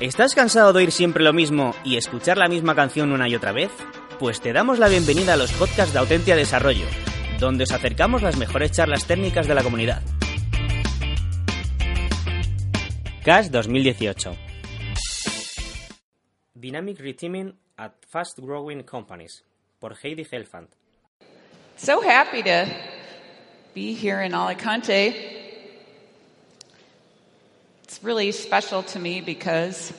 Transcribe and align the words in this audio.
¿Estás 0.00 0.34
cansado 0.34 0.72
de 0.72 0.78
oír 0.78 0.92
siempre 0.92 1.22
lo 1.22 1.34
mismo 1.34 1.74
y 1.84 1.98
escuchar 1.98 2.38
la 2.38 2.48
misma 2.48 2.74
canción 2.74 3.12
una 3.12 3.28
y 3.28 3.34
otra 3.34 3.52
vez? 3.52 3.70
Pues 4.18 4.40
te 4.40 4.54
damos 4.54 4.78
la 4.78 4.88
bienvenida 4.88 5.34
a 5.34 5.36
los 5.36 5.52
podcasts 5.52 5.92
de 5.92 5.98
Autentia 5.98 6.36
Desarrollo, 6.36 6.86
donde 7.38 7.64
os 7.64 7.72
acercamos 7.72 8.22
las 8.22 8.38
mejores 8.38 8.72
charlas 8.72 9.06
técnicas 9.06 9.46
de 9.46 9.54
la 9.54 9.62
comunidad. 9.62 10.00
CAS 13.22 13.50
2018 13.50 14.34
Dynamic 16.54 16.98
Reteaming 16.98 17.54
at 17.76 17.92
Fast 18.08 18.38
Growing 18.38 18.84
Companies 18.84 19.44
por 19.78 19.94
Heidi 20.02 20.24
Helfand. 20.24 20.68
So 21.76 22.00
happy 22.00 22.42
to 22.44 22.64
be 23.74 23.92
here 23.92 24.24
in 24.24 24.32
Alicante. 24.32 25.29
It's 28.00 28.06
really 28.06 28.32
special 28.32 28.82
to 28.82 28.98
me 28.98 29.20
because 29.20 29.92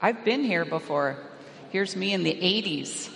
I've 0.00 0.24
been 0.24 0.44
here 0.44 0.64
before. 0.64 1.16
Here's 1.70 1.96
me 1.96 2.12
in 2.12 2.22
the 2.22 2.32
80s. 2.32 3.10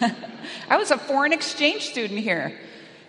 I 0.70 0.76
was 0.76 0.92
a 0.92 0.96
foreign 0.96 1.32
exchange 1.32 1.82
student 1.82 2.20
here. 2.20 2.56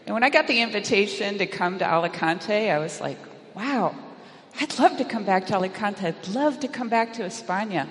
And 0.08 0.16
when 0.16 0.24
I 0.24 0.32
got 0.32 0.48
the 0.48 0.62
invitation 0.62 1.38
to 1.38 1.46
come 1.46 1.78
to 1.78 1.86
Alicante, 1.86 2.72
I 2.72 2.80
was 2.80 3.00
like, 3.00 3.20
wow, 3.54 3.94
I'd 4.60 4.80
love 4.80 4.98
to 4.98 5.06
come 5.06 5.24
back 5.24 5.46
to 5.48 5.56
Alicante. 5.56 6.08
I'd 6.08 6.28
love 6.30 6.60
to 6.62 6.68
come 6.68 6.90
back 6.90 7.14
to 7.14 7.22
España. 7.22 7.88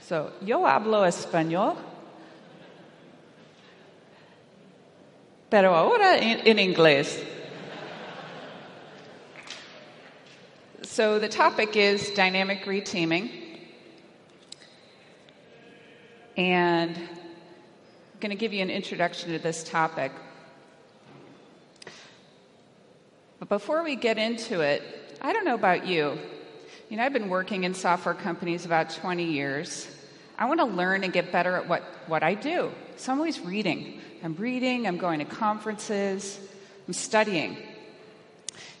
So, 0.00 0.32
yo 0.42 0.60
hablo 0.60 1.06
español. 1.06 1.76
Pero 5.50 5.74
ahora 5.74 6.16
en, 6.16 6.48
en 6.48 6.74
inglés. 6.74 7.22
So 10.82 11.18
the 11.18 11.28
topic 11.28 11.76
is 11.76 12.10
dynamic 12.12 12.64
reteaming. 12.64 13.30
And 16.38 16.96
I'm 16.96 18.20
going 18.20 18.30
to 18.30 18.36
give 18.36 18.54
you 18.54 18.62
an 18.62 18.70
introduction 18.70 19.30
to 19.32 19.38
this 19.38 19.62
topic. 19.62 20.10
But 23.40 23.50
before 23.50 23.82
we 23.82 23.94
get 23.94 24.16
into 24.16 24.60
it, 24.60 24.82
I 25.20 25.34
don't 25.34 25.44
know 25.44 25.54
about 25.54 25.86
you. 25.86 26.18
You 26.88 26.96
know, 26.96 27.04
I've 27.04 27.12
been 27.12 27.28
working 27.28 27.64
in 27.64 27.74
software 27.74 28.14
companies 28.14 28.64
about 28.64 28.88
20 28.88 29.24
years. 29.24 29.86
I 30.38 30.46
want 30.46 30.60
to 30.60 30.66
learn 30.66 31.04
and 31.04 31.12
get 31.12 31.30
better 31.30 31.56
at 31.56 31.68
what, 31.68 31.82
what 32.06 32.22
I 32.22 32.32
do. 32.32 32.72
So 32.96 33.12
I'm 33.12 33.18
always 33.18 33.38
reading. 33.40 34.00
I'm 34.24 34.34
reading, 34.36 34.86
I'm 34.86 34.96
going 34.96 35.18
to 35.18 35.26
conferences, 35.26 36.40
I'm 36.86 36.94
studying. 36.94 37.58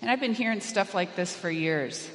And 0.00 0.10
I've 0.10 0.20
been 0.20 0.34
hearing 0.34 0.60
stuff 0.60 0.94
like 0.94 1.14
this 1.14 1.34
for 1.34 1.50
years. 1.50 2.08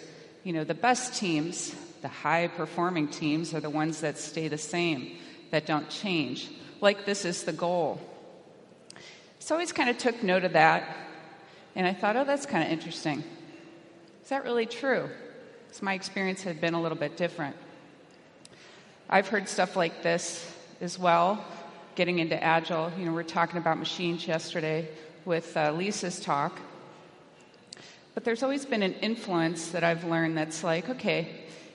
You 0.44 0.53
know, 0.53 0.64
the 0.64 0.73
best 0.73 1.16
teams, 1.16 1.75
the 2.02 2.08
high 2.08 2.47
performing 2.47 3.09
teams, 3.09 3.53
are 3.53 3.59
the 3.59 3.69
ones 3.69 4.02
that 4.02 4.17
stay 4.17 4.47
the 4.47 4.58
same, 4.58 5.17
that 5.52 5.66
don't 5.66 5.89
change. 5.89 6.50
Like 6.81 7.05
this 7.05 7.25
is 7.25 7.44
the 7.44 7.53
goal. 7.53 8.02
So 9.39 9.53
I 9.53 9.58
always 9.58 9.72
kind 9.72 9.89
of 9.89 9.97
took 9.97 10.23
note 10.23 10.44
of 10.44 10.53
that, 10.53 10.97
and 11.75 11.86
I 11.86 11.94
thought, 11.94 12.16
oh, 12.16 12.23
that's 12.23 12.47
kind 12.47 12.64
of 12.64 12.72
interesting. 12.72 13.23
Is 14.23 14.30
that 14.30 14.44
really 14.44 14.66
true? 14.66 15.08
Because 15.67 15.83
my 15.83 15.94
experience 15.94 16.42
had 16.42 16.59
been 16.59 16.73
a 16.73 16.81
little 16.81 16.97
bit 16.97 17.16
different. 17.16 17.55
I've 19.08 19.27
heard 19.27 19.47
stuff 19.47 19.75
like 19.75 20.02
this 20.02 20.52
as 20.81 20.97
well, 20.97 21.45
getting 21.94 22.17
into 22.17 22.42
Agile. 22.44 22.92
You 22.97 23.05
know, 23.05 23.14
we 23.14 23.20
are 23.20 23.23
talking 23.23 23.58
about 23.59 23.77
machines 23.77 24.27
yesterday 24.27 24.88
with 25.25 25.55
uh, 25.55 25.72
Lisa's 25.73 26.20
talk. 26.20 26.59
But 28.16 28.23
there's 28.23 28.41
always 28.44 28.66
been 28.66 28.81
an 28.81 28.94
influence 28.94 29.69
that 29.69 29.83
I've 29.83 30.05
learned 30.05 30.38
that's 30.38 30.63
like, 30.63 30.89
okay, 30.89 31.27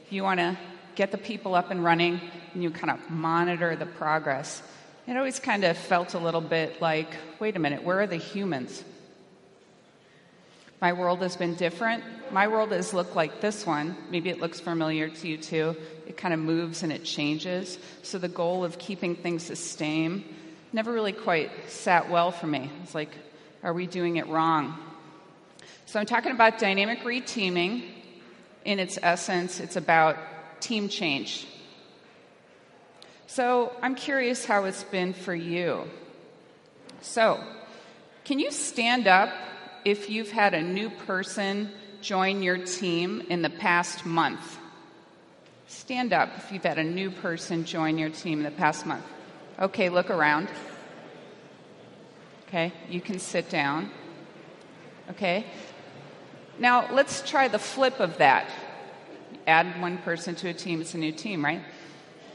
you 0.09 0.23
want 0.23 0.41
to 0.41 0.59
get 0.97 1.13
the 1.13 1.19
people 1.19 1.55
up 1.55 1.71
and 1.71 1.85
running 1.85 2.21
and 2.55 2.63
you 2.63 2.71
kind 2.71 2.91
of 2.91 3.11
monitor 3.11 3.77
the 3.77 3.87
progress, 3.87 4.63
it 5.07 5.17
always 5.17 5.39
kind 5.39 5.65
of 5.65 5.77
felt 5.77 6.15
a 6.15 6.19
little 6.19 6.41
bit 6.41 6.81
like, 6.81 7.09
wait 7.41 7.57
a 7.57 7.59
minute, 7.59 7.83
where 7.83 8.01
are 8.01 8.07
the 8.07 8.17
humans? 8.17 8.83
My 10.81 10.95
world 10.95 11.21
has 11.21 11.37
been 11.37 11.57
different. 11.57 12.05
My 12.33 12.49
world 12.49 12.73
has 12.73 12.95
looked 12.95 13.15
like 13.15 13.41
this 13.41 13.67
one. 13.67 13.97
Maybe 14.11 14.31
it 14.31 14.41
looks 14.41 14.61
familiar 14.61 15.11
to 15.11 15.29
you 15.29 15.37
too. 15.37 15.77
It 16.07 16.17
kind 16.17 16.33
of 16.33 16.41
moves 16.41 16.83
and 16.83 16.91
it 16.91 17.05
changes. 17.05 17.79
So 18.03 18.19
the 18.19 18.29
goal 18.29 18.65
of 18.65 18.79
keeping 18.79 19.15
things 19.15 19.49
the 19.49 19.57
same 19.57 20.25
never 20.73 20.93
really 20.93 21.13
quite 21.13 21.51
sat 21.69 22.09
well 22.09 22.31
for 22.31 22.47
me. 22.47 22.71
It's 22.83 22.95
like, 22.95 23.11
are 23.63 23.75
we 23.75 23.87
doing 23.87 24.17
it 24.17 24.27
wrong? 24.29 24.79
So 25.91 25.99
I'm 25.99 26.07
talking 26.07 26.31
about 26.31 26.61
dynamic 26.61 27.01
reteaming. 27.01 27.83
In 28.65 28.79
its 28.79 28.97
essence, 29.03 29.59
it's 29.59 29.75
about 29.75 30.17
team 30.61 30.89
change. 30.89 31.49
So 33.27 33.73
I'm 33.83 33.97
curious 33.97 34.45
how 34.45 34.67
it's 34.67 34.85
been 34.85 35.13
for 35.13 35.35
you. 35.35 35.91
So, 37.01 37.43
can 38.25 38.39
you 38.39 38.53
stand 38.53 39.09
up 39.09 39.31
if 39.85 40.09
you've 40.09 40.31
had 40.31 40.55
a 40.55 40.63
new 40.63 40.91
person 40.91 41.73
join 42.03 42.45
your 42.45 42.59
team 42.59 43.23
in 43.29 43.43
the 43.43 43.51
past 43.51 44.07
month? 44.07 44.59
Stand 45.67 46.13
up 46.13 46.29
if 46.37 46.53
you've 46.53 46.63
had 46.63 46.79
a 46.79 46.85
new 46.85 47.11
person 47.11 47.65
join 47.65 47.99
your 47.99 48.11
team 48.11 48.39
in 48.39 48.45
the 48.45 48.53
past 48.53 48.87
month. 48.87 49.05
Okay, 49.59 49.89
look 49.89 50.09
around. 50.09 50.51
Okay, 52.47 52.73
you 52.89 53.01
can 53.01 53.19
sit 53.19 53.51
down. 53.51 53.91
Okay, 55.11 55.45
now, 56.61 56.93
let's 56.93 57.23
try 57.23 57.49
the 57.49 57.59
flip 57.59 58.01
of 58.01 58.19
that. 58.19 58.47
Add 59.47 59.81
one 59.81 59.97
person 59.97 60.35
to 60.37 60.49
a 60.49 60.53
team, 60.53 60.83
it's 60.83 60.93
a 60.93 60.99
new 60.99 61.11
team, 61.11 61.43
right? 61.43 61.63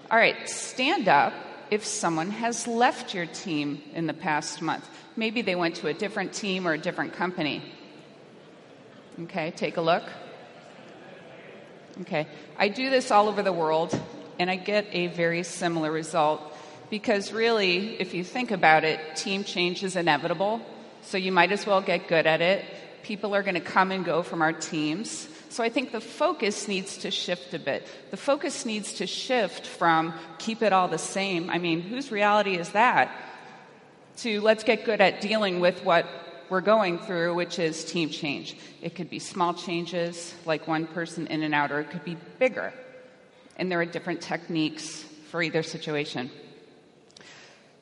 All 0.10 0.18
right, 0.18 0.50
stand 0.50 1.08
up 1.08 1.32
if 1.70 1.86
someone 1.86 2.32
has 2.32 2.66
left 2.66 3.14
your 3.14 3.28
team 3.28 3.84
in 3.94 4.08
the 4.08 4.16
past 4.16 4.64
month. 4.64 4.90
Maybe 5.16 5.44
they 5.44 5.54
went 5.54 5.76
to 5.76 5.88
a 5.90 5.94
different 5.94 6.34
team 6.34 6.68
or 6.68 6.74
a 6.74 6.78
different 6.80 7.14
company. 7.14 7.72
Okay, 9.22 9.52
take 9.52 9.78
a 9.78 9.82
look. 9.82 10.04
Okay, 12.02 12.28
I 12.58 12.68
do 12.70 12.90
this 12.90 13.12
all 13.12 13.30
over 13.30 13.44
the 13.44 13.54
world, 13.54 13.98
and 14.40 14.50
I 14.50 14.56
get 14.56 14.88
a 14.92 15.06
very 15.08 15.44
similar 15.44 15.92
result 15.92 16.42
because 16.90 17.32
really, 17.32 18.02
if 18.02 18.16
you 18.16 18.24
think 18.24 18.50
about 18.50 18.84
it, 18.84 19.00
team 19.16 19.44
change 19.44 19.84
is 19.84 19.96
inevitable, 19.96 20.62
so 21.04 21.20
you 21.20 21.32
might 21.32 21.52
as 21.52 21.68
well 21.68 21.82
get 21.82 22.08
good 22.08 22.26
at 22.26 22.42
it 22.42 22.66
People 23.06 23.36
are 23.36 23.44
going 23.44 23.54
to 23.54 23.62
come 23.62 23.92
and 23.92 24.04
go 24.04 24.24
from 24.24 24.42
our 24.42 24.52
teams. 24.52 25.30
So 25.50 25.64
I 25.64 25.70
think 25.70 25.92
the 25.92 26.02
focus 26.02 26.68
needs 26.68 26.98
to 26.98 27.12
shift 27.12 27.54
a 27.54 27.60
bit. 27.60 27.88
The 28.10 28.18
focus 28.18 28.66
needs 28.66 28.94
to 28.94 29.06
shift 29.06 29.68
from 29.68 30.16
keep 30.40 30.64
it 30.64 30.74
all 30.74 30.88
the 30.88 30.98
same. 30.98 31.52
I 31.52 31.60
mean, 31.60 31.82
whose 31.82 32.12
reality 32.12 32.58
is 32.58 32.70
that? 32.70 33.12
To 34.18 34.42
let's 34.42 34.64
get 34.64 34.86
good 34.86 35.02
at 35.02 35.22
dealing 35.22 35.60
with 35.60 35.86
what 35.86 36.08
we're 36.50 36.62
going 36.62 36.98
through, 36.98 37.36
which 37.36 37.60
is 37.60 37.86
team 37.86 38.10
change. 38.10 38.58
It 38.82 38.96
could 38.96 39.12
be 39.12 39.20
small 39.20 39.54
changes, 39.54 40.34
like 40.44 40.68
one 40.68 40.88
person 40.88 41.28
in 41.28 41.44
and 41.44 41.54
out, 41.54 41.72
or 41.72 41.82
it 41.82 41.92
could 41.92 42.04
be 42.04 42.18
bigger. 42.40 42.74
And 43.56 43.72
there 43.72 43.80
are 43.80 43.86
different 43.86 44.22
techniques 44.22 45.06
for 45.30 45.44
either 45.44 45.62
situation. 45.62 46.32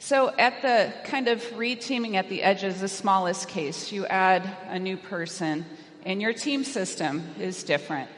So, 0.05 0.35
at 0.37 0.61
the 0.61 0.91
kind 1.05 1.29
of 1.29 1.41
reteaming 1.53 2.15
at 2.15 2.27
the 2.27 2.43
edges, 2.43 2.81
the 2.81 2.89
smallest 2.89 3.47
case, 3.47 3.89
you 3.93 4.05
add 4.05 4.43
a 4.67 4.77
new 4.77 4.97
person, 4.97 5.65
and 6.05 6.21
your 6.21 6.33
team 6.33 6.65
system 6.65 7.23
is 7.39 7.63
different. 7.63 8.09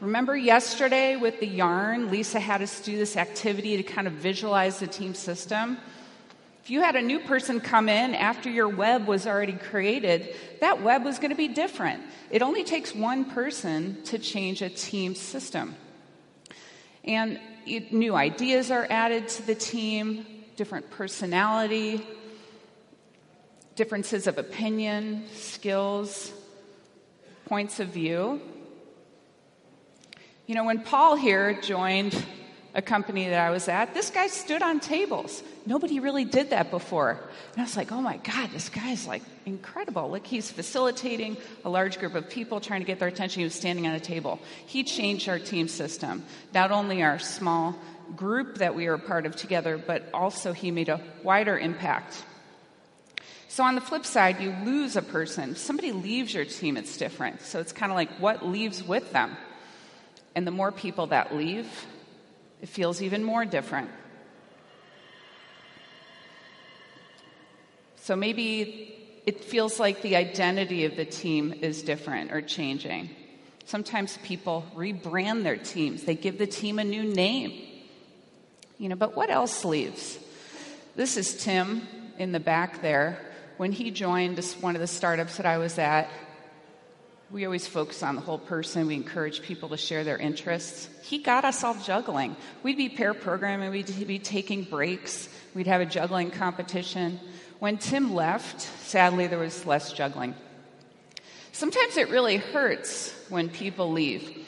Remember 0.00 0.36
yesterday 0.36 1.14
with 1.14 1.38
the 1.38 1.46
yarn, 1.46 2.10
Lisa 2.10 2.40
had 2.40 2.60
us 2.60 2.80
do 2.80 2.98
this 2.98 3.16
activity 3.16 3.76
to 3.76 3.84
kind 3.84 4.08
of 4.08 4.14
visualize 4.14 4.80
the 4.80 4.88
team 4.88 5.14
system? 5.14 5.78
If 6.64 6.70
you 6.70 6.80
had 6.80 6.96
a 6.96 7.02
new 7.02 7.20
person 7.20 7.60
come 7.60 7.88
in 7.88 8.16
after 8.16 8.50
your 8.50 8.68
web 8.68 9.06
was 9.06 9.24
already 9.24 9.52
created, 9.52 10.34
that 10.60 10.82
web 10.82 11.04
was 11.04 11.20
going 11.20 11.30
to 11.30 11.36
be 11.36 11.46
different. 11.46 12.02
It 12.32 12.42
only 12.42 12.64
takes 12.64 12.92
one 12.92 13.26
person 13.26 14.02
to 14.06 14.18
change 14.18 14.60
a 14.60 14.70
team 14.70 15.14
system. 15.14 15.76
And 17.04 17.38
new 17.92 18.16
ideas 18.16 18.72
are 18.72 18.88
added 18.90 19.28
to 19.28 19.46
the 19.46 19.54
team, 19.54 20.26
different 20.58 20.90
personality, 20.90 22.04
differences 23.76 24.26
of 24.26 24.38
opinion, 24.38 25.22
skills, 25.32 26.32
points 27.44 27.78
of 27.78 27.86
view. 27.86 28.40
You 30.46 30.56
know, 30.56 30.64
when 30.64 30.82
Paul 30.82 31.14
here 31.14 31.52
joined 31.60 32.12
a 32.74 32.82
company 32.82 33.28
that 33.28 33.40
I 33.40 33.50
was 33.50 33.68
at, 33.68 33.94
this 33.94 34.10
guy 34.10 34.26
stood 34.26 34.62
on 34.62 34.80
tables. 34.80 35.42
Nobody 35.66 36.00
really 36.00 36.24
did 36.24 36.50
that 36.50 36.70
before. 36.70 37.10
And 37.10 37.60
I 37.60 37.62
was 37.62 37.76
like, 37.76 37.92
oh 37.92 38.00
my 38.00 38.18
God, 38.18 38.50
this 38.50 38.68
guy's 38.68 39.06
like 39.06 39.22
incredible. 39.46 40.08
Like 40.08 40.26
he's 40.26 40.50
facilitating 40.50 41.36
a 41.64 41.70
large 41.70 41.98
group 41.98 42.14
of 42.14 42.28
people 42.28 42.60
trying 42.60 42.80
to 42.80 42.86
get 42.86 42.98
their 42.98 43.08
attention. 43.08 43.40
He 43.40 43.44
was 43.44 43.54
standing 43.54 43.86
on 43.86 43.94
a 43.94 44.00
table. 44.00 44.38
He 44.66 44.84
changed 44.84 45.28
our 45.28 45.38
team 45.38 45.68
system, 45.68 46.24
not 46.54 46.70
only 46.70 47.02
our 47.02 47.18
small 47.18 47.74
group 48.16 48.58
that 48.58 48.74
we 48.74 48.88
were 48.88 48.98
part 48.98 49.26
of 49.26 49.36
together, 49.36 49.78
but 49.78 50.08
also 50.12 50.52
he 50.52 50.70
made 50.70 50.88
a 50.88 51.00
wider 51.22 51.58
impact. 51.58 52.24
So, 53.50 53.64
on 53.64 53.74
the 53.74 53.80
flip 53.80 54.04
side, 54.04 54.40
you 54.40 54.54
lose 54.64 54.94
a 54.94 55.02
person. 55.02 55.52
If 55.52 55.58
somebody 55.58 55.90
leaves 55.90 56.32
your 56.34 56.44
team, 56.44 56.76
it's 56.76 56.96
different. 56.96 57.40
So, 57.42 57.60
it's 57.60 57.72
kind 57.72 57.90
of 57.90 57.96
like 57.96 58.10
what 58.20 58.46
leaves 58.46 58.84
with 58.84 59.10
them. 59.12 59.36
And 60.34 60.46
the 60.46 60.50
more 60.50 60.70
people 60.70 61.08
that 61.08 61.34
leave, 61.34 61.66
It 62.60 62.68
feels 62.68 63.02
even 63.02 63.22
more 63.22 63.44
different. 63.44 63.90
So 67.96 68.16
maybe 68.16 68.94
it 69.26 69.44
feels 69.44 69.78
like 69.78 70.00
the 70.00 70.16
identity 70.16 70.86
of 70.86 70.96
the 70.96 71.04
team 71.04 71.52
is 71.52 71.82
different 71.82 72.32
or 72.32 72.40
changing. 72.40 73.10
Sometimes 73.66 74.16
people 74.22 74.64
rebrand 74.74 75.42
their 75.42 75.58
teams, 75.58 76.04
they 76.04 76.14
give 76.14 76.38
the 76.38 76.46
team 76.46 76.78
a 76.78 76.84
new 76.84 77.04
name. 77.04 77.52
You 78.78 78.88
know, 78.88 78.96
but 78.96 79.14
what 79.14 79.28
else 79.28 79.64
leaves? 79.64 80.18
This 80.96 81.18
is 81.18 81.36
Tim 81.36 81.86
in 82.16 82.32
the 82.32 82.40
back 82.40 82.80
there. 82.80 83.18
When 83.58 83.72
he 83.72 83.90
joined 83.90 84.38
one 84.60 84.74
of 84.74 84.80
the 84.80 84.86
startups 84.86 85.36
that 85.36 85.44
I 85.44 85.58
was 85.58 85.78
at, 85.78 86.08
we 87.30 87.44
always 87.44 87.66
focus 87.66 88.02
on 88.02 88.14
the 88.14 88.22
whole 88.22 88.38
person. 88.38 88.86
We 88.86 88.94
encourage 88.94 89.42
people 89.42 89.68
to 89.70 89.76
share 89.76 90.02
their 90.02 90.16
interests. 90.16 90.88
He 91.02 91.18
got 91.18 91.44
us 91.44 91.62
all 91.62 91.74
juggling. 91.74 92.36
We'd 92.62 92.78
be 92.78 92.88
pair 92.88 93.12
programming, 93.12 93.70
we'd 93.70 94.06
be 94.06 94.18
taking 94.18 94.64
breaks, 94.64 95.28
we'd 95.54 95.66
have 95.66 95.80
a 95.80 95.86
juggling 95.86 96.30
competition. 96.30 97.20
When 97.58 97.76
Tim 97.76 98.14
left, 98.14 98.60
sadly, 98.60 99.26
there 99.26 99.38
was 99.38 99.66
less 99.66 99.92
juggling. 99.92 100.34
Sometimes 101.52 101.96
it 101.96 102.08
really 102.08 102.36
hurts 102.36 103.12
when 103.28 103.48
people 103.48 103.92
leave. 103.92 104.46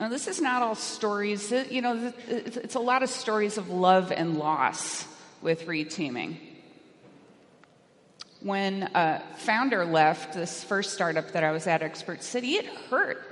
Now, 0.00 0.08
this 0.08 0.26
is 0.26 0.40
not 0.40 0.62
all 0.62 0.74
stories, 0.74 1.52
you 1.70 1.80
know, 1.80 2.12
it's 2.28 2.74
a 2.74 2.80
lot 2.80 3.02
of 3.02 3.08
stories 3.08 3.56
of 3.56 3.70
love 3.70 4.10
and 4.10 4.36
loss 4.38 5.06
with 5.40 5.66
reteaming. 5.66 6.36
When 8.44 8.90
a 8.94 9.22
founder 9.38 9.86
left 9.86 10.34
this 10.34 10.62
first 10.62 10.92
startup 10.92 11.32
that 11.32 11.42
I 11.42 11.50
was 11.50 11.66
at, 11.66 11.80
Expert 11.80 12.22
City, 12.22 12.56
it 12.56 12.66
hurt. 12.66 13.26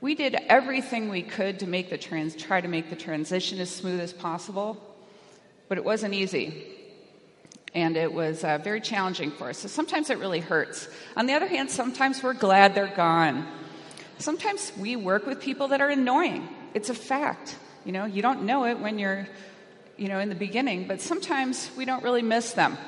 We 0.00 0.14
did 0.14 0.36
everything 0.46 1.08
we 1.08 1.22
could 1.22 1.58
to 1.58 1.66
make 1.66 1.90
the 1.90 1.98
trans, 1.98 2.36
try 2.36 2.60
to 2.60 2.68
make 2.68 2.90
the 2.90 2.96
transition 2.96 3.58
as 3.58 3.74
smooth 3.74 3.98
as 3.98 4.12
possible, 4.12 4.80
but 5.68 5.78
it 5.78 5.84
wasn't 5.84 6.14
easy. 6.14 6.64
And 7.74 7.96
it 7.96 8.12
was 8.12 8.44
uh, 8.44 8.58
very 8.58 8.80
challenging 8.80 9.32
for 9.32 9.48
us. 9.48 9.58
So 9.58 9.66
sometimes 9.66 10.10
it 10.10 10.18
really 10.18 10.38
hurts. 10.38 10.88
On 11.16 11.26
the 11.26 11.32
other 11.32 11.48
hand, 11.48 11.68
sometimes 11.68 12.22
we're 12.22 12.32
glad 12.32 12.76
they're 12.76 12.86
gone. 12.86 13.48
Sometimes 14.18 14.70
we 14.78 14.94
work 14.94 15.26
with 15.26 15.40
people 15.40 15.66
that 15.68 15.80
are 15.80 15.90
annoying. 15.90 16.48
It's 16.72 16.88
a 16.88 16.94
fact. 16.94 17.56
You 17.84 17.90
know, 17.90 18.04
you 18.04 18.22
don't 18.22 18.44
know 18.44 18.64
it 18.66 18.78
when 18.78 19.00
you're, 19.00 19.26
you 19.96 20.06
know, 20.06 20.20
in 20.20 20.28
the 20.28 20.36
beginning, 20.36 20.86
but 20.86 21.00
sometimes 21.00 21.68
we 21.76 21.84
don't 21.84 22.04
really 22.04 22.22
miss 22.22 22.52
them. 22.52 22.78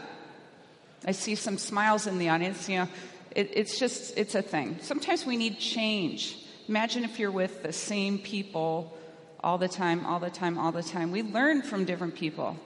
I 1.04 1.12
see 1.12 1.34
some 1.34 1.58
smiles 1.58 2.06
in 2.06 2.18
the 2.18 2.28
audience. 2.28 2.68
You 2.68 2.78
know, 2.78 2.88
it, 3.34 3.50
it's 3.54 3.78
just, 3.78 4.16
it's 4.16 4.34
a 4.34 4.42
thing. 4.42 4.78
Sometimes 4.82 5.26
we 5.26 5.36
need 5.36 5.58
change. 5.58 6.38
Imagine 6.68 7.04
if 7.04 7.18
you're 7.18 7.30
with 7.30 7.62
the 7.62 7.72
same 7.72 8.18
people 8.18 8.96
all 9.42 9.58
the 9.58 9.68
time, 9.68 10.06
all 10.06 10.20
the 10.20 10.30
time, 10.30 10.58
all 10.58 10.72
the 10.72 10.82
time. 10.82 11.10
We 11.10 11.22
learn 11.22 11.62
from 11.62 11.84
different 11.84 12.14
people. 12.14 12.56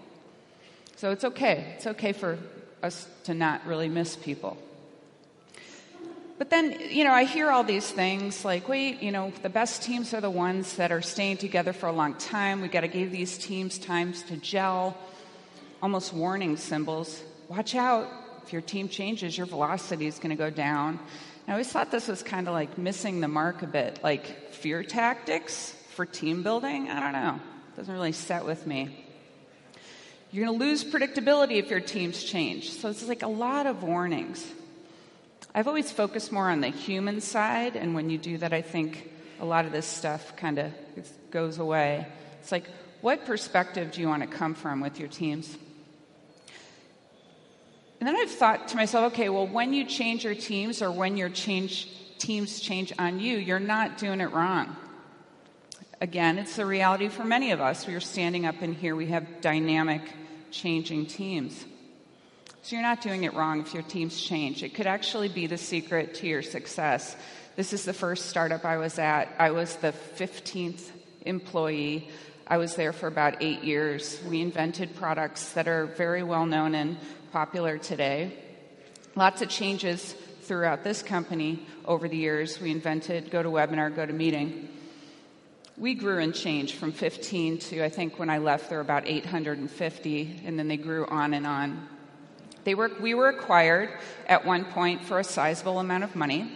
So 0.97 1.11
it's 1.11 1.25
okay. 1.25 1.75
It's 1.77 1.87
okay 1.87 2.13
for 2.13 2.39
us 2.83 3.09
to 3.25 3.35
not 3.35 3.67
really 3.67 3.89
miss 3.89 4.17
people. 4.17 4.59
But 6.39 6.51
then, 6.51 6.79
you 6.91 7.05
know, 7.05 7.13
I 7.13 7.25
hear 7.25 7.51
all 7.51 7.65
these 7.65 7.91
things 7.91 8.45
like, 8.45 8.69
wait, 8.69 9.03
you 9.03 9.11
know, 9.11 9.33
the 9.43 9.49
best 9.49 9.83
teams 9.83 10.13
are 10.13 10.21
the 10.21 10.29
ones 10.31 10.77
that 10.77 10.93
are 10.93 11.01
staying 11.01 11.39
together 11.39 11.73
for 11.73 11.87
a 11.87 11.93
long 11.93 12.15
time. 12.15 12.61
We've 12.61 12.71
got 12.71 12.83
to 12.83 12.89
give 12.89 13.11
these 13.11 13.39
teams 13.39 13.79
times 13.79 14.23
to 14.25 14.37
gel. 14.37 14.97
Almost 15.83 16.13
warning 16.13 16.59
symbols. 16.59 17.23
Watch 17.49 17.75
out. 17.75 18.09
If 18.47 18.53
your 18.53 18.63
team 18.63 18.89
changes, 18.89 19.37
your 19.37 19.49
velocity 19.49 20.07
is 20.07 20.21
going 20.21 20.31
to 20.31 20.37
go 20.37 20.51
down. 20.51 21.01
I 21.49 21.51
always 21.51 21.67
thought 21.67 21.91
this 21.91 22.07
was 22.07 22.23
kind 22.23 22.47
of 22.47 22.55
like 22.55 22.79
missing 22.79 23.21
the 23.21 23.27
mark 23.27 23.63
a 23.63 23.67
bit, 23.67 23.99
like 24.05 24.53
fear 24.53 24.85
tactics 24.85 25.75
for 25.95 26.07
team 26.07 26.45
building. 26.45 26.89
I 26.89 27.01
don't 27.01 27.13
know. 27.13 27.41
It 27.73 27.77
doesn't 27.77 27.93
really 27.93 28.13
set 28.13 28.45
with 28.45 28.65
me. 28.65 29.05
You're 30.31 30.47
going 30.47 30.57
to 30.61 30.65
lose 30.65 30.85
predictability 30.85 31.57
if 31.57 31.71
your 31.71 31.81
teams 31.81 32.23
change. 32.23 32.71
So 32.71 32.89
it's 32.89 33.05
like 33.09 33.23
a 33.23 33.29
lot 33.29 33.67
of 33.67 33.83
warnings. 33.83 34.47
I've 35.53 35.67
always 35.67 35.91
focused 35.91 36.31
more 36.31 36.49
on 36.49 36.61
the 36.61 36.69
human 36.69 37.21
side, 37.21 37.75
and 37.75 37.97
when 37.97 38.11
you 38.11 38.19
do 38.19 38.39
that, 38.39 38.53
I 38.53 38.63
think 38.63 39.11
a 39.41 39.45
lot 39.45 39.67
of 39.67 39.73
this 39.73 39.87
stuff 39.87 40.37
kind 40.37 40.61
of 40.61 40.73
goes 41.33 41.59
away. 41.59 42.07
It's 42.43 42.53
like, 42.53 42.69
what 43.01 43.25
perspective 43.27 43.91
do 43.91 44.01
you 44.01 44.07
want 44.07 44.23
to 44.23 44.29
come 44.29 44.55
from 44.55 44.81
with 44.81 45.01
your 45.01 45.09
teams? 45.09 45.57
And 47.99 48.07
then 48.07 48.17
I've 48.17 48.31
thought 48.31 48.69
to 48.69 48.77
myself, 48.77 49.13
okay, 49.13 49.29
well, 49.29 49.47
when 49.47 49.73
you 49.73 49.85
change 49.85 50.25
your 50.25 50.35
teams 50.35 50.83
or 50.83 50.91
when 50.91 51.17
your 51.17 51.31
change, 51.31 51.89
teams 52.19 52.61
change 52.61 52.93
on 52.99 53.21
you, 53.21 53.39
you're 53.39 53.59
not 53.59 53.99
doing 53.99 54.21
it 54.21 54.33
wrong. 54.33 54.77
Again, 56.01 56.39
it's 56.39 56.57
the 56.57 56.67
reality 56.67 57.09
for 57.09 57.25
many 57.25 57.53
of 57.53 57.61
us. 57.61 57.87
We 57.87 57.95
are 57.95 58.01
standing 58.01 58.45
up 58.45 58.63
in 58.63 58.75
here, 58.75 58.95
we 58.95 59.07
have 59.07 59.41
dynamic, 59.41 60.03
changing 60.51 61.07
teams. 61.07 61.65
So 62.63 62.77
you're 62.77 62.83
not 62.83 63.01
doing 63.01 63.25
it 63.25 63.33
wrong 63.33 63.61
if 63.61 63.73
your 63.73 63.85
teams 63.85 64.21
change. 64.21 64.63
It 64.63 64.75
could 64.75 64.87
actually 64.87 65.29
be 65.29 65.47
the 65.47 65.57
secret 65.57 66.17
to 66.17 66.27
your 66.27 66.43
success. 66.43 67.17
This 67.55 67.73
is 67.73 67.85
the 67.85 67.93
first 67.93 68.27
startup 68.27 68.65
I 68.65 68.77
was 68.77 68.99
at. 68.99 69.35
I 69.39 69.53
was 69.53 69.77
the 69.77 69.95
15th 70.17 70.91
employee. 71.25 72.09
I 72.47 72.59
was 72.59 72.75
there 72.75 72.93
for 72.93 73.07
about 73.07 73.37
eight 73.41 73.65
years. 73.65 74.21
We 74.29 74.41
invented 74.41 74.97
products 74.97 75.53
that 75.53 75.67
are 75.67 75.87
very 75.87 76.23
well 76.23 76.45
known 76.45 76.75
and 76.75 76.99
popular 77.37 77.77
today. 77.77 78.33
Lots 79.15 79.43
of 79.43 79.51
changes 79.51 80.15
throughout 80.45 80.83
this 80.83 81.03
company 81.03 81.67
over 81.85 82.09
the 82.09 82.17
years. 82.17 82.59
We 82.59 82.71
invented 82.71 83.31
GoToWebinar, 83.31 83.95
GoToMeeting. 83.95 84.69
We 85.77 85.93
grew 85.93 86.19
and 86.21 86.35
changed 86.35 86.77
from 86.77 86.93
15 86.93 87.59
to, 87.59 87.85
I 87.85 87.91
think 87.91 88.19
when 88.19 88.31
I 88.31 88.39
left, 88.39 88.71
there 88.71 88.79
were 88.79 88.83
about 88.83 89.07
850, 89.07 90.41
and 90.47 90.59
then 90.59 90.67
they 90.67 90.79
grew 90.79 91.05
on 91.09 91.35
and 91.35 91.47
on. 91.47 91.87
They 92.65 92.75
were, 92.75 92.91
we 93.03 93.13
were 93.13 93.29
acquired 93.29 93.91
at 94.27 94.47
one 94.47 94.65
point 94.65 95.03
for 95.03 95.19
a 95.19 95.25
sizable 95.25 95.79
amount 95.79 96.05
of 96.05 96.17
money. 96.17 96.51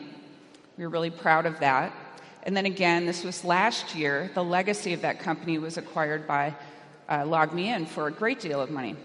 We 0.78 0.84
were 0.84 0.90
really 0.90 1.10
proud 1.10 1.44
of 1.44 1.60
that. 1.60 1.92
And 2.44 2.56
then 2.56 2.64
again, 2.64 3.04
this 3.04 3.22
was 3.22 3.44
last 3.44 3.94
year, 3.94 4.30
the 4.32 4.42
legacy 4.42 4.94
of 4.94 5.02
that 5.02 5.20
company 5.20 5.58
was 5.58 5.76
acquired 5.76 6.26
by 6.26 6.54
uh, 7.06 7.24
LogMeIn 7.24 7.86
for 7.86 8.06
a 8.06 8.10
great 8.10 8.40
deal 8.40 8.62
of 8.62 8.70
money. 8.70 8.96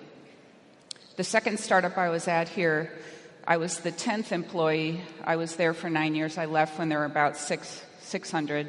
The 1.15 1.23
second 1.23 1.61
startup 1.61 1.97
I 1.97 2.09
was 2.09 2.27
at 2.27 2.49
here, 2.49 2.91
I 3.47 3.55
was 3.55 3.79
the 3.79 3.91
10th 3.91 4.33
employee. 4.33 4.99
I 5.23 5.37
was 5.37 5.55
there 5.55 5.73
for 5.73 5.89
nine 5.89 6.13
years. 6.13 6.37
I 6.37 6.43
left 6.43 6.77
when 6.77 6.89
there 6.89 6.99
were 6.99 7.05
about 7.05 7.37
six, 7.37 7.81
600. 8.01 8.67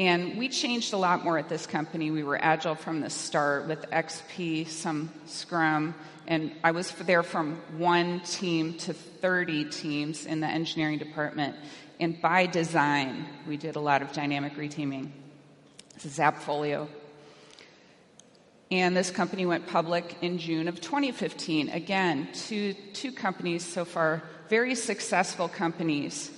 And 0.00 0.38
we 0.38 0.48
changed 0.48 0.94
a 0.94 0.96
lot 0.96 1.24
more 1.24 1.36
at 1.36 1.50
this 1.50 1.66
company. 1.66 2.10
We 2.10 2.22
were 2.22 2.38
agile 2.40 2.76
from 2.76 3.00
the 3.00 3.10
start 3.10 3.68
with 3.68 3.90
XP, 3.90 4.68
some 4.68 5.10
Scrum, 5.26 5.94
and 6.26 6.52
I 6.64 6.70
was 6.70 6.92
there 6.92 7.22
from 7.22 7.56
one 7.76 8.20
team 8.20 8.74
to 8.78 8.94
30 8.94 9.66
teams 9.66 10.24
in 10.24 10.40
the 10.40 10.46
engineering 10.46 10.98
department. 10.98 11.56
And 12.00 12.22
by 12.22 12.46
design, 12.46 13.26
we 13.46 13.58
did 13.58 13.76
a 13.76 13.80
lot 13.80 14.00
of 14.00 14.12
dynamic 14.12 14.54
reteaming. 14.54 15.10
This 15.94 16.06
is 16.06 16.18
Appfolio. 16.18 16.88
And 18.70 18.96
this 18.96 19.10
company 19.10 19.46
went 19.46 19.66
public 19.66 20.16
in 20.20 20.38
June 20.38 20.68
of 20.68 20.80
2015. 20.80 21.70
Again, 21.70 22.28
two, 22.34 22.74
two 22.92 23.12
companies 23.12 23.64
so 23.64 23.84
far, 23.84 24.22
very 24.48 24.74
successful 24.74 25.48
companies 25.48 26.30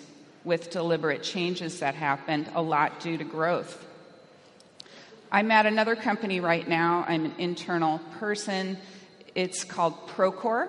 with 0.44 0.70
deliberate 0.70 1.22
changes 1.22 1.80
that 1.80 1.94
happened, 1.94 2.50
a 2.54 2.62
lot 2.62 3.00
due 3.00 3.18
to 3.18 3.24
growth. 3.24 3.86
I'm 5.32 5.50
at 5.50 5.66
another 5.66 5.96
company 5.96 6.40
right 6.40 6.66
now. 6.66 7.04
I'm 7.06 7.24
an 7.24 7.34
internal 7.38 7.98
person 8.18 8.78
it's 9.34 9.64
called 9.64 10.08
Procore. 10.08 10.68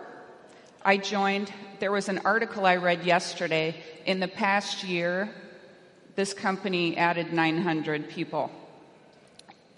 I 0.84 0.98
joined, 0.98 1.52
there 1.80 1.92
was 1.92 2.10
an 2.10 2.20
article 2.26 2.66
I 2.66 2.76
read 2.76 3.04
yesterday. 3.04 3.76
In 4.06 4.20
the 4.20 4.28
past 4.28 4.84
year, 4.84 5.34
this 6.16 6.34
company 6.34 6.98
added 6.98 7.34
900 7.34 8.10
people. 8.10 8.52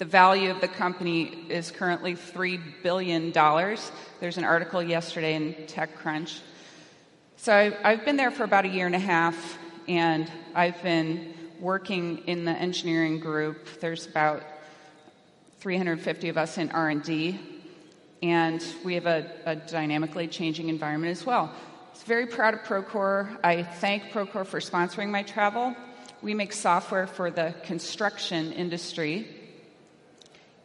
The 0.04 0.10
value 0.10 0.52
of 0.52 0.60
the 0.60 0.68
company 0.68 1.32
is 1.48 1.72
currently 1.72 2.16
$3 2.16 2.60
billion. 2.84 3.32
There's 3.32 4.38
an 4.38 4.44
article 4.44 4.84
yesterday 4.84 5.36
in 5.36 5.54
TechCrunch. 5.54 6.42
So 7.38 7.74
I've 7.82 8.04
been 8.04 8.18
there 8.18 8.30
for 8.30 8.44
about 8.44 8.66
a 8.66 8.68
year 8.68 8.86
and 8.86 8.96
a 8.96 9.00
half, 9.00 9.58
and 9.88 10.30
I've 10.54 10.84
been 10.84 11.34
working 11.58 12.18
in 12.28 12.44
the 12.44 12.52
engineering 12.52 13.22
group. 13.22 13.80
There's 13.80 14.06
about 14.06 14.44
350 15.60 16.28
of 16.28 16.38
us 16.38 16.58
in 16.58 16.70
R&D 16.72 17.40
and 18.22 18.62
we 18.84 18.96
have 18.96 19.06
a, 19.06 19.32
a 19.46 19.56
dynamically 19.56 20.28
changing 20.28 20.68
environment 20.68 21.12
as 21.12 21.26
well. 21.26 21.50
I'm 21.50 22.02
very 22.06 22.28
proud 22.28 22.56
of 22.56 22.60
Procore. 22.64 23.38
I 23.42 23.64
thank 23.64 24.12
Procore 24.12 24.46
for 24.46 24.60
sponsoring 24.60 25.12
my 25.12 25.24
travel. 25.24 25.74
We 26.22 26.34
make 26.34 26.52
software 26.52 27.08
for 27.08 27.32
the 27.32 27.56
construction 27.64 28.52
industry 28.52 29.40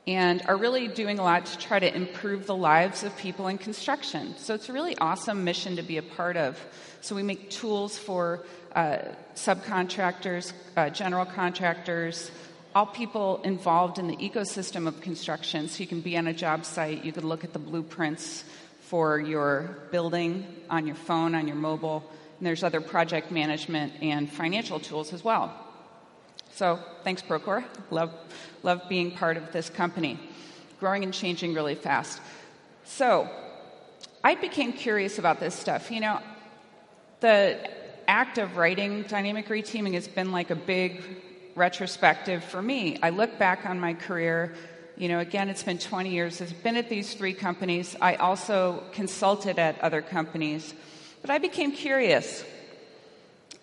and 0.08 0.40
are 0.46 0.56
really 0.56 0.88
doing 0.88 1.18
a 1.18 1.22
lot 1.22 1.44
to 1.44 1.58
try 1.58 1.78
to 1.78 1.94
improve 1.94 2.46
the 2.46 2.56
lives 2.56 3.04
of 3.04 3.14
people 3.18 3.46
in 3.46 3.58
construction. 3.58 4.34
So 4.38 4.54
it's 4.54 4.70
a 4.70 4.72
really 4.72 4.96
awesome 4.96 5.44
mission 5.44 5.76
to 5.76 5.82
be 5.82 5.98
a 5.98 6.02
part 6.02 6.38
of. 6.38 6.58
So 7.02 7.14
we 7.14 7.22
make 7.22 7.50
tools 7.50 7.98
for 7.98 8.42
uh, 8.74 9.00
subcontractors, 9.34 10.54
uh, 10.78 10.88
general 10.88 11.26
contractors, 11.26 12.30
all 12.74 12.86
people 12.86 13.42
involved 13.44 13.98
in 13.98 14.06
the 14.06 14.16
ecosystem 14.16 14.88
of 14.88 14.98
construction. 15.02 15.68
So 15.68 15.80
you 15.80 15.86
can 15.86 16.00
be 16.00 16.16
on 16.16 16.26
a 16.26 16.32
job 16.32 16.64
site, 16.64 17.04
you 17.04 17.12
could 17.12 17.24
look 17.24 17.44
at 17.44 17.52
the 17.52 17.58
blueprints 17.58 18.44
for 18.80 19.20
your 19.20 19.76
building 19.90 20.46
on 20.70 20.86
your 20.86 20.96
phone, 20.96 21.34
on 21.34 21.46
your 21.46 21.56
mobile, 21.56 22.02
and 22.38 22.46
there's 22.46 22.64
other 22.64 22.80
project 22.80 23.30
management 23.30 23.92
and 24.00 24.32
financial 24.32 24.80
tools 24.80 25.12
as 25.12 25.22
well. 25.22 25.67
So 26.58 26.80
thanks, 27.04 27.22
Procore. 27.22 27.62
Love, 27.92 28.12
love 28.64 28.88
being 28.88 29.12
part 29.12 29.36
of 29.36 29.52
this 29.52 29.70
company. 29.70 30.18
Growing 30.80 31.04
and 31.04 31.14
changing 31.14 31.54
really 31.54 31.76
fast. 31.76 32.20
So 32.82 33.30
I 34.24 34.34
became 34.34 34.72
curious 34.72 35.20
about 35.20 35.38
this 35.38 35.54
stuff. 35.54 35.88
You 35.92 36.00
know, 36.00 36.20
the 37.20 37.60
act 38.08 38.38
of 38.38 38.56
writing 38.56 39.02
dynamic 39.02 39.46
reteaming 39.46 39.94
has 39.94 40.08
been 40.08 40.32
like 40.32 40.50
a 40.50 40.56
big 40.56 41.04
retrospective 41.54 42.42
for 42.42 42.60
me. 42.60 42.98
I 43.04 43.10
look 43.10 43.38
back 43.38 43.64
on 43.64 43.78
my 43.78 43.94
career. 43.94 44.52
You 44.96 45.06
know, 45.06 45.20
again, 45.20 45.48
it's 45.48 45.62
been 45.62 45.78
20 45.78 46.10
years. 46.10 46.42
I've 46.42 46.60
been 46.64 46.76
at 46.76 46.88
these 46.88 47.14
three 47.14 47.34
companies. 47.34 47.94
I 48.00 48.16
also 48.16 48.82
consulted 48.90 49.60
at 49.60 49.80
other 49.80 50.02
companies. 50.02 50.74
But 51.20 51.30
I 51.30 51.38
became 51.38 51.70
curious. 51.70 52.42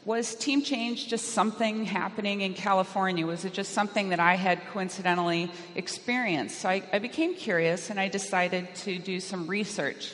Was 0.05 0.35
team 0.35 0.61
change 0.61 1.07
just 1.07 1.29
something 1.29 1.83
happening 1.83 2.41
in 2.41 2.53
California? 2.53 3.25
Was 3.25 3.43
it 3.43 3.53
just 3.53 3.73
something 3.73 4.09
that 4.09 4.19
I 4.19 4.35
had 4.35 4.61
coincidentally 4.67 5.51
experienced? 5.73 6.59
So 6.59 6.69
I, 6.69 6.83
I 6.93 6.99
became 6.99 7.33
curious 7.33 7.89
and 7.89 7.99
I 7.99 8.07
decided 8.07 8.73
to 8.75 8.99
do 8.99 9.19
some 9.19 9.47
research. 9.47 10.13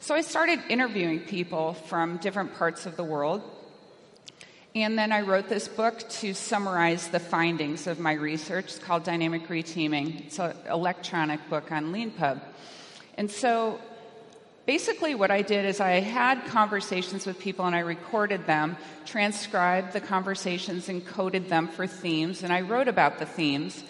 So 0.00 0.14
I 0.14 0.20
started 0.20 0.60
interviewing 0.68 1.20
people 1.20 1.72
from 1.72 2.18
different 2.18 2.54
parts 2.54 2.84
of 2.84 2.96
the 2.96 3.04
world. 3.04 3.42
And 4.74 4.98
then 4.98 5.10
I 5.10 5.22
wrote 5.22 5.48
this 5.48 5.68
book 5.68 6.06
to 6.20 6.34
summarize 6.34 7.08
the 7.08 7.20
findings 7.20 7.86
of 7.86 7.98
my 7.98 8.12
research. 8.12 8.64
It's 8.66 8.78
called 8.78 9.04
Dynamic 9.04 9.48
Reteaming. 9.48 10.26
It's 10.26 10.38
an 10.38 10.54
electronic 10.68 11.48
book 11.48 11.72
on 11.72 11.92
LeanPub. 11.94 12.42
And 13.16 13.30
so 13.30 13.80
basically, 14.66 15.14
what 15.14 15.30
I 15.30 15.42
did 15.42 15.64
is 15.64 15.80
I 15.80 16.00
had 16.00 16.46
conversations 16.46 17.26
with 17.26 17.38
people 17.38 17.66
and 17.66 17.74
I 17.74 17.80
recorded 17.80 18.46
them, 18.46 18.76
transcribed 19.04 19.92
the 19.92 20.00
conversations, 20.00 20.88
and 20.88 21.06
coded 21.06 21.48
them 21.48 21.68
for 21.68 21.86
themes. 21.86 22.42
And 22.42 22.52
I 22.52 22.60
wrote 22.62 22.88
about 22.88 23.18
the 23.18 23.26
themes. 23.26 23.82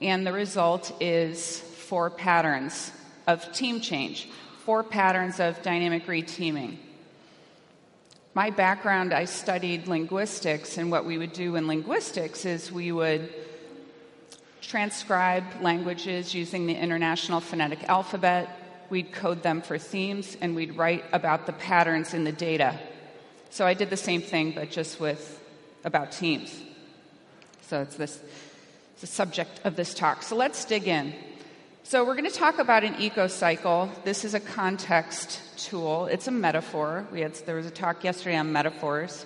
And 0.00 0.26
the 0.26 0.32
result 0.32 0.92
is 1.00 1.60
four 1.60 2.10
patterns 2.10 2.92
of 3.26 3.52
team 3.52 3.80
change 3.80 4.28
four 4.66 4.82
patterns 4.82 5.38
of 5.38 5.62
dynamic 5.62 6.06
reteaming. 6.06 6.76
My 8.34 8.50
background, 8.50 9.14
I 9.14 9.26
studied 9.26 9.86
linguistics, 9.86 10.76
and 10.76 10.90
what 10.90 11.04
we 11.04 11.18
would 11.18 11.32
do 11.32 11.54
in 11.54 11.68
linguistics 11.68 12.44
is 12.44 12.72
we 12.72 12.90
would 12.90 13.32
transcribe 14.60 15.44
languages 15.62 16.34
using 16.34 16.66
the 16.66 16.74
International 16.74 17.38
Phonetic 17.38 17.84
Alphabet. 17.84 18.48
We'd 18.90 19.12
code 19.12 19.42
them 19.42 19.62
for 19.62 19.78
themes, 19.78 20.36
and 20.40 20.54
we'd 20.54 20.76
write 20.76 21.04
about 21.12 21.46
the 21.46 21.52
patterns 21.52 22.14
in 22.14 22.24
the 22.24 22.32
data. 22.32 22.78
So 23.50 23.66
I 23.66 23.74
did 23.74 23.90
the 23.90 23.96
same 23.96 24.22
thing, 24.22 24.52
but 24.52 24.70
just 24.70 25.00
with 25.00 25.42
about 25.84 26.12
teams. 26.12 26.62
So 27.62 27.82
it's 27.82 27.96
this 27.96 28.20
it's 28.92 29.00
the 29.02 29.06
subject 29.06 29.60
of 29.64 29.76
this 29.76 29.92
talk. 29.92 30.22
So 30.22 30.36
let's 30.36 30.64
dig 30.64 30.88
in. 30.88 31.14
So, 31.88 32.04
we're 32.04 32.16
going 32.16 32.28
to 32.28 32.36
talk 32.36 32.58
about 32.58 32.82
an 32.82 32.96
eco 32.98 33.28
cycle. 33.28 33.88
This 34.02 34.24
is 34.24 34.34
a 34.34 34.40
context 34.40 35.40
tool, 35.56 36.06
it's 36.06 36.26
a 36.26 36.32
metaphor. 36.32 37.06
We 37.12 37.20
had, 37.20 37.34
there 37.46 37.54
was 37.54 37.66
a 37.66 37.70
talk 37.70 38.02
yesterday 38.02 38.36
on 38.36 38.52
metaphors. 38.52 39.24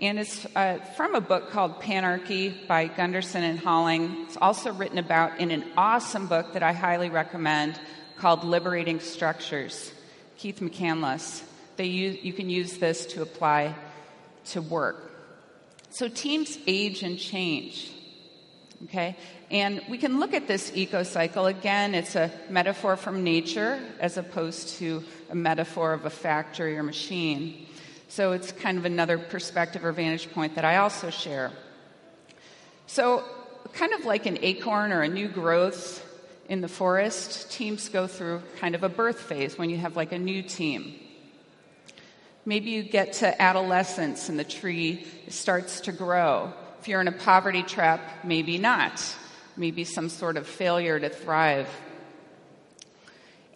And 0.00 0.18
it's 0.18 0.44
uh, 0.56 0.78
from 0.96 1.14
a 1.14 1.20
book 1.20 1.50
called 1.50 1.80
Panarchy 1.80 2.66
by 2.66 2.88
Gunderson 2.88 3.44
and 3.44 3.60
Holling. 3.60 4.24
It's 4.26 4.36
also 4.36 4.72
written 4.72 4.98
about 4.98 5.38
in 5.38 5.52
an 5.52 5.64
awesome 5.76 6.26
book 6.26 6.54
that 6.54 6.62
I 6.64 6.72
highly 6.72 7.08
recommend 7.08 7.78
called 8.18 8.44
Liberating 8.44 9.00
Structures. 9.00 9.92
Keith 10.38 10.60
McCandless. 10.60 11.42
They 11.76 11.86
use, 11.86 12.22
you 12.22 12.32
can 12.32 12.50
use 12.50 12.78
this 12.78 13.06
to 13.06 13.22
apply 13.22 13.74
to 14.46 14.62
work. 14.62 15.12
So 15.90 16.08
teams 16.08 16.58
age 16.66 17.02
and 17.02 17.18
change. 17.18 17.90
Okay? 18.84 19.16
And 19.50 19.80
we 19.88 19.98
can 19.98 20.20
look 20.20 20.34
at 20.34 20.46
this 20.46 20.72
eco 20.74 21.02
cycle. 21.02 21.46
Again, 21.46 21.94
it's 21.94 22.16
a 22.16 22.30
metaphor 22.50 22.96
from 22.96 23.24
nature 23.24 23.80
as 24.00 24.16
opposed 24.16 24.76
to 24.78 25.04
a 25.30 25.34
metaphor 25.34 25.92
of 25.92 26.04
a 26.04 26.10
factory 26.10 26.76
or 26.76 26.82
machine. 26.82 27.66
So 28.08 28.32
it's 28.32 28.52
kind 28.52 28.78
of 28.78 28.84
another 28.84 29.18
perspective 29.18 29.84
or 29.84 29.92
vantage 29.92 30.30
point 30.32 30.54
that 30.56 30.64
I 30.64 30.76
also 30.76 31.10
share. 31.10 31.50
So, 32.86 33.24
kind 33.72 33.92
of 33.94 34.04
like 34.04 34.26
an 34.26 34.38
acorn 34.42 34.92
or 34.92 35.02
a 35.02 35.08
new 35.08 35.28
growth 35.28 36.05
in 36.48 36.60
the 36.60 36.68
forest, 36.68 37.50
teams 37.50 37.88
go 37.88 38.06
through 38.06 38.42
kind 38.58 38.74
of 38.74 38.82
a 38.82 38.88
birth 38.88 39.20
phase 39.20 39.58
when 39.58 39.70
you 39.70 39.76
have 39.76 39.96
like 39.96 40.12
a 40.12 40.18
new 40.18 40.42
team. 40.42 40.94
Maybe 42.44 42.70
you 42.70 42.82
get 42.82 43.14
to 43.14 43.42
adolescence 43.42 44.28
and 44.28 44.38
the 44.38 44.44
tree 44.44 45.06
starts 45.28 45.80
to 45.82 45.92
grow. 45.92 46.52
If 46.80 46.88
you're 46.88 47.00
in 47.00 47.08
a 47.08 47.12
poverty 47.12 47.62
trap, 47.62 48.00
maybe 48.24 48.58
not 48.58 49.02
maybe 49.56 49.84
some 49.84 50.08
sort 50.08 50.36
of 50.36 50.46
failure 50.46 50.98
to 51.00 51.08
thrive. 51.08 51.68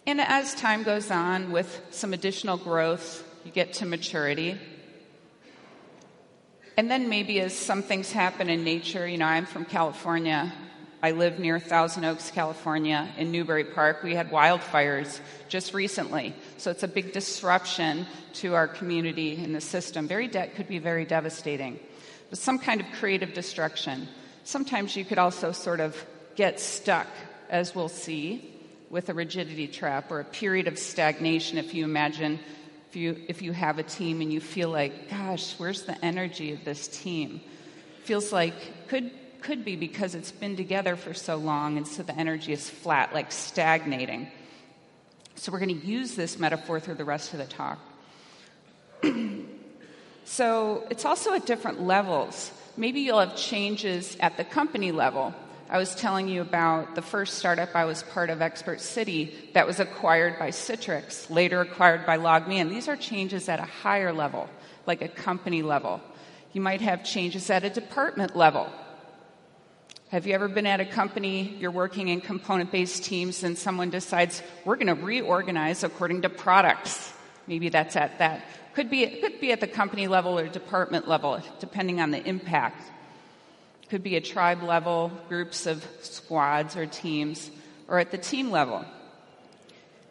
And 0.05 0.19
as 0.19 0.55
time 0.55 0.83
goes 0.83 1.11
on, 1.11 1.51
with 1.51 1.81
some 1.91 2.13
additional 2.13 2.57
growth, 2.57 3.23
you 3.45 3.51
get 3.51 3.73
to 3.73 3.85
maturity. 3.85 4.57
And 6.75 6.89
then 6.89 7.09
maybe 7.09 7.39
as 7.39 7.55
some 7.55 7.83
things 7.83 8.11
happen 8.11 8.49
in 8.49 8.63
nature, 8.63 9.07
you 9.07 9.17
know, 9.17 9.25
I'm 9.25 9.45
from 9.45 9.65
California. 9.65 10.51
I 11.03 11.11
live 11.11 11.39
near 11.39 11.59
Thousand 11.59 12.05
Oaks, 12.05 12.29
California, 12.29 13.09
in 13.17 13.31
Newbury 13.31 13.63
Park. 13.63 14.03
We 14.03 14.13
had 14.13 14.29
wildfires 14.29 15.19
just 15.49 15.73
recently. 15.73 16.35
So 16.57 16.69
it's 16.69 16.83
a 16.83 16.87
big 16.87 17.11
disruption 17.11 18.05
to 18.33 18.53
our 18.53 18.67
community 18.67 19.43
and 19.43 19.55
the 19.55 19.61
system. 19.61 20.07
Very 20.07 20.27
de- 20.27 20.49
could 20.49 20.67
be 20.67 20.77
very 20.77 21.05
devastating. 21.05 21.79
But 22.29 22.37
some 22.37 22.59
kind 22.59 22.81
of 22.81 22.87
creative 22.99 23.33
destruction. 23.33 24.07
Sometimes 24.43 24.95
you 24.95 25.03
could 25.03 25.17
also 25.17 25.51
sort 25.51 25.79
of 25.79 25.97
get 26.35 26.59
stuck, 26.59 27.07
as 27.49 27.73
we'll 27.73 27.89
see, 27.89 28.53
with 28.91 29.09
a 29.09 29.13
rigidity 29.15 29.67
trap 29.67 30.11
or 30.11 30.19
a 30.19 30.25
period 30.25 30.67
of 30.67 30.77
stagnation 30.77 31.57
if 31.57 31.73
you 31.73 31.83
imagine 31.83 32.39
if 32.89 32.95
you 32.95 33.15
if 33.29 33.41
you 33.41 33.53
have 33.53 33.79
a 33.79 33.83
team 33.83 34.19
and 34.19 34.33
you 34.33 34.41
feel 34.41 34.69
like 34.69 35.09
gosh 35.09 35.53
where's 35.57 35.83
the 35.83 36.03
energy 36.03 36.51
of 36.51 36.65
this 36.65 36.89
team 36.89 37.39
feels 38.03 38.33
like 38.33 38.53
could 38.89 39.09
could 39.41 39.65
be 39.65 39.75
because 39.75 40.15
it's 40.15 40.31
been 40.31 40.55
together 40.55 40.95
for 40.95 41.13
so 41.13 41.35
long 41.35 41.77
and 41.77 41.87
so 41.87 42.03
the 42.03 42.15
energy 42.17 42.53
is 42.53 42.69
flat 42.69 43.13
like 43.13 43.31
stagnating 43.31 44.29
so 45.35 45.51
we're 45.51 45.59
going 45.59 45.79
to 45.79 45.85
use 45.85 46.15
this 46.15 46.37
metaphor 46.37 46.79
through 46.79 46.95
the 46.95 47.05
rest 47.05 47.33
of 47.33 47.39
the 47.39 47.45
talk 47.45 47.79
so 50.25 50.87
it's 50.89 51.05
also 51.05 51.33
at 51.33 51.45
different 51.45 51.81
levels 51.81 52.51
maybe 52.77 53.01
you'll 53.01 53.19
have 53.19 53.35
changes 53.35 54.17
at 54.19 54.37
the 54.37 54.43
company 54.43 54.91
level. 54.91 55.33
I 55.69 55.77
was 55.77 55.95
telling 55.95 56.27
you 56.27 56.41
about 56.41 56.95
the 56.95 57.01
first 57.01 57.35
startup 57.35 57.75
I 57.75 57.85
was 57.85 58.03
part 58.03 58.29
of, 58.29 58.41
Expert 58.41 58.81
City, 58.81 59.33
that 59.53 59.65
was 59.65 59.79
acquired 59.79 60.37
by 60.37 60.49
Citrix, 60.49 61.29
later 61.29 61.61
acquired 61.61 62.05
by 62.05 62.17
LogMeIn. 62.17 62.61
And 62.61 62.71
these 62.71 62.89
are 62.89 62.97
changes 62.97 63.47
at 63.47 63.59
a 63.59 63.65
higher 63.65 64.11
level, 64.11 64.49
like 64.85 65.01
a 65.01 65.07
company 65.07 65.61
level. 65.61 66.01
You 66.51 66.59
might 66.59 66.81
have 66.81 67.05
changes 67.05 67.49
at 67.49 67.63
a 67.63 67.69
department 67.69 68.35
level. 68.35 68.69
Have 70.11 70.27
you 70.27 70.33
ever 70.33 70.49
been 70.49 70.65
at 70.65 70.81
a 70.81 70.85
company, 70.85 71.55
you're 71.57 71.71
working 71.71 72.09
in 72.09 72.19
component 72.19 72.69
based 72.69 73.05
teams, 73.05 73.43
and 73.43 73.57
someone 73.57 73.89
decides, 73.89 74.43
we're 74.65 74.75
going 74.75 74.87
to 74.87 75.05
reorganize 75.05 75.85
according 75.85 76.23
to 76.23 76.29
products? 76.29 77.13
Maybe 77.47 77.69
that's 77.69 77.95
at 77.95 78.19
that 78.19 78.43
could 78.73 78.89
be, 78.89 79.07
could 79.07 79.39
be 79.39 79.53
at 79.53 79.61
the 79.61 79.67
company 79.67 80.09
level 80.09 80.37
or 80.37 80.49
department 80.49 81.07
level, 81.07 81.41
depending 81.61 82.01
on 82.01 82.11
the 82.11 82.21
impact. 82.27 82.83
Could 83.89 84.03
be 84.03 84.17
a 84.17 84.21
tribe 84.21 84.63
level, 84.63 85.13
groups 85.29 85.65
of 85.65 85.85
squads 86.01 86.75
or 86.75 86.85
teams, 86.85 87.49
or 87.87 87.97
at 87.97 88.11
the 88.11 88.17
team 88.17 88.51
level. 88.51 88.83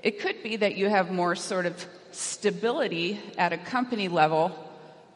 It 0.03 0.21
could 0.21 0.43
be 0.43 0.57
that 0.57 0.77
you 0.77 0.89
have 0.89 1.11
more 1.11 1.37
sort 1.37 1.67
of 1.67 1.87
stability 2.11 3.21
at 3.37 3.53
a 3.53 3.59
company 3.59 4.09
level, 4.09 4.51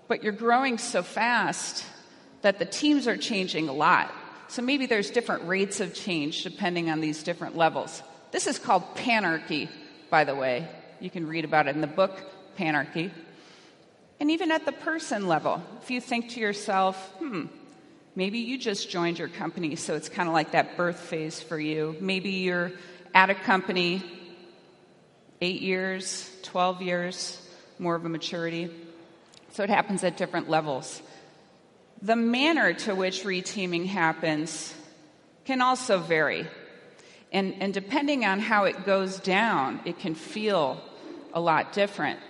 but 0.08 0.22
you're 0.22 0.32
growing 0.32 0.76
so 0.76 1.02
fast 1.02 1.86
that 2.42 2.58
the 2.58 2.66
teams 2.66 3.08
are 3.08 3.16
changing 3.16 3.70
a 3.70 3.72
lot. 3.72 4.12
So 4.48 4.62
maybe 4.62 4.86
there's 4.86 5.10
different 5.10 5.46
rates 5.48 5.80
of 5.80 5.94
change 5.94 6.42
depending 6.42 6.90
on 6.90 7.00
these 7.00 7.22
different 7.22 7.56
levels. 7.56 8.02
This 8.30 8.46
is 8.46 8.58
called 8.58 8.82
panarchy, 8.96 9.68
by 10.10 10.24
the 10.24 10.34
way. 10.34 10.68
You 11.00 11.10
can 11.10 11.26
read 11.26 11.44
about 11.44 11.66
it 11.66 11.74
in 11.74 11.80
the 11.80 11.86
book 11.86 12.20
Panarchy. 12.58 13.10
And 14.20 14.30
even 14.30 14.50
at 14.50 14.64
the 14.64 14.72
person 14.72 15.26
level, 15.26 15.62
if 15.82 15.90
you 15.90 16.00
think 16.00 16.30
to 16.30 16.40
yourself, 16.40 16.96
hmm, 17.18 17.46
maybe 18.14 18.38
you 18.38 18.58
just 18.58 18.90
joined 18.90 19.18
your 19.18 19.28
company, 19.28 19.76
so 19.76 19.94
it's 19.94 20.08
kind 20.08 20.28
of 20.28 20.32
like 20.32 20.52
that 20.52 20.76
birth 20.76 21.00
phase 21.00 21.40
for 21.40 21.58
you. 21.58 21.96
Maybe 22.00 22.30
you're 22.30 22.72
at 23.14 23.30
a 23.30 23.34
company 23.34 24.02
eight 25.40 25.60
years, 25.60 26.30
12 26.42 26.82
years, 26.82 27.40
more 27.78 27.94
of 27.96 28.04
a 28.04 28.08
maturity. 28.08 28.70
So 29.52 29.62
it 29.62 29.70
happens 29.70 30.04
at 30.04 30.16
different 30.16 30.48
levels. 30.48 31.02
The 32.04 32.16
manner 32.16 32.74
to 32.74 32.94
which 32.94 33.24
reteaming 33.24 33.86
happens 33.86 34.74
can 35.46 35.62
also 35.62 35.98
vary. 35.98 36.46
And, 37.32 37.54
and 37.60 37.72
depending 37.72 38.26
on 38.26 38.40
how 38.40 38.64
it 38.64 38.84
goes 38.84 39.18
down, 39.18 39.80
it 39.86 39.98
can 39.98 40.14
feel 40.14 40.82
a 41.32 41.40
lot 41.40 41.72
different. 41.72 42.20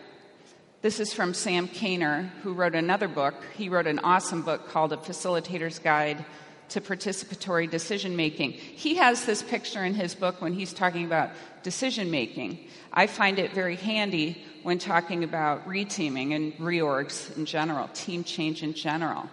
This 0.83 1.01
is 1.01 1.13
from 1.13 1.35
Sam 1.35 1.67
Kaner, 1.67 2.31
who 2.45 2.53
wrote 2.53 2.77
another 2.77 3.09
book. 3.09 3.35
He 3.57 3.69
wrote 3.69 3.89
an 3.89 3.99
awesome 3.99 4.43
book 4.43 4.69
called 4.69 4.93
A 4.93 4.97
Facilitator's 4.97 5.81
Guide 5.81 6.25
to 6.69 6.81
Participatory 6.81 7.69
Decision 7.69 8.15
Making. 8.15 8.53
He 8.53 8.95
has 8.95 9.25
this 9.25 9.43
picture 9.43 9.85
in 9.85 9.95
his 9.95 10.15
book 10.15 10.41
when 10.41 10.53
he's 10.53 10.73
talking 10.73 11.05
about 11.05 11.31
decision 11.65 12.13
making. 12.13 12.61
I 12.93 13.09
find 13.09 13.41
it 13.41 13.53
very 13.53 13.75
handy 13.75 14.41
when 14.63 14.79
talking 14.79 15.25
about 15.25 15.67
reteaming 15.67 16.33
and 16.33 16.53
reorgs 16.59 17.37
in 17.37 17.45
general, 17.45 17.89
team 17.89 18.23
change 18.23 18.63
in 18.63 18.73
general. 18.73 19.29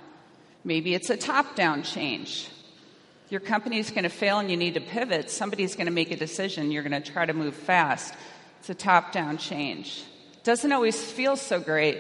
Maybe 0.64 0.94
it's 0.94 1.10
a 1.10 1.18
top 1.18 1.56
down 1.56 1.84
change. 1.84 2.50
Your 3.30 3.40
company 3.40 3.80
is 3.80 3.90
going 3.90 4.04
to 4.04 4.10
fail 4.10 4.40
and 4.40 4.52
you 4.52 4.58
need 4.58 4.74
to 4.74 4.82
pivot. 4.82 5.30
Somebody's 5.30 5.76
going 5.76 5.86
to 5.86 5.92
make 5.92 6.12
a 6.12 6.18
decision. 6.18 6.72
You're 6.72 6.84
going 6.84 7.02
to 7.02 7.12
try 7.12 7.26
to 7.26 7.34
move 7.34 7.56
fast. 7.56 8.14
It's 8.60 8.70
a 8.70 8.76
top 8.76 9.12
down 9.12 9.38
change. 9.38 10.04
Doesn't 10.44 10.72
always 10.72 11.02
feel 11.02 11.36
so 11.36 11.60
great 11.60 11.98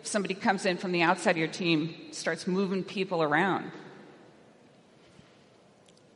if 0.00 0.06
somebody 0.06 0.34
comes 0.34 0.66
in 0.66 0.76
from 0.76 0.92
the 0.92 1.02
outside 1.02 1.32
of 1.32 1.36
your 1.36 1.48
team, 1.48 1.94
starts 2.12 2.46
moving 2.46 2.84
people 2.84 3.22
around. 3.22 3.72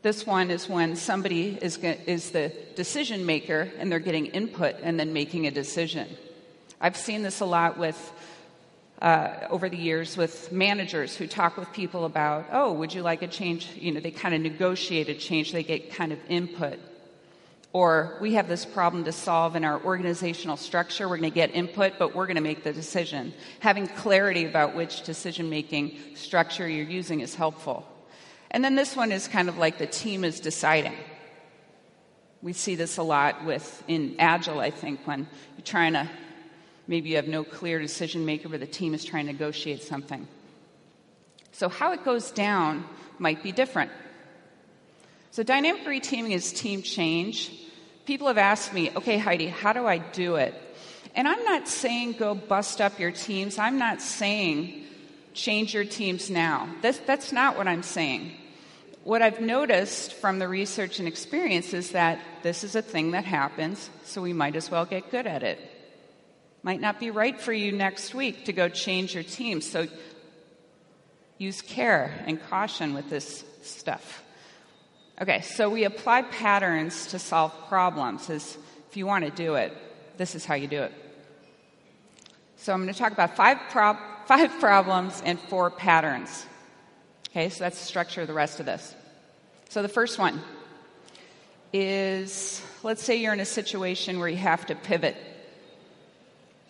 This 0.03 0.25
one 0.25 0.51
is 0.51 0.69
when 0.69 0.97
somebody 0.97 1.59
is, 1.61 1.77
is 1.79 2.31
the 2.31 2.53
decision 2.77 3.27
maker 3.27 3.71
and 3.79 3.91
they're 3.91 3.99
getting 3.99 4.27
input 4.27 4.77
and 4.83 4.99
then 4.99 5.13
making 5.13 5.47
a 5.47 5.51
decision. 5.51 6.09
I've 6.81 6.97
seen 6.97 7.23
this 7.23 7.41
a 7.41 7.45
lot 7.45 7.79
with, 7.79 8.13
uh, 9.01 9.47
over 9.49 9.69
the 9.69 9.77
years 9.77 10.17
with 10.17 10.53
managers 10.53 11.17
who 11.17 11.27
talk 11.27 11.57
with 11.57 11.73
people 11.73 12.05
about, 12.05 12.47
oh, 12.53 12.73
would 12.73 12.93
you 12.93 13.03
like 13.03 13.23
a 13.23 13.29
change? 13.29 13.69
You 13.77 13.93
know, 13.93 14.01
they 14.01 14.11
kind 14.11 14.35
of 14.35 14.41
negotiate 14.41 15.09
a 15.09 15.15
change, 15.15 15.53
they 15.53 15.63
get 15.63 15.93
kind 15.93 16.13
of 16.13 16.19
input. 16.29 16.79
Or 17.73 18.19
we 18.21 18.35
have 18.35 18.49
this 18.49 18.67
problem 18.67 19.05
to 19.05 19.13
solve 19.13 19.55
in 19.55 19.65
our 19.65 19.81
organizational 19.83 20.57
structure. 20.57 21.09
We're 21.09 21.19
going 21.19 21.31
to 21.31 21.35
get 21.35 21.55
input, 21.55 21.95
but 21.99 22.17
we're 22.17 22.27
going 22.27 22.37
to 22.37 22.43
make 22.43 22.65
the 22.65 22.73
decision. 22.73 23.33
Having 23.61 23.87
clarity 23.89 24.45
about 24.45 24.75
which 24.75 25.03
decision 25.03 25.49
making 25.49 25.97
structure 26.17 26.69
you're 26.69 26.85
using 26.85 27.21
is 27.21 27.35
helpful. 27.35 27.87
And 28.51 28.65
then 28.65 28.75
this 28.75 28.97
one 28.97 29.13
is 29.13 29.29
kind 29.29 29.49
of 29.49 29.57
like 29.57 29.79
the 29.79 29.87
team 29.87 30.25
is 30.25 30.41
deciding. 30.41 30.97
We 32.43 32.53
see 32.53 32.75
this 32.75 32.97
a 32.97 33.05
lot 33.05 33.45
with 33.45 33.85
in 33.87 34.17
Agile, 34.19 34.59
I 34.59 34.71
think, 34.71 35.07
when 35.07 35.29
you're 35.57 35.65
trying 35.65 35.93
to 35.93 36.11
maybe 36.91 37.11
you 37.11 37.17
have 37.17 37.29
no 37.29 37.45
clear 37.45 37.79
decision 37.79 38.27
maker, 38.27 38.49
but 38.49 38.59
the 38.59 38.67
team 38.67 38.93
is 38.95 39.05
trying 39.05 39.27
to 39.27 39.33
negotiate 39.33 39.83
something. 39.83 40.27
So 41.53 41.69
how 41.69 41.93
it 41.93 42.05
goes 42.05 42.33
down 42.33 42.85
might 43.19 43.45
be 43.45 43.53
different. 43.53 43.93
So 45.31 45.45
dynamic 45.45 45.85
reteaming 45.85 46.33
is 46.33 46.53
team 46.53 46.83
change. 46.83 47.53
People 48.07 48.27
have 48.27 48.39
asked 48.39 48.75
me, 48.75 48.91
okay, 48.97 49.19
Heidi, 49.19 49.47
how 49.47 49.73
do 49.73 49.87
I 49.87 49.99
do 49.99 50.35
it? 50.35 50.53
And 51.15 51.29
I'm 51.29 51.45
not 51.45 51.69
saying 51.69 52.15
go 52.15 52.35
bust 52.35 52.81
up 52.81 52.99
your 52.99 53.13
teams. 53.13 53.57
I'm 53.57 53.79
not 53.79 54.03
saying 54.03 54.85
change 55.33 55.73
your 55.73 55.85
teams 55.85 56.29
now. 56.29 56.69
That's, 56.83 56.99
that's 56.99 57.31
not 57.31 57.57
what 57.57 57.69
I'm 57.69 57.85
saying 57.85 58.33
what 59.05 59.23
I've 59.23 59.41
noticed 59.41 60.15
from 60.15 60.39
the 60.39 60.47
research 60.47 60.99
and 60.99 61.09
experience 61.09 61.73
is 61.73 61.93
that 61.93 62.21
this 62.43 62.65
is 62.65 62.77
a 62.77 62.83
thing 62.83 63.13
that 63.13 63.25
happens, 63.25 63.89
so 64.05 64.21
we 64.21 64.33
might 64.33 64.57
as 64.57 64.71
well 64.71 64.85
get 64.85 65.11
good 65.11 65.27
at 65.27 65.43
it. 65.43 65.59
Might 66.63 66.81
not 66.81 67.01
be 67.01 67.11
right 67.11 67.41
for 67.41 67.53
you 67.53 67.73
next 67.73 68.15
week 68.15 68.45
to 68.45 68.53
go 68.53 68.69
change 68.69 69.15
your 69.15 69.25
team, 69.25 69.61
so 69.61 69.87
use 71.39 71.63
care 71.63 72.23
and 72.27 72.43
caution 72.51 72.93
with 72.93 73.09
this 73.09 73.45
stuff. 73.63 74.23
Okay, 75.21 75.41
so 75.41 75.71
we 75.71 75.85
apply 75.85 76.23
patterns 76.23 77.07
to 77.09 77.19
solve 77.19 77.53
problems. 77.69 78.29
As 78.29 78.59
if 78.89 78.97
you 78.97 79.07
want 79.07 79.25
to 79.25 79.31
do 79.31 79.55
it, 79.55 79.77
this 80.17 80.35
is 80.35 80.45
how 80.45 80.55
you 80.55 80.67
do 80.67 80.83
it. 80.83 80.93
So 82.57 82.75
I'm 82.75 82.83
going 82.83 82.93
to 82.93 82.99
talk 82.99 83.13
about 83.13 83.37
five, 83.37 83.59
prob- 83.71 83.99
five 84.27 84.51
problems 84.61 85.23
and 85.25 85.41
four 85.41 85.71
patterns. 85.71 86.45
Okay, 87.31 87.49
so 87.49 87.65
that's 87.65 87.79
the 87.79 87.87
structure 87.87 88.21
of 88.21 88.27
the 88.27 88.35
rest 88.35 88.61
of 88.61 88.67
this. 88.67 88.95
So 89.71 89.83
the 89.83 89.89
first 89.89 90.19
one 90.19 90.43
is 91.73 92.63
let's 92.83 93.03
say 93.03 93.17
you're 93.17 93.33
in 93.33 93.41
a 93.41 93.45
situation 93.45 94.19
where 94.19 94.29
you 94.29 94.37
have 94.37 94.67
to 94.67 94.75
pivot. 94.75 95.17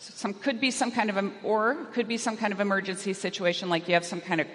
So 0.01 0.15
some 0.17 0.33
could 0.33 0.63
be 0.63 0.71
some 0.71 0.91
kind 0.91 1.11
of 1.11 1.33
or 1.45 1.75
could 1.93 2.09
be 2.09 2.17
some 2.17 2.39
kind 2.39 2.55
of 2.55 2.61
emergency 2.61 3.13
situation, 3.13 3.69
like 3.69 3.87
you 3.87 3.93
have 3.93 4.05
some 4.07 4.23
kind 4.23 4.41
of 4.41 4.47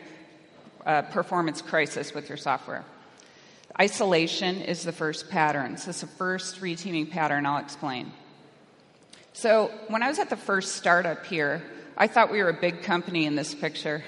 uh, 0.83 1.01
performance 1.03 1.61
crisis 1.61 2.15
with 2.15 2.29
your 2.29 2.37
software. 2.37 2.83
Isolation 3.79 4.61
is 4.61 4.81
the 4.81 4.91
first 4.91 5.29
pattern. 5.29 5.77
So 5.77 5.91
it's 5.91 6.01
the 6.01 6.07
first 6.07 6.61
reteaming 6.61 7.11
pattern 7.11 7.45
I'll 7.45 7.59
explain. 7.59 8.11
So 9.33 9.71
when 9.87 10.01
I 10.01 10.07
was 10.07 10.17
at 10.17 10.31
the 10.31 10.35
first 10.35 10.77
startup 10.77 11.23
here, 11.27 11.61
I 11.95 12.07
thought 12.07 12.31
we 12.31 12.41
were 12.41 12.49
a 12.49 12.53
big 12.53 12.81
company 12.81 13.27
in 13.27 13.35
this 13.35 13.53
picture 13.53 14.03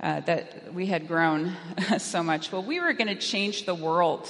uh, 0.00 0.20
that 0.20 0.74
we 0.74 0.86
had 0.86 1.06
grown 1.06 1.54
so 1.98 2.20
much. 2.24 2.50
Well, 2.50 2.64
we 2.64 2.80
were 2.80 2.94
going 2.94 3.06
to 3.06 3.14
change 3.14 3.64
the 3.64 3.76
world. 3.76 4.28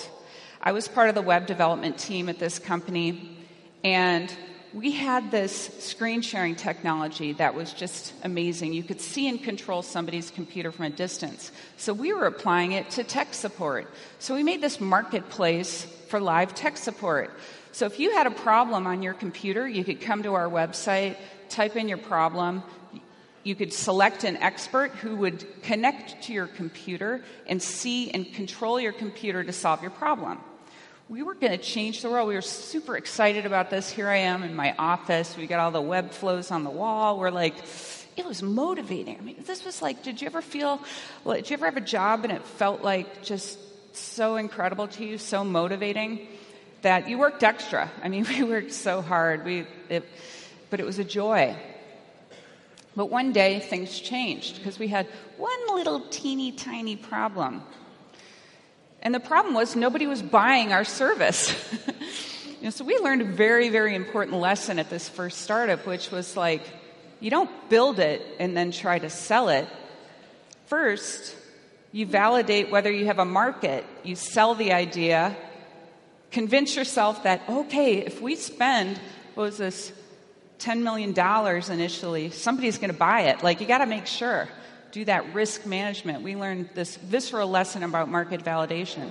I 0.61 0.73
was 0.73 0.89
part 0.89 1.09
of 1.09 1.15
the 1.15 1.23
web 1.23 1.47
development 1.47 1.97
team 1.97 2.29
at 2.29 2.39
this 2.39 2.59
company, 2.59 3.39
and 3.83 4.31
we 4.75 4.91
had 4.91 5.31
this 5.31 5.71
screen 5.79 6.21
sharing 6.21 6.57
technology 6.57 7.33
that 7.35 7.55
was 7.55 7.73
just 7.73 8.13
amazing. 8.25 8.73
You 8.73 8.83
could 8.83 9.01
see 9.01 9.29
and 9.29 9.41
control 9.41 9.83
somebody's 9.83 10.33
computer 10.33 10.73
from 10.73 10.87
a 10.87 10.91
distance. 10.91 11.53
So 11.77 11.93
we 11.93 12.13
were 12.13 12.27
applying 12.27 12.73
it 12.73 12.91
to 12.91 13.05
tech 13.05 13.35
support. 13.35 13.89
So 14.19 14.35
we 14.35 14.43
made 14.43 14.61
this 14.61 14.81
marketplace 14.81 15.85
for 16.09 16.19
live 16.19 16.57
tech 16.57 16.77
support. 16.77 17.31
So 17.71 17.87
if 17.87 18.01
you 18.01 18.15
had 18.15 18.27
a 18.27 18.33
problem 18.33 18.89
on 18.89 19.01
your 19.01 19.15
computer, 19.15 19.67
you 19.69 19.85
could 19.85 20.01
come 20.01 20.25
to 20.25 20.35
our 20.35 20.49
website, 20.49 21.17
type 21.49 21.77
in 21.77 21.89
your 21.89 21.99
problem, 21.99 22.65
you 23.45 23.55
could 23.55 23.73
select 23.73 24.25
an 24.25 24.37
expert 24.39 24.91
who 24.91 25.15
would 25.17 25.63
connect 25.63 26.25
to 26.25 26.33
your 26.33 26.49
computer 26.49 27.23
and 27.47 27.63
see 27.63 28.11
and 28.11 28.33
control 28.33 28.81
your 28.81 28.93
computer 28.93 29.45
to 29.45 29.53
solve 29.53 29.83
your 29.83 29.93
problem. 29.93 30.41
We 31.09 31.23
were 31.23 31.35
going 31.35 31.53
to 31.53 31.59
change 31.59 32.01
the 32.01 32.09
world. 32.09 32.29
We 32.29 32.35
were 32.35 32.41
super 32.41 32.97
excited 32.97 33.45
about 33.45 33.69
this. 33.69 33.91
Here 33.91 34.09
I 34.09 34.17
am 34.17 34.43
in 34.43 34.55
my 34.55 34.75
office. 34.79 35.37
We 35.37 35.47
got 35.47 35.61
all 35.61 35.71
the 35.71 35.83
web 35.83 36.13
flows 36.13 36.51
on 36.51 36.65
the 36.65 36.71
wall. 36.71 37.19
We're 37.19 37.31
like, 37.31 37.55
it 38.17 38.25
was 38.25 38.43
motivating. 38.43 39.19
I 39.19 39.21
mean, 39.21 39.37
this 39.47 39.67
was 39.67 39.83
like, 39.83 40.03
did 40.03 40.23
you 40.23 40.27
ever 40.27 40.41
feel, 40.41 40.81
well, 41.23 41.37
did 41.37 41.51
you 41.51 41.55
ever 41.55 41.67
have 41.67 41.77
a 41.77 41.83
job 41.83 42.25
and 42.25 42.33
it 42.33 42.43
felt 42.43 42.81
like 42.81 43.23
just 43.23 43.59
so 43.95 44.37
incredible 44.37 44.89
to 44.89 45.05
you, 45.05 45.19
so 45.19 45.45
motivating 45.45 46.27
that 46.81 47.07
you 47.07 47.19
worked 47.19 47.43
extra? 47.43 47.91
I 48.03 48.09
mean, 48.09 48.25
we 48.29 48.43
worked 48.43 48.73
so 48.73 49.03
hard. 49.03 49.45
We, 49.45 49.67
it, 49.91 50.09
but 50.71 50.81
it 50.81 50.87
was 50.87 50.99
a 50.99 51.05
joy. 51.05 51.55
But 52.97 53.11
one 53.11 53.33
day 53.33 53.61
things 53.61 54.01
changed 54.01 54.57
because 54.57 54.79
we 54.79 54.89
had 54.89 55.07
one 55.37 55.75
little 55.75 56.01
teeny 56.09 56.53
tiny 56.53 56.97
problem. 56.97 57.63
And 59.05 59.15
the 59.15 59.21
problem 59.21 59.55
was 59.55 59.77
nobody 59.77 60.07
was 60.07 60.23
buying 60.23 60.73
our 60.73 60.85
service. 60.85 61.55
you 62.49 62.65
know, 62.65 62.71
so 62.71 62.85
we 62.85 62.97
learned 62.99 63.21
a 63.21 63.27
very, 63.27 63.69
very 63.69 63.95
important 63.95 64.39
lesson 64.39 64.79
at 64.79 64.89
this 64.89 65.09
first 65.09 65.43
startup, 65.43 65.87
which 65.87 66.11
was 66.11 66.37
like, 66.37 66.63
you 67.21 67.31
don't 67.31 67.51
build 67.69 67.99
it 67.99 68.23
and 68.41 68.57
then 68.57 68.71
try 68.73 68.99
to 68.99 69.11
sell 69.11 69.51
it. 69.51 69.69
First, 70.67 71.37
you 71.93 72.07
validate 72.07 72.71
whether 72.71 72.91
you 72.91 73.07
have 73.07 73.19
a 73.19 73.25
market. 73.25 73.85
You 74.03 74.17
sell 74.17 74.55
the 74.55 74.73
idea, 74.73 75.37
convince 76.33 76.75
yourself 76.75 77.23
that, 77.25 77.43
okay, 77.49 77.99
if 77.99 78.23
we 78.23 78.37
spend, 78.37 78.99
what 79.35 79.45
was 79.45 79.59
this, 79.59 79.93
$10 80.61 80.83
million 80.83 81.15
initially, 81.71 82.31
somebody's 82.31 82.79
going 82.79 82.91
to 82.91 82.97
buy 82.97 83.23
it. 83.23 83.43
Like, 83.43 83.61
you 83.61 83.67
got 83.67 83.79
to 83.79 83.87
make 83.87 84.07
sure. 84.07 84.49
Do 84.95 85.05
that 85.07 85.35
risk 85.35 85.67
management. 85.67 86.23
We 86.23 86.37
learned 86.37 86.69
this 86.75 86.95
visceral 86.95 87.49
lesson 87.49 87.83
about 87.83 88.09
market 88.09 88.45
validation. 88.45 89.11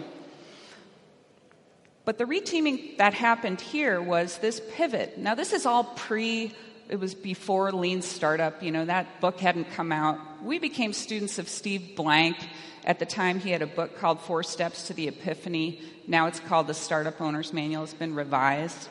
But 2.05 2.17
the 2.17 2.23
reteaming 2.23 2.95
that 2.99 3.13
happened 3.13 3.59
here 3.59 4.01
was 4.01 4.37
this 4.37 4.61
pivot. 4.75 5.17
Now, 5.17 5.35
this 5.35 5.51
is 5.51 5.65
all 5.65 5.83
pre, 5.83 6.53
it 6.87 7.01
was 7.01 7.13
before 7.13 7.73
Lean 7.73 8.01
Startup. 8.01 8.63
You 8.63 8.71
know, 8.71 8.85
that 8.85 9.19
book 9.19 9.41
hadn't 9.41 9.73
come 9.73 9.91
out. 9.91 10.21
We 10.41 10.57
became 10.57 10.93
students 10.93 11.37
of 11.37 11.49
Steve 11.49 11.97
Blank. 11.97 12.37
At 12.85 12.99
the 12.99 13.05
time, 13.05 13.41
he 13.41 13.49
had 13.49 13.61
a 13.61 13.67
book 13.67 13.99
called 13.99 14.21
Four 14.21 14.43
Steps 14.43 14.87
to 14.87 14.93
the 14.93 15.09
Epiphany. 15.09 15.81
Now 16.07 16.27
it's 16.27 16.39
called 16.39 16.67
the 16.67 16.73
Startup 16.73 17.19
Owner's 17.19 17.51
Manual. 17.51 17.83
It's 17.83 17.93
been 17.93 18.15
revised. 18.15 18.87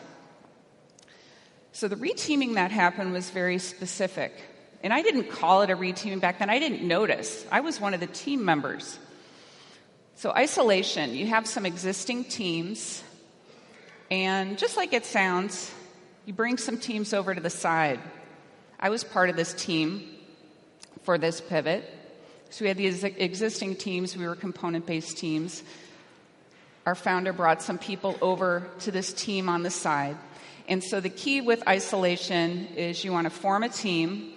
So 1.72 1.88
the 1.88 1.96
reteaming 1.96 2.56
that 2.56 2.70
happened 2.70 3.14
was 3.14 3.30
very 3.30 3.56
specific. 3.56 4.34
And 4.82 4.92
I 4.92 5.02
didn't 5.02 5.30
call 5.30 5.62
it 5.62 5.70
a 5.70 5.76
reteaming 5.76 6.20
back 6.20 6.38
then. 6.38 6.50
I 6.50 6.58
didn't 6.58 6.82
notice. 6.82 7.46
I 7.50 7.60
was 7.60 7.80
one 7.80 7.94
of 7.94 8.00
the 8.00 8.06
team 8.06 8.44
members. 8.44 8.98
So, 10.16 10.30
isolation, 10.32 11.14
you 11.14 11.26
have 11.26 11.46
some 11.46 11.64
existing 11.66 12.24
teams, 12.24 13.02
and 14.10 14.58
just 14.58 14.76
like 14.76 14.92
it 14.92 15.04
sounds, 15.04 15.72
you 16.26 16.32
bring 16.32 16.58
some 16.58 16.78
teams 16.78 17.14
over 17.14 17.34
to 17.34 17.40
the 17.40 17.50
side. 17.50 17.98
I 18.78 18.90
was 18.90 19.04
part 19.04 19.30
of 19.30 19.36
this 19.36 19.54
team 19.54 20.08
for 21.02 21.18
this 21.18 21.40
pivot. 21.40 21.88
So 22.50 22.64
we 22.64 22.68
had 22.68 22.76
these 22.76 23.02
existing 23.02 23.76
teams, 23.76 24.16
we 24.16 24.26
were 24.26 24.36
component 24.36 24.86
based 24.86 25.16
teams. 25.16 25.62
Our 26.84 26.94
founder 26.94 27.32
brought 27.32 27.62
some 27.62 27.78
people 27.78 28.18
over 28.20 28.68
to 28.80 28.90
this 28.90 29.12
team 29.12 29.48
on 29.48 29.62
the 29.62 29.70
side. 29.70 30.16
And 30.68 30.82
so 30.82 31.00
the 31.00 31.08
key 31.08 31.40
with 31.40 31.66
isolation 31.66 32.66
is 32.76 33.04
you 33.04 33.12
want 33.12 33.24
to 33.24 33.30
form 33.30 33.62
a 33.62 33.68
team, 33.68 34.32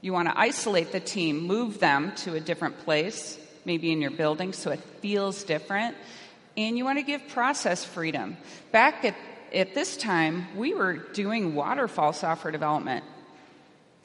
you 0.00 0.12
want 0.12 0.28
to 0.28 0.38
isolate 0.38 0.92
the 0.92 1.00
team, 1.00 1.40
move 1.40 1.80
them 1.80 2.12
to 2.16 2.34
a 2.34 2.40
different 2.40 2.78
place, 2.84 3.38
maybe 3.64 3.90
in 3.92 4.00
your 4.00 4.10
building 4.10 4.52
so 4.52 4.70
it 4.70 4.80
feels 5.00 5.42
different, 5.44 5.96
and 6.56 6.76
you 6.76 6.84
want 6.84 6.98
to 6.98 7.02
give 7.02 7.28
process 7.28 7.84
freedom. 7.84 8.36
Back 8.72 9.04
at, 9.04 9.16
at 9.52 9.74
this 9.74 9.96
time, 9.96 10.46
we 10.56 10.74
were 10.74 10.94
doing 10.94 11.54
waterfall 11.54 12.12
software 12.12 12.52
development. 12.52 13.04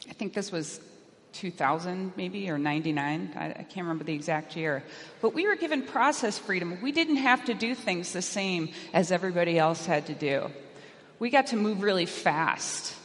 I 0.10 0.13
think 0.13 0.34
this 0.34 0.51
was 0.51 0.79
2000 1.34 2.13
maybe 2.15 2.47
or 2.49 2.60
99 2.60 3.34
I, 3.36 3.45
I, 3.45 3.51
can't 3.53 3.77
remember 3.77 4.03
the 4.03 4.13
exact 4.13 4.56
year. 4.56 4.84
But 5.19 5.34
we 5.34 5.47
were 5.47 5.56
given 5.56 5.82
process 5.82 6.38
freedom. 6.38 6.77
We 6.82 6.91
didn't 6.91 7.15
have 7.15 7.45
to 7.45 7.56
do 7.56 7.73
things 7.73 8.13
the 8.13 8.21
same 8.21 8.69
as 8.93 9.12
everybody 9.12 9.58
else 9.58 9.86
had 9.86 10.06
to 10.08 10.13
do. 10.13 10.51
We 11.17 11.32
got 11.32 11.47
to 11.47 11.56
move 11.56 11.82
really 11.82 12.06
fast 12.06 12.95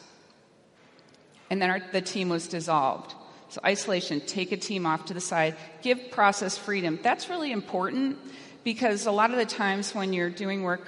and 1.50 1.60
then 1.60 1.70
our, 1.70 1.80
the 1.92 2.00
team 2.00 2.28
was 2.28 2.48
dissolved 2.48 3.14
so 3.50 3.60
isolation 3.64 4.20
take 4.20 4.52
a 4.52 4.56
team 4.56 4.86
off 4.86 5.06
to 5.06 5.14
the 5.14 5.20
side 5.20 5.56
give 5.82 6.10
process 6.10 6.56
freedom 6.56 6.98
that's 7.02 7.28
really 7.28 7.52
important 7.52 8.18
because 8.64 9.06
a 9.06 9.12
lot 9.12 9.30
of 9.30 9.36
the 9.36 9.46
times 9.46 9.94
when 9.94 10.12
you're 10.12 10.30
doing 10.30 10.62
work 10.62 10.86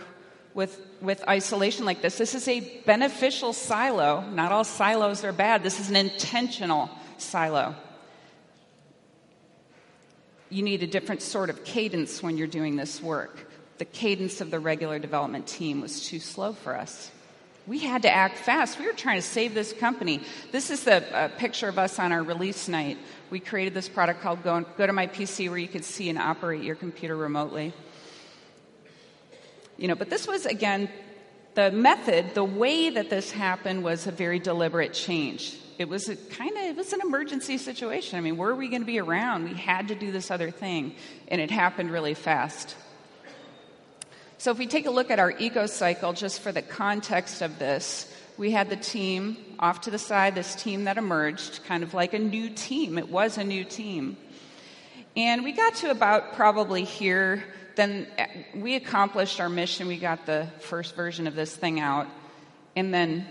with, 0.53 0.81
with 1.01 1.27
isolation 1.29 1.85
like 1.85 2.03
this 2.03 2.19
this 2.19 2.35
is 2.35 2.49
a 2.49 2.61
beneficial 2.85 3.53
silo 3.53 4.21
not 4.31 4.53
all 4.53 4.65
silos 4.65 5.25
are 5.25 5.33
bad 5.33 5.63
this 5.63 5.81
is 5.81 5.89
an 5.89 5.97
intentional 5.97 6.91
silo. 7.21 7.75
You 10.49 10.63
need 10.63 10.83
a 10.83 10.87
different 10.87 11.23
sort 11.23 11.51
of 11.51 11.65
cadence 11.65 12.23
when 12.23 12.37
you're 12.37 12.49
doing 12.49 12.77
this 12.77 13.01
work. 13.01 13.51
The 13.79 13.85
cadence 13.85 14.41
of 14.41 14.51
the 14.51 14.59
regular 14.59 14.99
development 14.99 15.47
team 15.47 15.81
was 15.81 16.05
too 16.05 16.19
slow 16.19 16.53
for 16.53 16.77
us. 16.77 17.11
We 17.71 17.79
had 17.79 18.03
to 18.03 18.11
act 18.11 18.37
fast. 18.37 18.81
We 18.81 18.87
were 18.87 18.93
trying 18.93 19.19
to 19.19 19.23
save 19.23 19.55
this 19.55 19.73
company. 19.73 20.23
This 20.51 20.71
is 20.71 20.83
the 20.83 21.17
uh, 21.17 21.29
picture 21.29 21.69
of 21.69 21.79
us 21.79 22.01
on 22.01 22.11
our 22.11 22.25
release 22.25 22.67
night. 22.67 22.99
We 23.31 23.39
created 23.39 23.75
this 23.75 23.89
product 23.89 24.23
called 24.23 24.43
Go, 24.43 24.65
GoToMyPC 24.77 25.49
where 25.49 25.57
you 25.57 25.69
could 25.69 25.85
see 25.85 26.09
and 26.09 26.19
operate 26.19 26.65
your 26.65 26.75
computer 26.75 27.15
remotely. 27.15 27.73
You 29.77 29.87
know, 29.87 29.95
but 29.95 30.11
this 30.11 30.27
was, 30.27 30.47
again, 30.47 30.91
the 31.55 31.71
method, 31.71 32.35
the 32.35 32.43
way 32.43 32.91
that 32.91 33.09
this 33.09 33.31
happened 33.31 33.85
was 33.85 34.09
a 34.09 34.11
very 34.11 34.41
deliberate 34.41 34.93
change 34.93 35.57
it 35.79 35.89
was 35.89 36.11
a 36.11 36.17
kind 36.17 36.51
of 36.59 36.63
it 36.65 36.77
was 36.77 36.93
an 36.93 37.01
emergency 37.01 37.57
situation. 37.57 38.19
I 38.19 38.21
mean, 38.21 38.37
where 38.37 38.51
were 38.51 38.55
we 38.55 38.69
going 38.69 38.83
to 38.83 38.87
be 38.87 38.99
around? 38.99 39.45
We 39.45 39.55
had 39.55 39.89
to 39.89 39.95
do 39.95 40.13
this 40.13 40.31
other 40.31 40.51
thing, 40.51 40.95
and 41.29 41.41
it 41.41 41.51
happened 41.51 41.91
really 41.91 42.13
fast. 42.13 42.77
So 44.41 44.51
if 44.51 44.57
we 44.57 44.67
take 44.67 44.87
a 44.87 44.91
look 44.91 45.11
at 45.11 45.19
our 45.19 45.35
eco 45.39 45.67
cycle, 45.67 46.15
just 46.15 46.41
for 46.41 46.51
the 46.51 46.63
context 46.63 47.43
of 47.43 47.59
this, 47.59 48.11
we 48.39 48.53
had 48.53 48.71
the 48.71 48.77
team 48.77 49.37
off 49.59 49.83
to 49.83 49.91
the 49.91 49.99
side, 49.99 50.35
this 50.35 50.55
team 50.55 50.85
that 50.85 50.97
emerged, 50.97 51.63
kind 51.65 51.83
of 51.83 51.93
like 51.93 52.15
a 52.15 52.19
new 52.19 52.49
team. 52.49 52.97
It 52.97 53.11
was 53.11 53.37
a 53.37 53.45
new 53.45 53.65
team. 53.65 54.17
And 55.15 55.45
we 55.45 55.53
got 55.53 55.75
to 55.75 55.91
about 55.91 56.37
probably 56.37 56.85
here. 56.85 57.45
Then 57.77 58.07
eh, 58.17 58.29
we 58.55 58.77
accomplished 58.77 59.43
our 59.43 59.51
mission. 59.51 59.89
We 59.89 59.99
got 59.99 60.25
the 60.25 60.49
first 60.61 60.97
version 60.97 61.27
of 61.27 61.35
this 61.35 61.55
thing 61.55 61.79
out. 61.79 62.07
And 62.75 62.95
then 62.95 63.27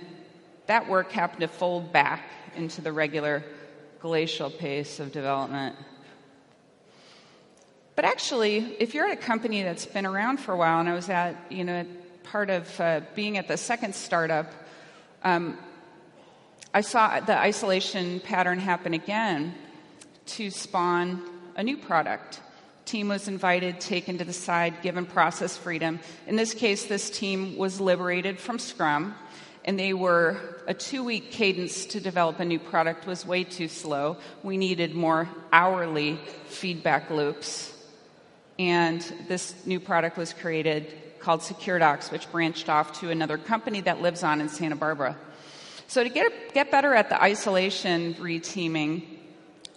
that 0.67 0.87
work 0.87 1.11
happened 1.11 1.41
to 1.41 1.47
fold 1.47 1.91
back 1.91 2.21
into 2.55 2.81
the 2.81 2.91
regular 2.91 3.43
glacial 3.99 4.51
pace 4.51 4.99
of 4.99 5.11
development. 5.11 5.75
But 7.99 8.05
actually, 8.05 8.59
if 8.79 8.93
you're 8.93 9.07
at 9.07 9.11
a 9.11 9.21
company 9.21 9.61
that's 9.61 9.85
been 9.85 10.05
around 10.05 10.39
for 10.39 10.53
a 10.53 10.57
while, 10.57 10.79
and 10.79 10.87
I 10.87 10.93
was 10.93 11.09
at, 11.09 11.35
you 11.49 11.65
know, 11.65 11.85
part 12.23 12.49
of 12.49 12.79
uh, 12.79 13.01
being 13.13 13.37
at 13.37 13.49
the 13.49 13.57
second 13.57 13.93
startup, 13.93 14.53
um, 15.25 15.57
I 16.73 16.79
saw 16.79 17.19
the 17.19 17.37
isolation 17.37 18.21
pattern 18.21 18.57
happen 18.57 18.93
again 18.93 19.53
to 20.27 20.49
spawn 20.49 21.21
a 21.57 21.63
new 21.63 21.75
product. 21.75 22.39
Team 22.85 23.09
was 23.09 23.27
invited, 23.27 23.81
taken 23.81 24.17
to 24.19 24.23
the 24.23 24.31
side, 24.31 24.81
given 24.81 25.05
process 25.05 25.57
freedom. 25.57 25.99
In 26.25 26.37
this 26.37 26.53
case, 26.53 26.85
this 26.85 27.09
team 27.09 27.57
was 27.57 27.81
liberated 27.81 28.39
from 28.39 28.59
Scrum 28.59 29.13
and 29.65 29.77
they 29.77 29.93
were 29.93 30.37
a 30.67 30.73
two 30.73 31.03
week 31.03 31.31
cadence 31.31 31.85
to 31.87 31.99
develop 31.99 32.39
a 32.39 32.45
new 32.45 32.59
product 32.59 33.05
was 33.05 33.25
way 33.25 33.43
too 33.43 33.67
slow. 33.67 34.15
We 34.41 34.55
needed 34.55 34.95
more 34.95 35.27
hourly 35.51 36.17
feedback 36.45 37.09
loops. 37.09 37.75
And 38.59 39.01
this 39.29 39.55
new 39.65 39.79
product 39.79 40.17
was 40.17 40.33
created 40.33 40.93
called 41.19 41.39
SecureDocs, 41.39 42.11
which 42.11 42.29
branched 42.31 42.67
off 42.69 42.99
to 42.99 43.09
another 43.09 43.37
company 43.37 43.81
that 43.81 44.01
lives 44.01 44.21
on 44.21 44.41
in 44.41 44.49
Santa 44.49 44.75
Barbara. 44.75 45.17
So, 45.87 46.03
to 46.03 46.09
get, 46.09 46.53
get 46.53 46.69
better 46.69 46.93
at 46.93 47.09
the 47.09 47.21
isolation 47.21 48.13
reteaming, 48.15 49.05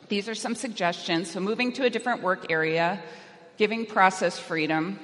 these 0.08 0.28
are 0.28 0.34
some 0.34 0.54
suggestions. 0.54 1.30
So, 1.30 1.40
moving 1.40 1.72
to 1.74 1.84
a 1.84 1.90
different 1.90 2.22
work 2.22 2.50
area, 2.50 3.02
giving 3.56 3.86
process 3.86 4.38
freedom, 4.38 4.98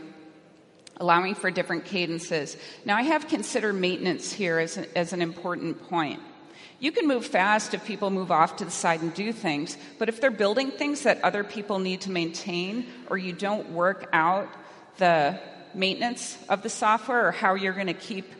allowing 0.98 1.36
for 1.36 1.50
different 1.50 1.84
cadences. 1.84 2.56
Now, 2.84 2.96
I 2.96 3.02
have 3.02 3.28
considered 3.28 3.74
maintenance 3.74 4.32
here 4.32 4.58
as, 4.58 4.76
a, 4.76 4.98
as 4.98 5.12
an 5.12 5.22
important 5.22 5.88
point. 5.88 6.20
You 6.80 6.92
can 6.92 7.08
move 7.08 7.26
fast 7.26 7.74
if 7.74 7.84
people 7.84 8.10
move 8.10 8.30
off 8.30 8.56
to 8.56 8.64
the 8.64 8.70
side 8.70 9.02
and 9.02 9.12
do 9.12 9.32
things, 9.32 9.76
but 9.98 10.08
if 10.08 10.20
they're 10.20 10.30
building 10.30 10.70
things 10.70 11.02
that 11.02 11.22
other 11.22 11.42
people 11.42 11.78
need 11.80 12.02
to 12.02 12.10
maintain, 12.10 12.86
or 13.10 13.18
you 13.18 13.32
don't 13.32 13.70
work 13.70 14.08
out 14.12 14.48
the 14.98 15.40
maintenance 15.74 16.38
of 16.48 16.62
the 16.62 16.70
software 16.70 17.28
or 17.28 17.32
how 17.32 17.54
you're 17.54 17.72
going 17.72 17.88
to 17.88 17.94
keep 17.94 18.32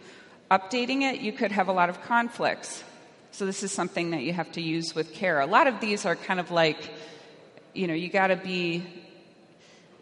updating 0.51 1.03
it, 1.03 1.21
you 1.21 1.33
could 1.33 1.53
have 1.53 1.69
a 1.69 1.73
lot 1.73 1.89
of 1.89 2.01
conflicts. 2.03 2.85
So, 3.33 3.45
this 3.45 3.63
is 3.63 3.73
something 3.73 4.11
that 4.11 4.23
you 4.23 4.33
have 4.33 4.51
to 4.53 4.61
use 4.61 4.95
with 4.95 5.13
care. 5.13 5.41
A 5.41 5.47
lot 5.47 5.67
of 5.67 5.81
these 5.81 6.07
are 6.07 6.17
kind 6.17 6.41
of 6.41 6.51
like, 6.51 6.79
you 7.75 7.87
know, 7.87 7.95
you 7.95 8.09
got 8.09 8.29
to 8.29 8.37
be 8.37 8.85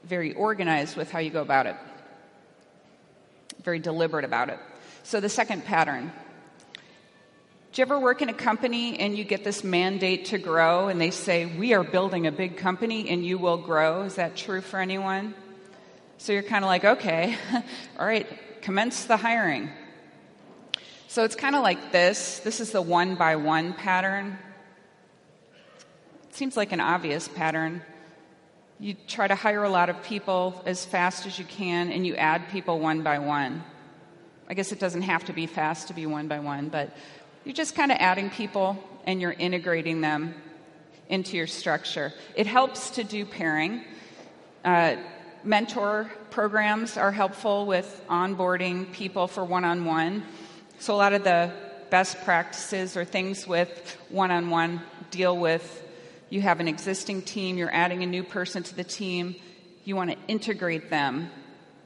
very 0.04 0.32
organized 0.34 0.96
with 0.96 1.10
how 1.10 1.18
you 1.18 1.30
go 1.30 1.42
about 1.42 1.66
it 1.66 1.76
very 3.66 3.78
deliberate 3.80 4.24
about 4.24 4.48
it. 4.48 4.58
So, 5.02 5.20
the 5.20 5.28
second 5.28 5.64
pattern. 5.64 6.12
Do 7.76 7.82
you 7.82 7.84
ever 7.84 8.00
work 8.00 8.22
in 8.22 8.30
a 8.30 8.32
company 8.32 8.98
and 8.98 9.18
you 9.18 9.22
get 9.22 9.44
this 9.44 9.62
mandate 9.62 10.24
to 10.26 10.38
grow 10.38 10.88
and 10.88 10.98
they 10.98 11.10
say, 11.10 11.44
We 11.44 11.74
are 11.74 11.84
building 11.84 12.26
a 12.26 12.32
big 12.32 12.56
company 12.56 13.10
and 13.10 13.22
you 13.22 13.36
will 13.36 13.58
grow? 13.58 14.04
Is 14.04 14.14
that 14.14 14.34
true 14.34 14.62
for 14.62 14.80
anyone? 14.80 15.34
So 16.16 16.32
you're 16.32 16.42
kind 16.42 16.64
of 16.64 16.68
like, 16.68 16.86
Okay, 16.86 17.36
all 17.98 18.06
right, 18.06 18.26
commence 18.62 19.04
the 19.04 19.18
hiring. 19.18 19.68
So 21.08 21.24
it's 21.24 21.36
kind 21.36 21.54
of 21.54 21.62
like 21.62 21.92
this. 21.92 22.38
This 22.38 22.60
is 22.60 22.70
the 22.72 22.80
one 22.80 23.14
by 23.14 23.36
one 23.36 23.74
pattern. 23.74 24.38
It 26.30 26.34
seems 26.34 26.56
like 26.56 26.72
an 26.72 26.80
obvious 26.80 27.28
pattern. 27.28 27.82
You 28.80 28.94
try 29.06 29.28
to 29.28 29.34
hire 29.34 29.64
a 29.64 29.68
lot 29.68 29.90
of 29.90 30.02
people 30.02 30.62
as 30.64 30.86
fast 30.86 31.26
as 31.26 31.38
you 31.38 31.44
can, 31.44 31.92
and 31.92 32.06
you 32.06 32.16
add 32.16 32.48
people 32.48 32.80
one 32.80 33.02
by 33.02 33.18
one. 33.18 33.62
I 34.48 34.54
guess 34.54 34.72
it 34.72 34.78
doesn't 34.80 35.02
have 35.02 35.26
to 35.26 35.34
be 35.34 35.44
fast 35.44 35.88
to 35.88 35.94
be 35.94 36.06
one 36.06 36.26
by 36.26 36.38
one, 36.38 36.70
but 36.70 36.96
you're 37.46 37.54
just 37.54 37.76
kind 37.76 37.92
of 37.92 37.98
adding 38.00 38.28
people 38.28 38.76
and 39.04 39.20
you're 39.20 39.30
integrating 39.30 40.00
them 40.00 40.34
into 41.08 41.36
your 41.36 41.46
structure. 41.46 42.12
It 42.34 42.48
helps 42.48 42.90
to 42.90 43.04
do 43.04 43.24
pairing. 43.24 43.84
Uh, 44.64 44.96
mentor 45.44 46.10
programs 46.30 46.96
are 46.96 47.12
helpful 47.12 47.64
with 47.64 48.04
onboarding 48.10 48.92
people 48.92 49.28
for 49.28 49.44
one 49.44 49.64
on 49.64 49.84
one. 49.84 50.24
So, 50.80 50.92
a 50.92 50.96
lot 50.96 51.12
of 51.12 51.22
the 51.22 51.52
best 51.88 52.20
practices 52.24 52.96
or 52.96 53.04
things 53.04 53.46
with 53.46 53.96
one 54.08 54.32
on 54.32 54.50
one 54.50 54.82
deal 55.12 55.38
with 55.38 55.84
you 56.30 56.40
have 56.40 56.58
an 56.58 56.66
existing 56.66 57.22
team, 57.22 57.56
you're 57.56 57.72
adding 57.72 58.02
a 58.02 58.06
new 58.06 58.24
person 58.24 58.64
to 58.64 58.74
the 58.74 58.82
team, 58.82 59.36
you 59.84 59.94
want 59.94 60.10
to 60.10 60.16
integrate 60.26 60.90
them 60.90 61.30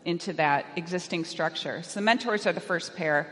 into 0.07 0.33
that 0.33 0.65
existing 0.77 1.27
structure. 1.27 1.83
So, 1.83 2.01
mentors 2.01 2.47
are 2.47 2.55
the 2.55 2.61
first 2.61 2.97
pair. 2.97 3.27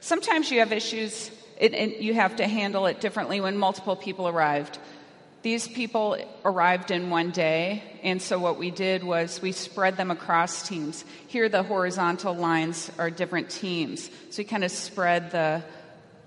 Sometimes 0.00 0.50
you 0.50 0.58
have 0.58 0.72
issues, 0.72 1.30
and 1.60 1.92
you 1.98 2.14
have 2.14 2.36
to 2.36 2.46
handle 2.46 2.86
it 2.86 3.00
differently 3.00 3.40
when 3.40 3.56
multiple 3.56 3.96
people 3.96 4.26
arrived. 4.28 4.78
These 5.42 5.68
people 5.68 6.18
arrived 6.44 6.90
in 6.90 7.08
one 7.08 7.30
day, 7.30 7.82
and 8.02 8.20
so 8.20 8.38
what 8.38 8.58
we 8.58 8.70
did 8.70 9.02
was 9.02 9.40
we 9.40 9.52
spread 9.52 9.96
them 9.96 10.10
across 10.10 10.66
teams. 10.66 11.04
Here, 11.28 11.48
the 11.48 11.62
horizontal 11.62 12.34
lines 12.34 12.90
are 12.98 13.10
different 13.10 13.50
teams. 13.50 14.10
So 14.30 14.38
we 14.38 14.44
kind 14.44 14.64
of 14.64 14.70
spread 14.70 15.30
the 15.30 15.62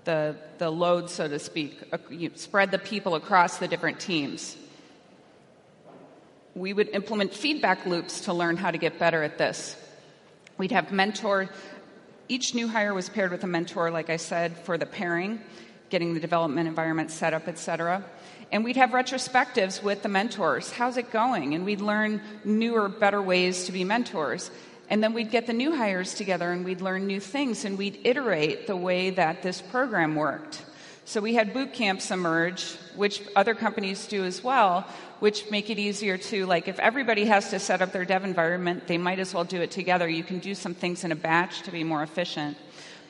the, 0.04 0.36
the 0.58 0.70
load, 0.70 1.10
so 1.10 1.28
to 1.28 1.38
speak. 1.38 1.78
You 2.10 2.30
spread 2.34 2.70
the 2.70 2.78
people 2.78 3.14
across 3.14 3.58
the 3.58 3.68
different 3.68 4.00
teams. 4.00 4.56
We 6.54 6.72
would 6.72 6.88
implement 6.90 7.34
feedback 7.34 7.84
loops 7.86 8.22
to 8.22 8.32
learn 8.32 8.56
how 8.56 8.70
to 8.70 8.78
get 8.78 8.98
better 8.98 9.22
at 9.22 9.38
this. 9.38 9.76
We'd 10.56 10.70
have 10.70 10.92
mentor. 10.92 11.50
Each 12.28 12.54
new 12.54 12.68
hire 12.68 12.94
was 12.94 13.08
paired 13.08 13.30
with 13.30 13.44
a 13.44 13.46
mentor, 13.46 13.90
like 13.90 14.10
I 14.10 14.16
said, 14.16 14.56
for 14.56 14.78
the 14.78 14.86
pairing. 14.86 15.40
getting 15.90 16.14
the 16.14 16.18
development 16.20 16.66
environment 16.66 17.10
set 17.10 17.34
up, 17.34 17.46
et 17.46 17.56
cetera. 17.56 18.04
And 18.50 18.64
we'd 18.64 18.76
have 18.76 18.90
retrospectives 18.90 19.80
with 19.80 20.02
the 20.02 20.08
mentors. 20.08 20.72
How's 20.72 20.96
it 20.96 21.12
going? 21.12 21.54
And 21.54 21.64
we'd 21.64 21.80
learn 21.80 22.20
newer, 22.44 22.88
better 22.88 23.22
ways 23.22 23.66
to 23.66 23.72
be 23.72 23.84
mentors. 23.84 24.50
And 24.90 25.02
then 25.02 25.14
we'd 25.14 25.30
get 25.30 25.46
the 25.46 25.52
new 25.52 25.76
hires 25.76 26.14
together 26.14 26.50
and 26.50 26.64
we'd 26.64 26.80
learn 26.80 27.06
new 27.06 27.20
things 27.20 27.64
and 27.64 27.78
we'd 27.78 28.00
iterate 28.04 28.66
the 28.66 28.76
way 28.76 29.10
that 29.10 29.42
this 29.42 29.62
program 29.62 30.16
worked. 30.16 30.62
So 31.06 31.20
we 31.20 31.34
had 31.34 31.52
boot 31.52 31.74
camps 31.74 32.10
emerge, 32.10 32.76
which 32.96 33.22
other 33.36 33.54
companies 33.54 34.06
do 34.06 34.24
as 34.24 34.42
well, 34.42 34.86
which 35.20 35.50
make 35.50 35.68
it 35.68 35.78
easier 35.78 36.16
to, 36.16 36.46
like, 36.46 36.66
if 36.66 36.78
everybody 36.78 37.26
has 37.26 37.50
to 37.50 37.58
set 37.58 37.82
up 37.82 37.92
their 37.92 38.06
dev 38.06 38.24
environment, 38.24 38.86
they 38.86 38.96
might 38.96 39.18
as 39.18 39.34
well 39.34 39.44
do 39.44 39.60
it 39.60 39.70
together. 39.70 40.08
You 40.08 40.24
can 40.24 40.38
do 40.38 40.54
some 40.54 40.74
things 40.74 41.04
in 41.04 41.12
a 41.12 41.16
batch 41.16 41.62
to 41.62 41.70
be 41.70 41.84
more 41.84 42.02
efficient. 42.02 42.56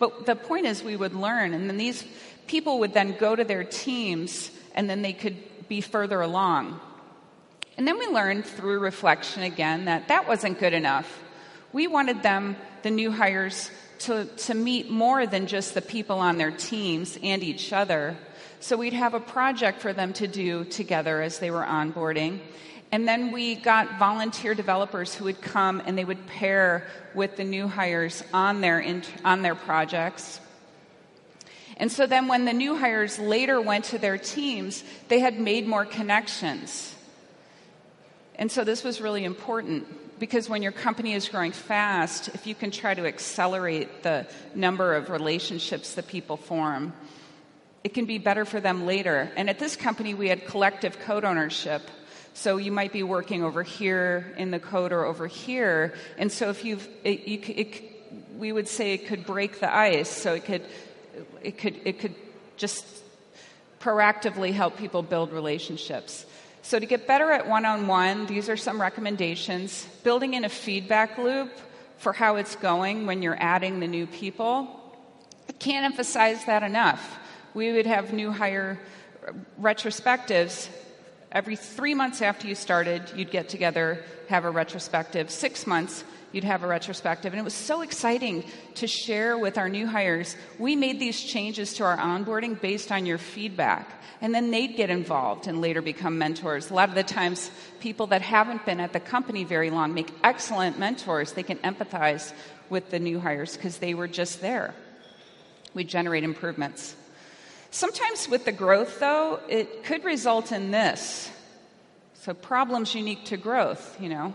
But 0.01 0.27
the 0.27 0.35
point 0.35 0.67
is, 0.67 0.83
we 0.83 0.97
would 0.97 1.15
learn, 1.15 1.55
and 1.55 1.69
then 1.69 1.77
these 1.77 2.05
people 2.49 2.81
would 2.81 2.95
then 2.95 3.17
go 3.17 3.37
to 3.37 3.45
their 3.45 3.63
teams, 3.63 4.51
and 4.75 4.91
then 4.91 5.03
they 5.03 5.13
could 5.13 5.69
be 5.69 5.81
further 5.81 6.21
along. 6.21 6.81
And 7.79 7.87
then 7.87 7.99
we 7.99 8.07
learned 8.07 8.45
through 8.45 8.81
reflection 8.81 9.45
again 9.45 9.85
that 9.85 10.09
that 10.09 10.27
wasn't 10.27 10.59
good 10.59 10.73
enough. 10.73 11.23
We 11.73 11.87
wanted 11.87 12.23
them, 12.25 12.57
the 12.83 12.91
new 12.91 13.13
hires, 13.13 13.71
to, 14.07 14.25
to 14.25 14.55
meet 14.55 14.91
more 14.91 15.27
than 15.27 15.47
just 15.47 15.75
the 15.75 15.83
people 15.83 16.19
on 16.19 16.39
their 16.39 16.51
teams 16.51 17.19
and 17.23 17.43
each 17.43 17.73
other. 17.73 18.17
So 18.61 18.77
we'd 18.77 18.93
have 18.93 19.15
a 19.15 19.21
project 19.21 19.81
for 19.81 19.93
them 19.93 20.13
to 20.15 20.27
do 20.27 20.65
together 20.65 21.21
as 21.21 21.39
they 21.39 21.51
were 21.51 21.63
onboarding. 21.63 22.41
And 22.93 23.09
then 23.09 23.33
we 23.33 23.57
got 23.57 23.99
volunteer 23.99 24.55
developers 24.55 25.15
who 25.15 25.25
would 25.25 25.41
come 25.41 25.83
and 25.85 25.99
they 25.99 26.05
would 26.05 26.27
pair 26.27 26.87
with 27.15 27.37
the 27.37 27.45
new 27.45 27.67
hires 27.67 28.23
on 28.33 28.61
their, 28.61 29.03
on 29.25 29.43
their 29.43 29.55
projects. 29.55 30.41
And 31.77 31.91
so 31.91 32.07
then 32.07 32.29
when 32.29 32.45
the 32.45 32.53
new 32.53 32.77
hires 32.77 33.19
later 33.19 33.61
went 33.61 33.87
to 33.87 33.99
their 33.99 34.17
teams, 34.17 34.85
they 35.09 35.19
had 35.19 35.41
made 35.41 35.67
more 35.67 35.85
connections. 35.85 36.95
And 38.37 38.51
so 38.51 38.65
this 38.65 38.85
was 38.85 39.01
really 39.01 39.25
important 39.25 39.87
because 40.19 40.49
when 40.49 40.63
your 40.63 40.73
company 40.73 41.15
is 41.15 41.29
growing 41.29 41.53
fast, 41.53 42.29
if 42.29 42.47
you 42.47 42.55
can 42.55 42.71
try 42.71 42.95
to 42.95 43.07
accelerate 43.07 44.03
the 44.03 44.27
number 44.55 44.95
of 44.95 45.11
relationships 45.11 45.95
that 45.95 46.07
people 46.07 46.37
form, 46.37 46.93
it 47.83 47.95
can 47.95 48.07
be 48.07 48.19
better 48.19 48.45
for 48.45 48.61
them 48.61 48.87
later. 48.87 49.31
And 49.37 49.51
at 49.51 49.59
this 49.59 49.77
company, 49.77 50.15
we 50.15 50.29
had 50.29 50.47
collective 50.47 50.99
code 51.01 51.25
ownership. 51.25 51.83
So 52.33 52.57
you 52.57 52.73
might 52.73 52.93
be 52.93 53.03
working 53.03 53.45
over 53.45 53.63
here 53.63 54.35
in 54.37 54.51
the 54.51 54.59
code 54.59 54.93
or 54.93 55.05
over 55.05 55.27
here. 55.27 55.95
And 56.19 56.33
so 56.33 56.51
if 56.51 56.65
you've, 56.65 56.89
it, 57.05 57.29
you, 57.29 57.41
it, 57.47 57.83
we 58.39 58.51
would 58.53 58.69
say 58.69 58.95
it 58.95 59.07
could 59.07 59.27
break 59.27 59.61
the 59.61 59.73
ice. 59.73 60.09
So 60.09 60.35
it 60.35 60.45
could, 60.45 60.63
it 61.43 61.59
could, 61.59 61.81
it 61.85 62.01
could 62.01 62.15
just 62.57 62.85
proactively 63.81 64.53
help 64.53 64.79
people 64.79 65.03
build 65.03 65.33
relationships. 65.33 66.25
So, 66.65 66.79
to 66.79 66.87
get 66.87 67.07
better 67.07 67.31
at 67.31 67.47
one 67.47 67.67
on 67.67 67.87
one, 67.87 68.25
these 68.25 68.49
are 68.49 68.57
some 68.57 68.81
recommendations. 68.81 69.87
Building 70.03 70.33
in 70.33 70.47
a 70.47 70.49
feedback 70.49 71.19
loop 71.19 71.51
for 71.99 72.15
how 72.15 72.37
it's 72.37 72.57
going 72.57 73.05
when 73.05 73.21
you're 73.21 73.37
adding 73.39 73.81
the 73.81 73.87
new 73.87 74.07
people. 74.07 74.81
I 75.47 75.53
can't 75.53 75.85
emphasize 75.85 76.43
that 76.47 76.63
enough. 76.63 77.19
We 77.53 77.71
would 77.73 77.85
have 77.85 78.15
new 78.15 78.33
hire 78.33 78.81
retrospectives. 79.61 80.71
Every 81.31 81.57
three 81.57 81.93
months 81.93 82.23
after 82.23 82.47
you 82.47 82.55
started, 82.55 83.03
you'd 83.15 83.31
get 83.31 83.51
together, 83.51 84.03
have 84.31 84.47
a 84.47 84.51
retrospective. 84.51 85.31
Six 85.31 85.67
months, 85.67 86.03
you'd 86.35 86.45
have 86.45 86.65
a 86.65 86.67
retrospective. 86.67 87.33
And 87.33 87.39
it 87.39 87.45
was 87.45 87.55
so 87.55 87.83
exciting 87.83 88.45
to 88.75 88.87
share 88.89 89.39
with 89.39 89.57
our 89.57 89.69
new 89.69 89.87
hires. 89.87 90.37
We 90.59 90.75
made 90.75 90.99
these 90.99 91.23
changes 91.23 91.75
to 91.75 91.85
our 91.85 91.97
onboarding 91.97 92.61
based 92.61 92.91
on 92.91 93.07
your 93.07 93.19
feedback. 93.19 94.03
And 94.21 94.35
then 94.35 94.51
they'd 94.51 94.77
get 94.77 94.91
involved 94.91 95.47
and 95.47 95.61
later 95.61 95.81
become 95.81 96.19
mentors. 96.19 96.71
A 96.71 96.75
lot 96.75 96.89
of 96.89 96.97
the 96.97 97.05
times, 97.05 97.51
people 97.79 98.09
that 98.09 98.23
haven't 98.23 98.67
been 98.67 98.81
at 98.81 98.93
the 98.93 99.01
company 99.01 99.45
very 99.45 99.71
long 99.71 99.95
make 99.95 100.11
excellent 100.25 100.79
mentors. 100.79 101.33
They 101.33 101.43
can 101.45 101.59
empathize 101.59 102.33
with 102.69 102.91
the 102.91 102.99
new 102.99 103.21
hires 103.21 103.57
because 103.57 103.79
they 103.79 103.95
were 103.95 104.09
just 104.09 104.41
there. 104.41 104.75
We 105.73 105.85
generate 105.85 106.25
improvements. 106.25 106.97
Sometimes 107.71 108.29
with 108.29 108.45
the 108.45 108.53
growth, 108.53 108.99
though, 109.01 109.41
it 109.49 109.85
could 109.85 110.05
result 110.05 110.53
in 110.53 110.71
this. 110.71 111.31
So, 112.15 112.33
problems 112.33 112.95
unique 112.95 113.27
to 113.27 113.37
growth, 113.37 114.01
you 114.01 114.09
know. 114.09 114.35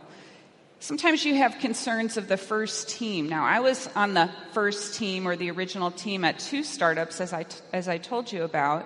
Sometimes 0.81 1.25
you 1.25 1.35
have 1.35 1.59
concerns 1.59 2.15
of 2.15 2.29
the 2.29 2.37
first 2.37 2.87
team. 2.87 3.27
Now, 3.27 3.43
I 3.43 3.59
was 3.59 3.89
on 3.95 4.13
the 4.13 4.29
first 4.53 4.95
team 4.95 5.27
or 5.27 5.35
the 5.35 5.51
original 5.51 5.91
team 5.91 6.23
at 6.23 6.39
two 6.39 6.63
startups, 6.63 7.19
as 7.19 7.33
I, 7.33 7.43
t- 7.43 7.59
as 7.73 7.89
I 7.89 7.97
told 7.97 8.31
you 8.31 8.43
about. 8.43 8.85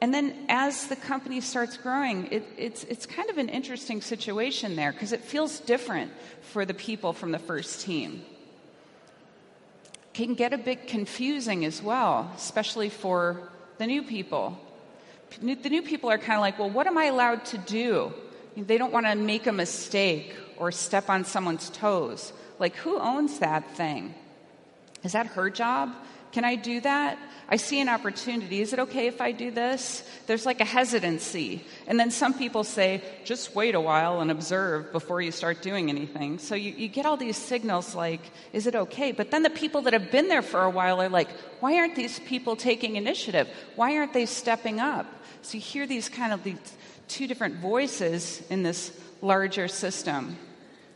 And 0.00 0.12
then 0.12 0.34
as 0.48 0.88
the 0.88 0.96
company 0.96 1.40
starts 1.40 1.76
growing, 1.76 2.26
it, 2.32 2.44
it's, 2.58 2.82
it's 2.84 3.06
kind 3.06 3.30
of 3.30 3.38
an 3.38 3.48
interesting 3.48 4.02
situation 4.02 4.74
there 4.74 4.90
because 4.90 5.12
it 5.12 5.20
feels 5.20 5.60
different 5.60 6.10
for 6.42 6.64
the 6.64 6.74
people 6.74 7.12
from 7.12 7.30
the 7.30 7.38
first 7.38 7.82
team. 7.82 8.22
Can 10.12 10.34
get 10.34 10.52
a 10.52 10.58
bit 10.58 10.88
confusing 10.88 11.64
as 11.64 11.80
well, 11.80 12.32
especially 12.34 12.88
for 12.88 13.48
the 13.78 13.86
new 13.86 14.02
people. 14.02 14.58
The 15.40 15.70
new 15.70 15.82
people 15.82 16.10
are 16.10 16.18
kind 16.18 16.34
of 16.34 16.40
like, 16.40 16.58
well, 16.58 16.70
what 16.70 16.88
am 16.88 16.98
I 16.98 17.04
allowed 17.04 17.44
to 17.46 17.58
do? 17.58 18.12
They 18.56 18.78
don't 18.78 18.92
want 18.92 19.06
to 19.06 19.14
make 19.14 19.46
a 19.46 19.52
mistake 19.52 20.34
or 20.58 20.72
step 20.72 21.08
on 21.08 21.24
someone's 21.24 21.70
toes. 21.70 22.32
Like, 22.58 22.74
who 22.76 22.98
owns 22.98 23.38
that 23.40 23.70
thing? 23.72 24.14
Is 25.04 25.12
that 25.12 25.26
her 25.28 25.50
job? 25.50 25.94
Can 26.32 26.44
I 26.44 26.56
do 26.56 26.80
that? 26.80 27.18
I 27.48 27.56
see 27.56 27.80
an 27.80 27.88
opportunity. 27.88 28.60
Is 28.60 28.72
it 28.72 28.78
okay 28.80 29.06
if 29.06 29.20
I 29.20 29.30
do 29.32 29.50
this? 29.50 30.02
There's 30.26 30.44
like 30.44 30.60
a 30.60 30.64
hesitancy. 30.64 31.64
And 31.86 31.98
then 31.98 32.10
some 32.10 32.34
people 32.34 32.64
say, 32.64 33.02
just 33.24 33.54
wait 33.54 33.74
a 33.74 33.80
while 33.80 34.20
and 34.20 34.30
observe 34.30 34.90
before 34.92 35.22
you 35.22 35.30
start 35.30 35.62
doing 35.62 35.88
anything. 35.88 36.38
So 36.38 36.56
you, 36.56 36.72
you 36.72 36.88
get 36.88 37.06
all 37.06 37.16
these 37.16 37.36
signals 37.36 37.94
like, 37.94 38.20
is 38.52 38.66
it 38.66 38.74
okay? 38.74 39.12
But 39.12 39.30
then 39.30 39.44
the 39.44 39.50
people 39.50 39.82
that 39.82 39.92
have 39.92 40.10
been 40.10 40.28
there 40.28 40.42
for 40.42 40.62
a 40.62 40.70
while 40.70 41.00
are 41.00 41.08
like, 41.08 41.30
why 41.60 41.76
aren't 41.78 41.94
these 41.94 42.18
people 42.20 42.56
taking 42.56 42.96
initiative? 42.96 43.48
Why 43.76 43.96
aren't 43.96 44.12
they 44.12 44.26
stepping 44.26 44.80
up? 44.80 45.06
So 45.42 45.54
you 45.54 45.62
hear 45.62 45.86
these 45.86 46.08
kind 46.08 46.32
of 46.32 46.42
these 46.42 46.58
two 47.08 47.28
different 47.28 47.56
voices 47.56 48.42
in 48.50 48.64
this 48.64 48.90
larger 49.26 49.66
system. 49.66 50.36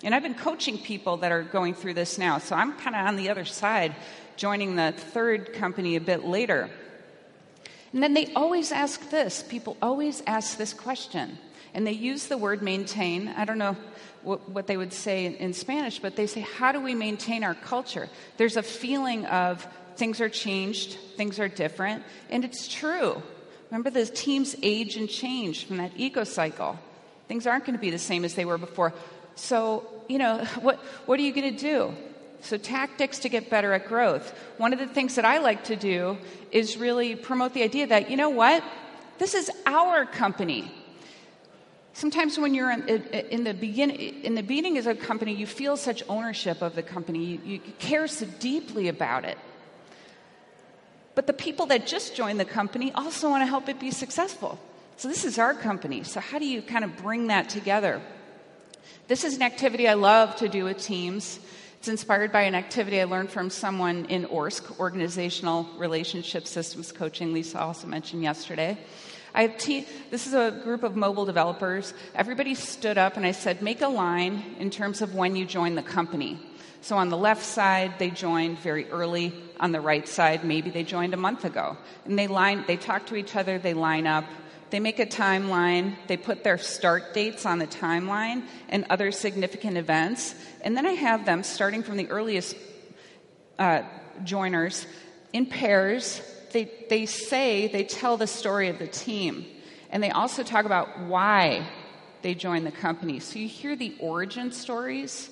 And 0.02 0.14
I've 0.14 0.22
been 0.22 0.34
coaching 0.34 0.78
people 0.78 1.18
that 1.18 1.32
are 1.32 1.42
going 1.42 1.74
through 1.74 1.94
this 1.94 2.16
now, 2.16 2.38
so 2.38 2.56
I'm 2.56 2.72
kind 2.74 2.96
of 2.96 3.06
on 3.06 3.16
the 3.16 3.28
other 3.28 3.44
side, 3.44 3.94
joining 4.36 4.76
the 4.76 4.92
third 4.92 5.52
company 5.52 5.96
a 5.96 6.00
bit 6.00 6.24
later. 6.24 6.70
And 7.92 8.02
then 8.02 8.14
they 8.14 8.32
always 8.34 8.72
ask 8.72 9.10
this 9.10 9.42
people 9.42 9.76
always 9.82 10.22
ask 10.26 10.56
this 10.56 10.72
question, 10.72 11.38
and 11.74 11.86
they 11.86 11.92
use 11.92 12.28
the 12.28 12.38
word 12.38 12.62
maintain. 12.62 13.28
I 13.28 13.44
don't 13.44 13.58
know 13.58 13.76
what, 14.22 14.48
what 14.48 14.66
they 14.66 14.76
would 14.76 14.92
say 14.92 15.26
in 15.26 15.52
Spanish, 15.52 15.98
but 15.98 16.16
they 16.16 16.26
say, 16.26 16.40
How 16.40 16.72
do 16.72 16.80
we 16.80 16.94
maintain 16.94 17.42
our 17.42 17.54
culture? 17.54 18.08
There's 18.36 18.56
a 18.56 18.62
feeling 18.62 19.26
of 19.26 19.66
things 19.96 20.20
are 20.20 20.28
changed, 20.30 20.98
things 21.16 21.38
are 21.40 21.48
different, 21.48 22.04
and 22.30 22.44
it's 22.44 22.68
true. 22.68 23.22
Remember, 23.70 23.90
the 23.90 24.06
teams 24.06 24.56
age 24.62 24.96
and 24.96 25.08
change 25.08 25.66
from 25.66 25.76
that 25.76 25.92
eco 25.96 26.24
cycle. 26.24 26.78
Things 27.30 27.46
aren't 27.46 27.64
going 27.64 27.76
to 27.76 27.80
be 27.80 27.90
the 27.90 27.98
same 27.98 28.24
as 28.24 28.34
they 28.34 28.44
were 28.44 28.58
before. 28.58 28.92
So, 29.36 29.86
you 30.08 30.18
know, 30.18 30.44
what, 30.62 30.80
what 31.06 31.20
are 31.20 31.22
you 31.22 31.32
going 31.32 31.54
to 31.54 31.56
do? 31.56 31.94
So, 32.40 32.56
tactics 32.56 33.20
to 33.20 33.28
get 33.28 33.48
better 33.48 33.72
at 33.72 33.86
growth. 33.86 34.36
One 34.56 34.72
of 34.72 34.80
the 34.80 34.88
things 34.88 35.14
that 35.14 35.24
I 35.24 35.38
like 35.38 35.62
to 35.64 35.76
do 35.76 36.18
is 36.50 36.76
really 36.76 37.14
promote 37.14 37.54
the 37.54 37.62
idea 37.62 37.86
that, 37.86 38.10
you 38.10 38.16
know 38.16 38.30
what? 38.30 38.64
This 39.18 39.34
is 39.34 39.48
our 39.64 40.06
company. 40.06 40.72
Sometimes 41.92 42.36
when 42.36 42.52
you're 42.52 42.72
in, 42.72 42.88
in 42.88 43.44
the 43.44 43.54
begin, 43.54 43.90
in 43.90 44.34
the 44.34 44.42
beginning 44.42 44.76
as 44.76 44.88
a 44.88 44.96
company, 44.96 45.32
you 45.32 45.46
feel 45.46 45.76
such 45.76 46.02
ownership 46.08 46.62
of 46.62 46.74
the 46.74 46.82
company. 46.82 47.24
You, 47.24 47.38
you 47.44 47.60
care 47.78 48.08
so 48.08 48.26
deeply 48.40 48.88
about 48.88 49.24
it. 49.24 49.38
But 51.14 51.28
the 51.28 51.32
people 51.32 51.66
that 51.66 51.86
just 51.86 52.16
joined 52.16 52.40
the 52.40 52.44
company 52.44 52.90
also 52.92 53.30
want 53.30 53.42
to 53.42 53.46
help 53.46 53.68
it 53.68 53.78
be 53.78 53.92
successful. 53.92 54.58
So 55.00 55.08
this 55.08 55.24
is 55.24 55.38
our 55.38 55.54
company. 55.54 56.02
So 56.02 56.20
how 56.20 56.38
do 56.38 56.44
you 56.44 56.60
kind 56.60 56.84
of 56.84 56.94
bring 56.98 57.28
that 57.28 57.48
together? 57.48 58.02
This 59.08 59.24
is 59.24 59.34
an 59.34 59.40
activity 59.40 59.88
I 59.88 59.94
love 59.94 60.36
to 60.36 60.48
do 60.50 60.64
with 60.64 60.76
teams. 60.76 61.40
It's 61.78 61.88
inspired 61.88 62.32
by 62.32 62.42
an 62.42 62.54
activity 62.54 63.00
I 63.00 63.04
learned 63.04 63.30
from 63.30 63.48
someone 63.48 64.04
in 64.10 64.26
ORSC, 64.26 64.78
Organizational 64.78 65.66
Relationship 65.78 66.46
Systems 66.46 66.92
Coaching, 66.92 67.32
Lisa 67.32 67.58
also 67.58 67.86
mentioned 67.86 68.22
yesterday. 68.22 68.76
I 69.34 69.40
have 69.40 69.56
te- 69.56 69.86
this 70.10 70.26
is 70.26 70.34
a 70.34 70.50
group 70.50 70.82
of 70.82 70.96
mobile 70.96 71.24
developers. 71.24 71.94
Everybody 72.14 72.54
stood 72.54 72.98
up 72.98 73.16
and 73.16 73.24
I 73.24 73.32
said, 73.32 73.62
make 73.62 73.80
a 73.80 73.88
line 73.88 74.56
in 74.58 74.68
terms 74.68 75.00
of 75.00 75.14
when 75.14 75.34
you 75.34 75.46
join 75.46 75.76
the 75.76 75.82
company. 75.82 76.38
So 76.82 76.98
on 76.98 77.08
the 77.08 77.16
left 77.16 77.46
side, 77.46 77.94
they 77.98 78.10
joined 78.10 78.58
very 78.58 78.86
early. 78.90 79.32
On 79.60 79.72
the 79.72 79.80
right 79.80 80.06
side, 80.06 80.44
maybe 80.44 80.68
they 80.68 80.84
joined 80.84 81.14
a 81.14 81.16
month 81.16 81.46
ago. 81.46 81.78
And 82.04 82.18
they 82.18 82.26
line, 82.26 82.64
they 82.66 82.76
talk 82.76 83.06
to 83.06 83.16
each 83.16 83.34
other, 83.34 83.58
they 83.58 83.72
line 83.72 84.06
up. 84.06 84.26
They 84.70 84.80
make 84.80 84.98
a 84.98 85.06
timeline, 85.06 85.96
they 86.06 86.16
put 86.16 86.44
their 86.44 86.58
start 86.58 87.12
dates 87.12 87.44
on 87.44 87.58
the 87.58 87.66
timeline 87.66 88.44
and 88.68 88.86
other 88.88 89.10
significant 89.10 89.76
events. 89.76 90.34
And 90.62 90.76
then 90.76 90.86
I 90.86 90.92
have 90.92 91.24
them, 91.24 91.42
starting 91.42 91.82
from 91.82 91.96
the 91.96 92.08
earliest 92.08 92.56
uh, 93.58 93.82
joiners, 94.24 94.86
in 95.32 95.46
pairs, 95.46 96.20
they, 96.52 96.70
they 96.88 97.06
say, 97.06 97.68
they 97.68 97.84
tell 97.84 98.16
the 98.16 98.26
story 98.26 98.68
of 98.68 98.78
the 98.78 98.86
team. 98.86 99.46
And 99.90 100.02
they 100.02 100.10
also 100.10 100.42
talk 100.42 100.64
about 100.64 101.00
why 101.00 101.66
they 102.22 102.34
joined 102.34 102.66
the 102.66 102.72
company. 102.72 103.20
So 103.20 103.38
you 103.38 103.48
hear 103.48 103.76
the 103.76 103.96
origin 104.00 104.52
stories, 104.52 105.30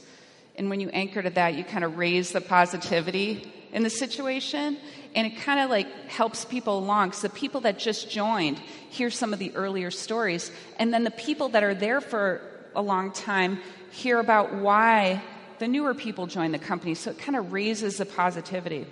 and 0.57 0.71
when 0.71 0.81
you 0.81 0.89
anchor 0.89 1.23
to 1.23 1.31
that, 1.31 1.55
you 1.55 1.65
kind 1.65 1.85
of 1.85 1.97
raise 1.97 2.33
the 2.33 2.41
positivity 2.41 3.53
in 3.73 3.83
the 3.83 3.91
situation, 3.91 4.79
and 5.15 5.27
it 5.27 5.37
kind 5.39 5.61
of 5.61 5.71
like 5.71 5.89
helps 6.09 6.45
people 6.45 6.79
along. 6.79 7.13
So 7.13 7.29
the 7.29 7.35
people 7.35 7.63
that 7.63 7.79
just 7.79 8.11
joined 8.11 8.59
hear 8.91 9.11
some 9.11 9.33
of 9.33 9.39
the 9.39 9.55
earlier 9.55 9.91
stories, 9.91 10.51
and 10.79 10.93
then 10.93 11.05
the 11.05 11.11
people 11.11 11.51
that 11.51 11.63
are 11.63 11.75
there 11.75 12.01
for 12.01 12.41
a 12.75 12.83
long 12.83 13.13
time 13.13 13.61
hear 13.91 14.19
about 14.19 14.55
why 14.55 15.23
the 15.59 15.69
newer 15.69 15.95
people 15.95 16.27
join 16.27 16.53
the 16.53 16.59
company. 16.59 16.95
So 16.95 17.11
it 17.11 17.19
kind 17.19 17.37
of 17.37 17.53
raises 17.53 17.99
the 17.99 18.07
positivity. 18.07 18.87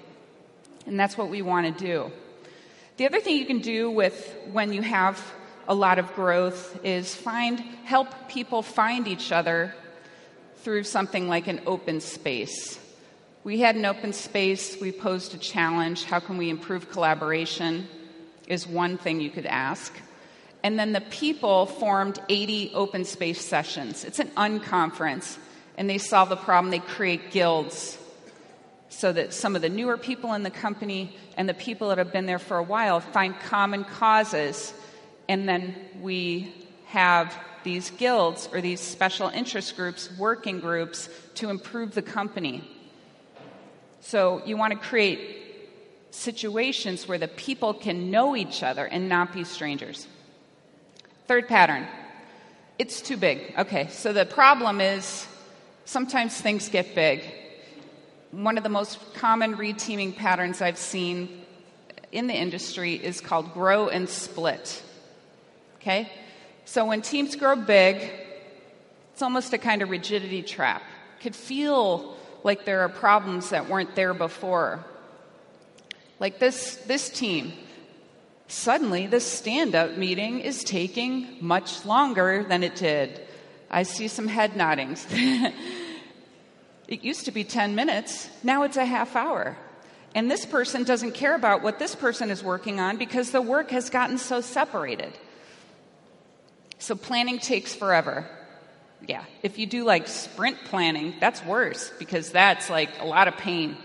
And 0.87 0.99
that's 0.99 1.17
what 1.17 1.29
we 1.29 1.43
want 1.43 1.79
to 1.79 1.85
do. 1.85 2.13
The 2.97 3.07
other 3.07 3.21
thing 3.21 3.37
you 3.37 3.47
can 3.47 3.59
do 3.59 3.91
with 3.91 4.37
when 4.53 4.73
you 4.73 4.83
have 4.83 5.23
a 5.69 5.75
lot 5.75 5.99
of 5.99 6.15
growth 6.15 6.81
is 6.85 7.15
find 7.15 7.59
help 7.85 8.29
people 8.29 8.63
find 8.63 9.07
each 9.07 9.33
other 9.33 9.75
through 10.59 10.85
something 10.85 11.29
like 11.29 11.47
an 11.47 11.61
open 11.67 12.01
space. 12.01 12.81
We 13.47 13.61
had 13.61 13.77
an 13.77 13.85
open 13.85 14.13
space, 14.13 14.77
we 14.81 14.91
posed 14.91 15.33
a 15.33 15.39
challenge, 15.39 16.03
how 16.03 16.19
can 16.19 16.37
we 16.37 16.51
improve 16.51 16.91
collaboration 16.91 17.87
is 18.49 18.67
one 18.67 18.99
thing 18.99 19.21
you 19.21 19.31
could 19.31 19.47
ask. 19.47 19.95
And 20.65 20.77
then 20.77 20.93
the 20.93 21.01
people 21.01 21.67
formed 21.67 22.19
80 22.29 22.73
open 22.75 23.05
space 23.05 23.41
sessions. 23.41 24.05
It's 24.05 24.19
an 24.19 24.33
unconference, 24.37 25.39
and 25.79 25.89
they 25.89 25.99
solve 25.99 26.29
the 26.29 26.37
problem. 26.37 26.73
They 26.73 26.81
create 26.81 27.31
guilds 27.31 27.97
so 28.89 29.13
that 29.13 29.33
some 29.33 29.55
of 29.55 29.63
the 29.63 29.69
newer 29.69 29.97
people 29.97 30.33
in 30.33 30.43
the 30.43 30.51
company 30.51 31.17
and 31.37 31.49
the 31.49 31.55
people 31.55 31.91
that 31.91 31.99
have 31.99 32.13
been 32.13 32.27
there 32.27 32.41
for 32.41 32.57
a 32.57 32.65
while 32.65 32.99
find 32.99 33.39
common 33.39 33.85
causes, 33.85 34.75
and 35.29 35.49
then 35.49 35.77
we 36.03 36.53
have 36.87 37.33
these 37.63 37.91
guilds 37.91 38.49
or 38.53 38.61
these 38.61 38.81
special 38.81 39.29
interest 39.29 39.77
groups, 39.77 40.11
working 40.19 40.59
groups, 40.59 41.09
to 41.37 41.49
improve 41.49 41.95
the 41.95 42.03
company. 42.03 42.69
So 44.07 44.41
you 44.47 44.57
want 44.57 44.73
to 44.73 44.79
create 44.79 45.19
situations 46.13 47.09
where 47.09 47.19
the 47.19 47.27
people 47.27 47.75
can 47.75 48.11
know 48.13 48.37
each 48.37 48.63
other 48.63 48.85
and 48.85 49.09
not 49.09 49.33
be 49.33 49.43
strangers. 49.43 50.07
Third 51.27 51.49
pattern 51.49 51.87
it's 52.79 53.01
too 53.01 53.17
big. 53.17 53.55
Okay, 53.57 53.89
so 53.89 54.13
the 54.13 54.27
problem 54.27 54.83
is 54.83 55.27
sometimes 55.87 56.39
things 56.39 56.69
get 56.69 56.95
big 56.95 57.25
one 58.31 58.59
of 58.59 58.63
the 58.63 58.69
most 58.69 58.99
common 59.15 59.57
reteaming 59.57 60.15
patterns 60.15 60.61
I've 60.61 60.79
seen 60.79 61.45
in 62.13 62.27
the 62.27 62.35
industry 62.35 62.95
is 62.95 63.21
called 63.21 63.53
grow 63.55 63.89
and 63.89 64.09
split. 64.09 64.83
Okay? 65.77 66.11
So 66.65 66.85
when 66.85 67.03
teams 67.03 67.35
grow 67.35 67.57
big, 67.57 68.11
it's 69.13 69.23
almost 69.23 69.53
a 69.53 69.59
kind 69.59 69.81
of 69.83 69.91
rigidity 69.91 70.43
trap. 70.43 70.83
Could 71.21 71.35
feel 71.35 72.16
like 72.47 72.65
there 72.65 72.81
are 72.81 72.89
problems 72.89 73.51
that 73.51 73.69
weren't 73.69 73.95
there 73.95 74.15
before. 74.15 74.85
Like 76.19 76.39
this, 76.39 76.77
this 76.87 77.11
team, 77.11 77.53
suddenly 78.49 79.07
this 79.07 79.27
stand 79.27 79.75
up 79.75 79.99
meeting 79.99 80.41
is 80.41 80.65
taking 80.65 81.37
much 81.41 81.85
longer 81.85 82.45
than 82.45 82.63
it 82.63 82.77
did. 82.77 83.21
I 83.71 83.83
see 83.83 84.09
some 84.09 84.29
head 84.29 84.53
noddings. 84.53 85.05
It 86.89 87.03
used 87.03 87.25
to 87.25 87.33
be 87.33 87.43
10 87.43 87.75
minutes, 87.75 88.31
now 88.45 88.63
it's 88.63 88.77
a 88.77 88.85
half 88.85 89.17
hour. 89.17 89.57
And 90.15 90.31
this 90.31 90.47
person 90.47 90.85
doesn't 90.85 91.13
care 91.13 91.35
about 91.35 91.63
what 91.63 91.79
this 91.79 91.95
person 91.95 92.31
is 92.31 92.45
working 92.45 92.79
on 92.79 92.97
because 92.97 93.33
the 93.33 93.43
work 93.43 93.71
has 93.71 93.91
gotten 93.91 94.19
so 94.19 94.41
separated. 94.41 95.13
So 96.79 96.95
planning 96.95 97.39
takes 97.39 97.75
forever. 97.75 98.25
Yeah, 99.07 99.25
if 99.43 99.59
you 99.59 99.67
do 99.67 99.85
like 99.85 100.09
sprint 100.09 100.59
planning, 100.65 101.15
that's 101.21 101.45
worse 101.45 101.93
because 101.99 102.31
that's 102.31 102.71
like 102.71 102.91
a 103.01 103.07
lot 103.07 103.29
of 103.29 103.37
pain. 103.37 103.77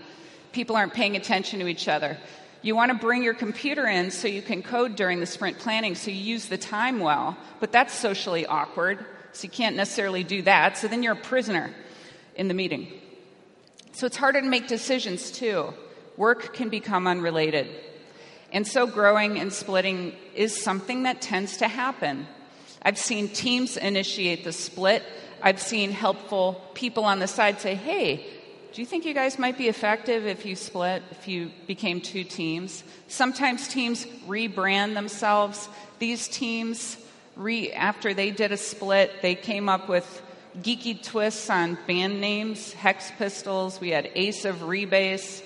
People 0.52 0.76
aren't 0.76 0.94
paying 0.94 1.16
attention 1.16 1.60
to 1.60 1.68
each 1.68 1.88
other. 1.88 2.18
You 2.62 2.76
want 2.76 2.92
to 2.92 2.98
bring 2.98 3.22
your 3.22 3.34
computer 3.34 3.86
in 3.86 4.10
so 4.10 4.28
you 4.28 4.42
can 4.42 4.62
code 4.62 4.94
during 4.96 5.20
the 5.20 5.26
sprint 5.26 5.58
planning 5.58 5.94
so 5.94 6.10
you 6.10 6.16
use 6.16 6.46
the 6.46 6.58
time 6.58 7.00
well, 7.00 7.36
but 7.60 7.72
that's 7.72 7.92
socially 7.92 8.46
awkward, 8.46 9.04
so 9.32 9.44
you 9.44 9.50
can't 9.50 9.74
necessarily 9.74 10.22
do 10.22 10.42
that. 10.42 10.78
So 10.78 10.88
then 10.88 11.02
you're 11.02 11.14
a 11.14 11.16
prisoner 11.16 11.74
in 12.36 12.48
the 12.48 12.54
meeting. 12.54 12.88
So 13.92 14.06
it's 14.06 14.16
harder 14.16 14.40
to 14.40 14.46
make 14.46 14.68
decisions 14.68 15.30
too. 15.30 15.74
Work 16.16 16.54
can 16.54 16.68
become 16.68 17.06
unrelated. 17.06 17.68
And 18.52 18.66
so 18.66 18.86
growing 18.86 19.40
and 19.40 19.52
splitting 19.52 20.14
is 20.34 20.62
something 20.62 21.04
that 21.04 21.20
tends 21.20 21.56
to 21.58 21.68
happen. 21.68 22.26
I've 22.82 22.98
seen 22.98 23.28
teams 23.28 23.76
initiate 23.76 24.44
the 24.44 24.52
split. 24.52 25.02
I've 25.40 25.60
seen 25.60 25.90
helpful 25.90 26.60
people 26.74 27.04
on 27.04 27.20
the 27.20 27.28
side 27.28 27.60
say, 27.60 27.74
hey, 27.74 28.26
do 28.72 28.80
you 28.80 28.86
think 28.86 29.04
you 29.04 29.14
guys 29.14 29.38
might 29.38 29.58
be 29.58 29.68
effective 29.68 30.26
if 30.26 30.46
you 30.46 30.56
split, 30.56 31.02
if 31.10 31.28
you 31.28 31.50
became 31.66 32.00
two 32.00 32.24
teams? 32.24 32.82
Sometimes 33.06 33.68
teams 33.68 34.06
rebrand 34.26 34.94
themselves. 34.94 35.68
These 35.98 36.28
teams, 36.28 36.96
re, 37.36 37.70
after 37.72 38.14
they 38.14 38.30
did 38.30 38.50
a 38.50 38.56
split, 38.56 39.20
they 39.20 39.34
came 39.34 39.68
up 39.68 39.88
with 39.88 40.22
geeky 40.60 41.02
twists 41.02 41.50
on 41.50 41.76
band 41.86 42.20
names, 42.20 42.72
Hex 42.72 43.10
Pistols, 43.18 43.80
we 43.80 43.90
had 43.90 44.10
Ace 44.14 44.44
of 44.44 44.56
Rebase. 44.56 45.42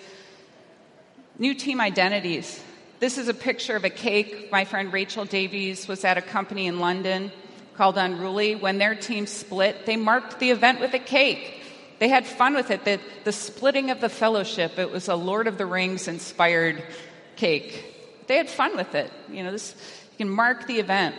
New 1.38 1.54
team 1.54 1.80
identities. 1.80 2.62
This 2.98 3.18
is 3.18 3.28
a 3.28 3.34
picture 3.34 3.76
of 3.76 3.84
a 3.84 3.90
cake. 3.90 4.50
My 4.50 4.64
friend 4.64 4.92
Rachel 4.92 5.26
Davies 5.26 5.86
was 5.86 6.04
at 6.04 6.16
a 6.16 6.22
company 6.22 6.66
in 6.66 6.80
London 6.80 7.30
called 7.74 7.98
Unruly. 7.98 8.54
When 8.54 8.78
their 8.78 8.94
team 8.94 9.26
split, 9.26 9.84
they 9.84 9.96
marked 9.96 10.38
the 10.38 10.50
event 10.50 10.80
with 10.80 10.94
a 10.94 10.98
cake. 10.98 11.62
They 11.98 12.08
had 12.08 12.26
fun 12.26 12.54
with 12.54 12.70
it. 12.70 12.84
The, 12.84 12.98
the 13.24 13.32
splitting 13.32 13.90
of 13.90 14.00
the 14.00 14.08
fellowship, 14.08 14.78
it 14.78 14.90
was 14.90 15.08
a 15.08 15.14
Lord 15.14 15.46
of 15.46 15.58
the 15.58 15.66
Rings 15.66 16.08
inspired 16.08 16.82
cake. 17.36 18.24
They 18.28 18.36
had 18.36 18.48
fun 18.48 18.76
with 18.76 18.94
it. 18.94 19.12
You 19.30 19.42
know, 19.42 19.52
this, 19.52 19.74
you 20.12 20.24
can 20.24 20.30
mark 20.30 20.66
the 20.66 20.78
event. 20.78 21.16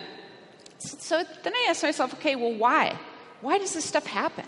So 0.80 1.24
then 1.44 1.54
I 1.54 1.68
asked 1.70 1.84
myself, 1.84 2.14
okay, 2.16 2.36
well, 2.36 2.54
why? 2.54 2.98
why 3.42 3.58
does 3.58 3.74
this 3.74 3.86
stuff 3.86 4.06
happen? 4.06 4.46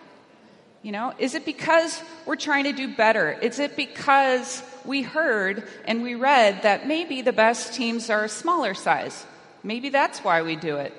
You 0.82 0.94
know, 0.94 1.14
is 1.20 1.36
it 1.36 1.46
because 1.46 2.02
we're 2.26 2.38
trying 2.38 2.64
to 2.64 2.72
do 2.72 2.96
better? 2.96 3.32
Is 3.32 3.60
it 3.60 3.76
because 3.76 4.64
we 4.86 5.02
heard 5.02 5.68
and 5.86 6.02
we 6.04 6.16
read 6.16 6.64
that 6.64 6.88
maybe 6.88 7.22
the 7.22 7.34
best 7.34 7.74
teams 7.74 8.10
are 8.10 8.24
a 8.24 8.30
smaller 8.30 8.74
size? 8.74 9.26
Maybe 9.62 9.90
that's 9.90 10.20
why 10.20 10.42
we 10.42 10.56
do 10.56 10.78
it. 10.78 10.94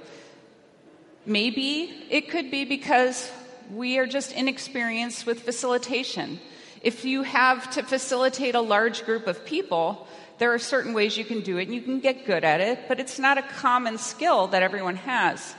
Maybe 1.24 2.06
it 2.10 2.28
could 2.28 2.50
be 2.50 2.66
because 2.66 3.30
we 3.72 3.98
are 3.98 4.06
just 4.06 4.32
inexperienced 4.32 5.24
with 5.24 5.40
facilitation. 5.40 6.40
If 6.82 7.06
you 7.06 7.22
have 7.22 7.70
to 7.70 7.82
facilitate 7.82 8.54
a 8.54 8.60
large 8.60 9.04
group 9.04 9.26
of 9.26 9.46
people, 9.46 10.06
there 10.38 10.52
are 10.52 10.58
certain 10.58 10.92
ways 10.92 11.16
you 11.16 11.24
can 11.24 11.40
do 11.40 11.56
it 11.58 11.64
and 11.64 11.74
you 11.74 11.82
can 11.82 12.00
get 12.00 12.26
good 12.26 12.44
at 12.44 12.60
it, 12.60 12.80
but 12.88 13.00
it's 13.00 13.18
not 13.18 13.38
a 13.38 13.42
common 13.42 13.96
skill 13.96 14.48
that 14.48 14.62
everyone 14.62 14.96
has. 14.96 15.54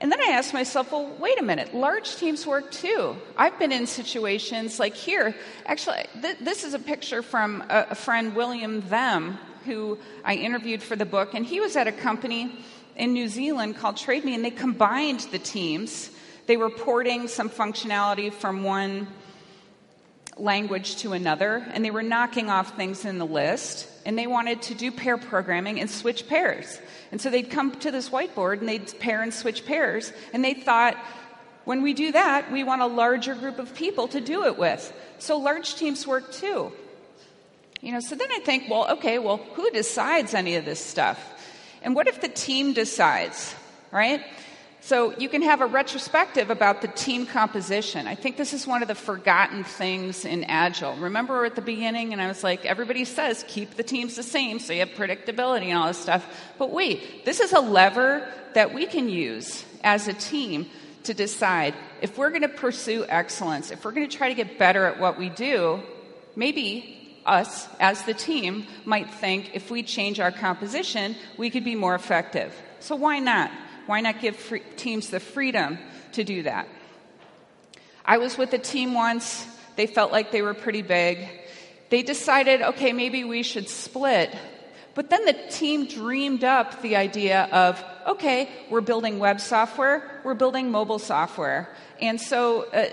And 0.00 0.10
then 0.10 0.20
I 0.20 0.32
asked 0.32 0.54
myself, 0.54 0.92
well, 0.92 1.14
wait 1.18 1.38
a 1.38 1.42
minute, 1.42 1.74
large 1.74 2.16
teams 2.16 2.46
work 2.46 2.70
too. 2.70 3.16
I've 3.36 3.58
been 3.58 3.70
in 3.70 3.86
situations 3.86 4.80
like 4.80 4.94
here. 4.94 5.34
Actually, 5.66 6.06
th- 6.22 6.38
this 6.40 6.64
is 6.64 6.72
a 6.72 6.78
picture 6.78 7.20
from 7.22 7.62
a, 7.68 7.88
a 7.90 7.94
friend, 7.94 8.34
William 8.34 8.80
Them, 8.88 9.38
who 9.66 9.98
I 10.24 10.36
interviewed 10.36 10.82
for 10.82 10.96
the 10.96 11.04
book, 11.04 11.34
and 11.34 11.44
he 11.44 11.60
was 11.60 11.76
at 11.76 11.86
a 11.86 11.92
company 11.92 12.64
in 12.96 13.12
New 13.12 13.28
Zealand 13.28 13.76
called 13.76 13.98
Trade 13.98 14.24
Me, 14.24 14.34
and 14.34 14.42
they 14.42 14.50
combined 14.50 15.20
the 15.32 15.38
teams. 15.38 16.10
They 16.46 16.56
were 16.56 16.70
porting 16.70 17.28
some 17.28 17.50
functionality 17.50 18.32
from 18.32 18.64
one 18.64 19.06
language 20.38 20.96
to 20.96 21.12
another, 21.12 21.64
and 21.74 21.84
they 21.84 21.90
were 21.90 22.02
knocking 22.02 22.48
off 22.48 22.74
things 22.74 23.04
in 23.04 23.18
the 23.18 23.26
list, 23.26 23.86
and 24.04 24.18
they 24.18 24.26
wanted 24.26 24.62
to 24.62 24.74
do 24.74 24.90
pair 24.90 25.18
programming 25.18 25.80
and 25.80 25.90
switch 25.90 26.26
pairs. 26.26 26.80
And 27.12 27.20
so 27.20 27.30
they'd 27.30 27.50
come 27.50 27.72
to 27.80 27.90
this 27.90 28.08
whiteboard 28.08 28.60
and 28.60 28.68
they'd 28.68 28.98
pair 28.98 29.22
and 29.22 29.32
switch 29.32 29.66
pairs. 29.66 30.12
And 30.32 30.44
they 30.44 30.54
thought, 30.54 30.96
when 31.64 31.82
we 31.82 31.92
do 31.92 32.12
that, 32.12 32.50
we 32.50 32.64
want 32.64 32.82
a 32.82 32.86
larger 32.86 33.34
group 33.34 33.58
of 33.58 33.74
people 33.74 34.08
to 34.08 34.20
do 34.20 34.44
it 34.44 34.58
with. 34.58 34.92
So 35.18 35.38
large 35.38 35.74
teams 35.74 36.06
work 36.06 36.32
too. 36.32 36.72
You 37.80 37.92
know, 37.92 38.00
so 38.00 38.14
then 38.14 38.28
I 38.30 38.40
think, 38.40 38.64
well, 38.68 38.90
okay, 38.92 39.18
well, 39.18 39.38
who 39.54 39.70
decides 39.70 40.34
any 40.34 40.56
of 40.56 40.64
this 40.64 40.84
stuff? 40.84 41.18
And 41.82 41.94
what 41.94 42.08
if 42.08 42.20
the 42.20 42.28
team 42.28 42.72
decides, 42.72 43.54
right? 43.90 44.22
So 44.82 45.14
you 45.18 45.28
can 45.28 45.42
have 45.42 45.60
a 45.60 45.66
retrospective 45.66 46.48
about 46.48 46.80
the 46.80 46.88
team 46.88 47.26
composition. 47.26 48.06
I 48.06 48.14
think 48.14 48.38
this 48.38 48.54
is 48.54 48.66
one 48.66 48.80
of 48.80 48.88
the 48.88 48.94
forgotten 48.94 49.62
things 49.62 50.24
in 50.24 50.44
Agile. 50.44 50.96
Remember 50.96 51.44
at 51.44 51.54
the 51.54 51.60
beginning, 51.60 52.12
and 52.12 52.20
I 52.20 52.28
was 52.28 52.42
like, 52.42 52.64
everybody 52.64 53.04
says 53.04 53.44
keep 53.46 53.76
the 53.76 53.82
teams 53.82 54.16
the 54.16 54.22
same 54.22 54.58
so 54.58 54.72
you 54.72 54.80
have 54.80 54.90
predictability 54.90 55.66
and 55.66 55.78
all 55.78 55.88
this 55.88 55.98
stuff. 55.98 56.26
But 56.58 56.70
wait, 56.70 57.26
this 57.26 57.40
is 57.40 57.52
a 57.52 57.60
lever 57.60 58.26
that 58.54 58.72
we 58.72 58.86
can 58.86 59.08
use 59.08 59.64
as 59.84 60.08
a 60.08 60.14
team 60.14 60.66
to 61.04 61.14
decide 61.14 61.74
if 62.00 62.16
we're 62.16 62.30
going 62.30 62.42
to 62.42 62.48
pursue 62.48 63.04
excellence, 63.08 63.70
if 63.70 63.84
we're 63.84 63.92
going 63.92 64.08
to 64.08 64.16
try 64.16 64.28
to 64.28 64.34
get 64.34 64.58
better 64.58 64.86
at 64.86 64.98
what 64.98 65.18
we 65.18 65.28
do, 65.28 65.82
maybe 66.36 67.20
us 67.26 67.68
as 67.78 68.02
the 68.02 68.14
team 68.14 68.66
might 68.86 69.10
think 69.10 69.50
if 69.54 69.70
we 69.70 69.82
change 69.82 70.20
our 70.20 70.32
composition, 70.32 71.14
we 71.36 71.50
could 71.50 71.64
be 71.64 71.74
more 71.74 71.94
effective. 71.94 72.54
So 72.80 72.96
why 72.96 73.18
not? 73.18 73.50
Why 73.90 74.02
not 74.02 74.20
give 74.20 74.36
free- 74.36 74.62
teams 74.76 75.10
the 75.10 75.18
freedom 75.18 75.76
to 76.12 76.22
do 76.22 76.44
that? 76.44 76.68
I 78.04 78.18
was 78.18 78.38
with 78.38 78.52
a 78.52 78.58
team 78.58 78.94
once, 78.94 79.44
they 79.74 79.88
felt 79.88 80.12
like 80.12 80.30
they 80.30 80.42
were 80.42 80.54
pretty 80.54 80.82
big. 80.82 81.28
They 81.88 82.04
decided, 82.04 82.62
okay, 82.62 82.92
maybe 82.92 83.24
we 83.24 83.42
should 83.42 83.68
split. 83.68 84.32
But 84.94 85.10
then 85.10 85.24
the 85.24 85.32
team 85.32 85.86
dreamed 85.86 86.44
up 86.44 86.82
the 86.82 86.94
idea 86.94 87.48
of, 87.50 87.82
okay, 88.06 88.48
we're 88.70 88.80
building 88.80 89.18
web 89.18 89.40
software, 89.40 90.20
we're 90.22 90.34
building 90.34 90.70
mobile 90.70 91.00
software. 91.00 91.68
And 92.00 92.20
so 92.20 92.70
uh, 92.70 92.86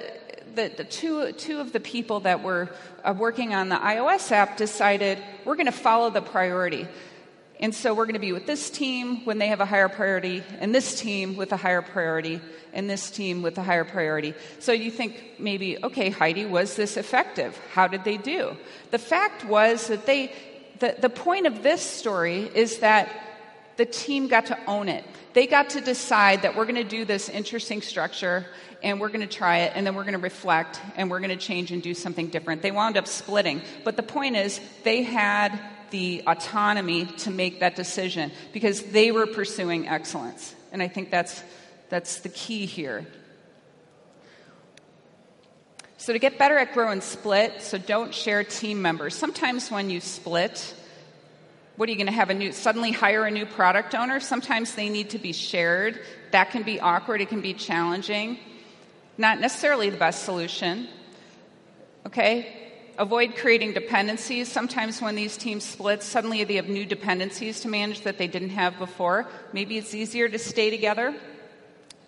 the, 0.55 0.73
the 0.77 0.83
two, 0.83 1.31
two 1.33 1.59
of 1.59 1.73
the 1.73 1.79
people 1.79 2.21
that 2.21 2.41
were 2.41 2.69
uh, 3.03 3.13
working 3.15 3.53
on 3.53 3.69
the 3.69 3.75
iOS 3.75 4.31
app 4.31 4.57
decided 4.57 5.19
we're 5.45 5.57
going 5.57 5.67
to 5.67 5.71
follow 5.71 6.09
the 6.09 6.23
priority. 6.23 6.87
And 7.59 7.73
so 7.73 7.93
we're 7.93 8.05
going 8.05 8.13
to 8.13 8.19
be 8.19 8.33
with 8.33 8.45
this 8.45 8.69
team 8.69 9.25
when 9.25 9.39
they 9.39 9.47
have 9.47 9.61
a 9.61 9.65
higher 9.65 9.89
priority, 9.89 10.43
and 10.59 10.73
this 10.75 10.99
team 10.99 11.35
with 11.35 11.51
a 11.51 11.57
higher 11.57 11.81
priority, 11.81 12.39
and 12.71 12.89
this 12.89 13.09
team 13.09 13.41
with 13.41 13.57
a 13.57 13.63
higher 13.63 13.83
priority. 13.83 14.35
So 14.59 14.71
you 14.71 14.91
think 14.91 15.39
maybe, 15.39 15.83
okay, 15.83 16.09
Heidi, 16.09 16.45
was 16.45 16.75
this 16.75 16.97
effective? 16.97 17.59
How 17.73 17.87
did 17.87 18.03
they 18.03 18.17
do? 18.17 18.55
The 18.91 18.99
fact 18.99 19.43
was 19.45 19.87
that 19.87 20.05
they, 20.05 20.31
the, 20.79 20.95
the 20.99 21.09
point 21.09 21.47
of 21.47 21.63
this 21.63 21.81
story 21.81 22.49
is 22.53 22.79
that 22.79 23.09
the 23.77 23.85
team 23.85 24.27
got 24.27 24.47
to 24.47 24.59
own 24.67 24.89
it. 24.89 25.03
They 25.33 25.47
got 25.47 25.71
to 25.71 25.81
decide 25.81 26.43
that 26.43 26.55
we're 26.55 26.65
going 26.65 26.75
to 26.75 26.83
do 26.83 27.05
this 27.05 27.29
interesting 27.29 27.81
structure 27.81 28.45
and 28.83 28.99
we're 28.99 29.09
going 29.09 29.27
to 29.27 29.27
try 29.27 29.59
it 29.59 29.73
and 29.75 29.85
then 29.85 29.95
we're 29.95 30.03
going 30.03 30.13
to 30.13 30.19
reflect 30.19 30.79
and 30.95 31.09
we're 31.09 31.19
going 31.19 31.29
to 31.29 31.35
change 31.35 31.71
and 31.71 31.81
do 31.81 31.93
something 31.93 32.27
different. 32.27 32.61
They 32.61 32.71
wound 32.71 32.97
up 32.97 33.07
splitting. 33.07 33.61
But 33.83 33.97
the 33.97 34.03
point 34.03 34.35
is, 34.35 34.59
they 34.83 35.03
had 35.03 35.59
the 35.91 36.23
autonomy 36.27 37.05
to 37.05 37.31
make 37.31 37.59
that 37.59 37.75
decision 37.75 38.31
because 38.53 38.81
they 38.83 39.11
were 39.11 39.27
pursuing 39.27 39.87
excellence. 39.87 40.55
And 40.71 40.81
I 40.81 40.87
think 40.87 41.11
that's, 41.11 41.43
that's 41.89 42.19
the 42.19 42.29
key 42.29 42.65
here. 42.65 43.05
So, 45.99 46.13
to 46.13 46.19
get 46.19 46.37
better 46.37 46.57
at 46.57 46.73
grow 46.73 46.91
and 46.91 47.01
split, 47.01 47.61
so 47.61 47.77
don't 47.77 48.13
share 48.13 48.43
team 48.43 48.81
members. 48.81 49.15
Sometimes 49.15 49.71
when 49.71 49.89
you 49.89 49.99
split, 49.99 50.75
what 51.77 51.87
are 51.87 51.91
you 51.91 51.97
going 51.97 52.07
to 52.07 52.13
have 52.13 52.29
a 52.29 52.33
new 52.33 52.51
suddenly 52.51 52.91
hire 52.91 53.25
a 53.25 53.31
new 53.31 53.45
product 53.45 53.93
owner 53.93 54.19
sometimes 54.19 54.73
they 54.73 54.89
need 54.89 55.11
to 55.11 55.19
be 55.19 55.31
shared 55.31 56.01
that 56.31 56.49
can 56.49 56.63
be 56.63 56.79
awkward 56.79 57.21
it 57.21 57.29
can 57.29 57.41
be 57.41 57.53
challenging 57.53 58.37
not 59.17 59.39
necessarily 59.39 59.89
the 59.89 59.97
best 59.97 60.23
solution 60.23 60.87
okay 62.05 62.66
avoid 62.97 63.35
creating 63.35 63.73
dependencies. 63.73 64.51
Sometimes 64.51 65.01
when 65.01 65.15
these 65.15 65.37
teams 65.37 65.63
split, 65.63 66.03
suddenly 66.03 66.43
they 66.43 66.55
have 66.55 66.67
new 66.67 66.85
dependencies 66.85 67.61
to 67.61 67.67
manage 67.67 68.01
that 68.01 68.17
they 68.17 68.27
didn't 68.27 68.49
have 68.49 68.77
before. 68.79 69.27
Maybe 69.53 69.77
it's 69.77 69.93
easier 69.93 70.27
to 70.27 70.39
stay 70.39 70.69
together. 70.69 71.15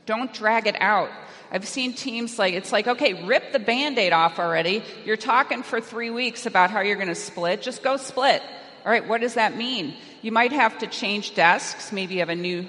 Don't 0.06 0.34
drag 0.34 0.68
it 0.68 0.82
out. 0.82 1.10
I've 1.52 1.68
seen 1.68 1.94
teams 1.94 2.40
like, 2.40 2.54
it's 2.54 2.72
like, 2.72 2.88
okay, 2.88 3.26
rip 3.26 3.52
the 3.52 3.60
band 3.60 3.98
aid 3.98 4.14
off 4.14 4.40
already. 4.40 4.84
You're 5.06 5.18
talking 5.18 5.64
for 5.64 5.82
three 5.82 6.10
weeks 6.10 6.46
about 6.46 6.72
how 6.72 6.82
you're 6.82 6.96
going 6.96 7.08
to 7.08 7.16
split. 7.16 7.62
Just 7.62 7.84
go 7.84 7.98
split. 7.98 8.42
All 8.86 8.92
right, 8.92 9.08
what 9.08 9.22
does 9.22 9.36
that 9.36 9.56
mean? 9.56 9.94
You 10.22 10.32
might 10.32 10.52
have 10.52 10.80
to 10.80 10.88
change 10.88 11.36
desks. 11.36 11.92
Maybe 11.92 12.16
you 12.16 12.20
have 12.22 12.30
a 12.30 12.36
new 12.36 12.68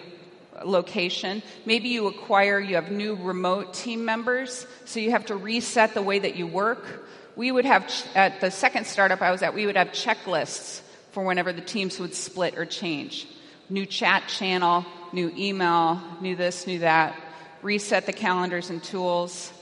location. 0.64 1.42
Maybe 1.64 1.88
you 1.88 2.06
acquire, 2.08 2.60
you 2.60 2.74
have 2.74 2.90
new 2.90 3.14
remote 3.14 3.72
team 3.72 4.04
members, 4.04 4.66
so 4.84 5.00
you 5.00 5.12
have 5.12 5.26
to 5.26 5.36
reset 5.36 5.94
the 5.94 6.02
way 6.02 6.18
that 6.18 6.36
you 6.36 6.46
work 6.46 7.06
we 7.40 7.50
would 7.50 7.64
have, 7.64 7.90
at 8.14 8.42
the 8.42 8.50
second 8.50 8.86
startup 8.86 9.22
I 9.22 9.30
was 9.30 9.40
at, 9.40 9.54
we 9.54 9.64
would 9.64 9.76
have 9.78 9.92
checklists 9.92 10.82
for 11.12 11.24
whenever 11.24 11.54
the 11.54 11.62
teams 11.62 11.98
would 11.98 12.14
split 12.14 12.58
or 12.58 12.66
change. 12.66 13.26
New 13.70 13.86
chat 13.86 14.28
channel, 14.28 14.84
new 15.14 15.32
email, 15.34 16.02
new 16.20 16.36
this, 16.36 16.66
new 16.66 16.80
that, 16.80 17.18
reset 17.62 18.04
the 18.04 18.12
calendars 18.12 18.68
and 18.68 18.84
tools. 18.84 19.54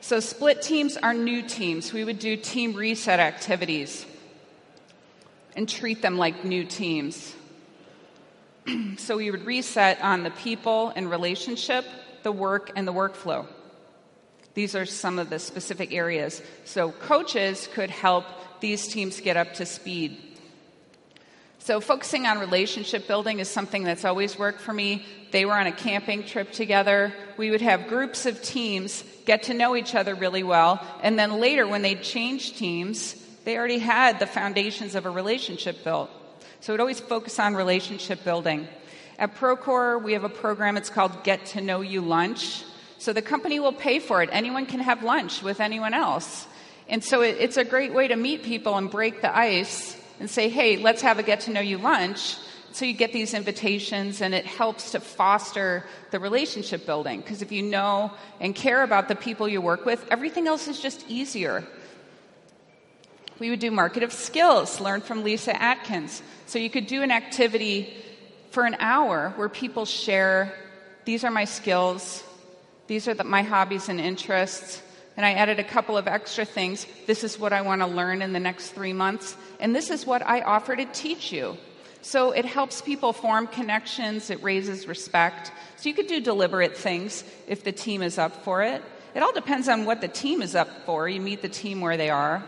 So, 0.00 0.20
split 0.20 0.62
teams 0.62 0.96
are 0.96 1.12
new 1.12 1.42
teams. 1.42 1.92
We 1.92 2.02
would 2.02 2.18
do 2.18 2.34
team 2.34 2.72
reset 2.72 3.20
activities 3.20 4.06
and 5.54 5.68
treat 5.68 6.00
them 6.00 6.16
like 6.16 6.46
new 6.46 6.64
teams. 6.64 7.34
so, 8.96 9.18
we 9.18 9.30
would 9.30 9.44
reset 9.44 10.00
on 10.00 10.22
the 10.22 10.30
people 10.30 10.94
and 10.96 11.10
relationship, 11.10 11.84
the 12.22 12.32
work, 12.32 12.72
and 12.74 12.88
the 12.88 12.92
workflow. 12.94 13.46
These 14.54 14.74
are 14.74 14.84
some 14.84 15.18
of 15.18 15.30
the 15.30 15.38
specific 15.38 15.92
areas. 15.94 16.42
So, 16.64 16.92
coaches 16.92 17.68
could 17.72 17.90
help 17.90 18.24
these 18.60 18.86
teams 18.88 19.20
get 19.20 19.36
up 19.36 19.54
to 19.54 19.66
speed. 19.66 20.20
So, 21.58 21.80
focusing 21.80 22.26
on 22.26 22.38
relationship 22.38 23.06
building 23.06 23.38
is 23.38 23.48
something 23.48 23.84
that's 23.84 24.04
always 24.04 24.38
worked 24.38 24.60
for 24.60 24.72
me. 24.72 25.06
They 25.30 25.44
were 25.44 25.54
on 25.54 25.66
a 25.66 25.72
camping 25.72 26.24
trip 26.24 26.52
together. 26.52 27.14
We 27.36 27.50
would 27.50 27.62
have 27.62 27.86
groups 27.86 28.26
of 28.26 28.42
teams 28.42 29.04
get 29.24 29.44
to 29.44 29.54
know 29.54 29.76
each 29.76 29.94
other 29.94 30.14
really 30.14 30.42
well. 30.42 30.84
And 31.02 31.18
then 31.18 31.40
later, 31.40 31.66
when 31.66 31.82
they 31.82 31.94
changed 31.94 32.58
teams, 32.58 33.14
they 33.44 33.56
already 33.56 33.78
had 33.78 34.18
the 34.18 34.26
foundations 34.26 34.94
of 34.94 35.06
a 35.06 35.10
relationship 35.10 35.82
built. 35.84 36.10
So, 36.60 36.74
it 36.74 36.80
always 36.80 37.00
focus 37.00 37.38
on 37.38 37.54
relationship 37.54 38.22
building. 38.22 38.68
At 39.18 39.36
Procore, 39.36 40.02
we 40.02 40.12
have 40.12 40.24
a 40.24 40.28
program, 40.28 40.76
it's 40.76 40.90
called 40.90 41.24
Get 41.24 41.46
to 41.46 41.60
Know 41.60 41.80
You 41.80 42.00
Lunch. 42.02 42.64
So 43.02 43.12
the 43.12 43.20
company 43.20 43.58
will 43.58 43.72
pay 43.72 43.98
for 43.98 44.22
it. 44.22 44.28
Anyone 44.30 44.64
can 44.64 44.78
have 44.78 45.02
lunch 45.02 45.42
with 45.42 45.58
anyone 45.58 45.92
else. 45.92 46.46
And 46.88 47.02
so 47.02 47.20
it, 47.22 47.36
it's 47.40 47.56
a 47.56 47.64
great 47.64 47.92
way 47.92 48.06
to 48.06 48.14
meet 48.14 48.44
people 48.44 48.76
and 48.76 48.88
break 48.88 49.22
the 49.22 49.36
ice 49.36 49.96
and 50.20 50.30
say, 50.30 50.48
hey, 50.48 50.76
let's 50.76 51.02
have 51.02 51.18
a 51.18 51.24
get 51.24 51.40
to 51.40 51.50
know 51.50 51.60
you 51.60 51.78
lunch. 51.78 52.36
So 52.70 52.84
you 52.84 52.92
get 52.92 53.12
these 53.12 53.34
invitations, 53.34 54.20
and 54.20 54.32
it 54.32 54.46
helps 54.46 54.92
to 54.92 55.00
foster 55.00 55.84
the 56.12 56.20
relationship 56.20 56.86
building. 56.86 57.20
Because 57.20 57.42
if 57.42 57.50
you 57.50 57.64
know 57.64 58.12
and 58.40 58.54
care 58.54 58.84
about 58.84 59.08
the 59.08 59.16
people 59.16 59.48
you 59.48 59.60
work 59.60 59.84
with, 59.84 60.06
everything 60.08 60.46
else 60.46 60.68
is 60.68 60.78
just 60.78 61.04
easier. 61.08 61.64
We 63.40 63.50
would 63.50 63.58
do 63.58 63.72
market 63.72 64.04
of 64.04 64.12
skills, 64.12 64.80
learn 64.80 65.00
from 65.00 65.24
Lyssa 65.24 65.60
Adkins. 65.60 66.22
So 66.46 66.60
you 66.60 66.70
could 66.70 66.86
do 66.86 67.02
an 67.02 67.10
activity 67.10 67.92
for 68.52 68.64
an 68.64 68.76
hour 68.78 69.32
where 69.34 69.48
people 69.48 69.86
share 69.86 70.54
these 71.04 71.24
are 71.24 71.32
my 71.32 71.46
skills, 71.46 72.22
these 72.86 73.08
are 73.08 73.14
the, 73.14 73.24
my 73.24 73.42
hobbies 73.42 73.88
and 73.88 74.00
interests. 74.00 74.82
And 75.16 75.26
I 75.26 75.32
added 75.32 75.58
a 75.58 75.64
couple 75.64 75.96
of 75.96 76.08
extra 76.08 76.44
things. 76.44 76.86
This 77.06 77.22
is 77.22 77.38
what 77.38 77.52
I 77.52 77.60
want 77.62 77.82
to 77.82 77.86
learn 77.86 78.22
in 78.22 78.32
the 78.32 78.40
next 78.40 78.70
three 78.70 78.94
months. 78.94 79.36
And 79.60 79.74
this 79.74 79.90
is 79.90 80.06
what 80.06 80.26
I 80.26 80.40
offer 80.40 80.74
to 80.74 80.86
teach 80.86 81.32
you. 81.32 81.58
So 82.00 82.32
it 82.32 82.44
helps 82.44 82.82
people 82.82 83.12
form 83.12 83.46
connections, 83.46 84.28
it 84.30 84.42
raises 84.42 84.88
respect. 84.88 85.52
So 85.76 85.88
you 85.88 85.94
could 85.94 86.08
do 86.08 86.20
deliberate 86.20 86.76
things 86.76 87.22
if 87.46 87.62
the 87.62 87.70
team 87.70 88.02
is 88.02 88.18
up 88.18 88.42
for 88.44 88.62
it. 88.62 88.82
It 89.14 89.22
all 89.22 89.32
depends 89.32 89.68
on 89.68 89.84
what 89.84 90.00
the 90.00 90.08
team 90.08 90.42
is 90.42 90.56
up 90.56 90.68
for. 90.84 91.08
You 91.08 91.20
meet 91.20 91.42
the 91.42 91.48
team 91.48 91.80
where 91.80 91.96
they 91.96 92.10
are. 92.10 92.42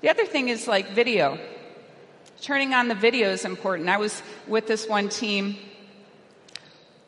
The 0.00 0.08
other 0.08 0.24
thing 0.24 0.48
is 0.48 0.66
like 0.66 0.90
video. 0.90 1.38
Turning 2.40 2.74
on 2.74 2.88
the 2.88 2.94
video 2.94 3.30
is 3.30 3.44
important. 3.44 3.88
I 3.88 3.98
was 3.98 4.22
with 4.46 4.66
this 4.66 4.88
one 4.88 5.08
team 5.08 5.56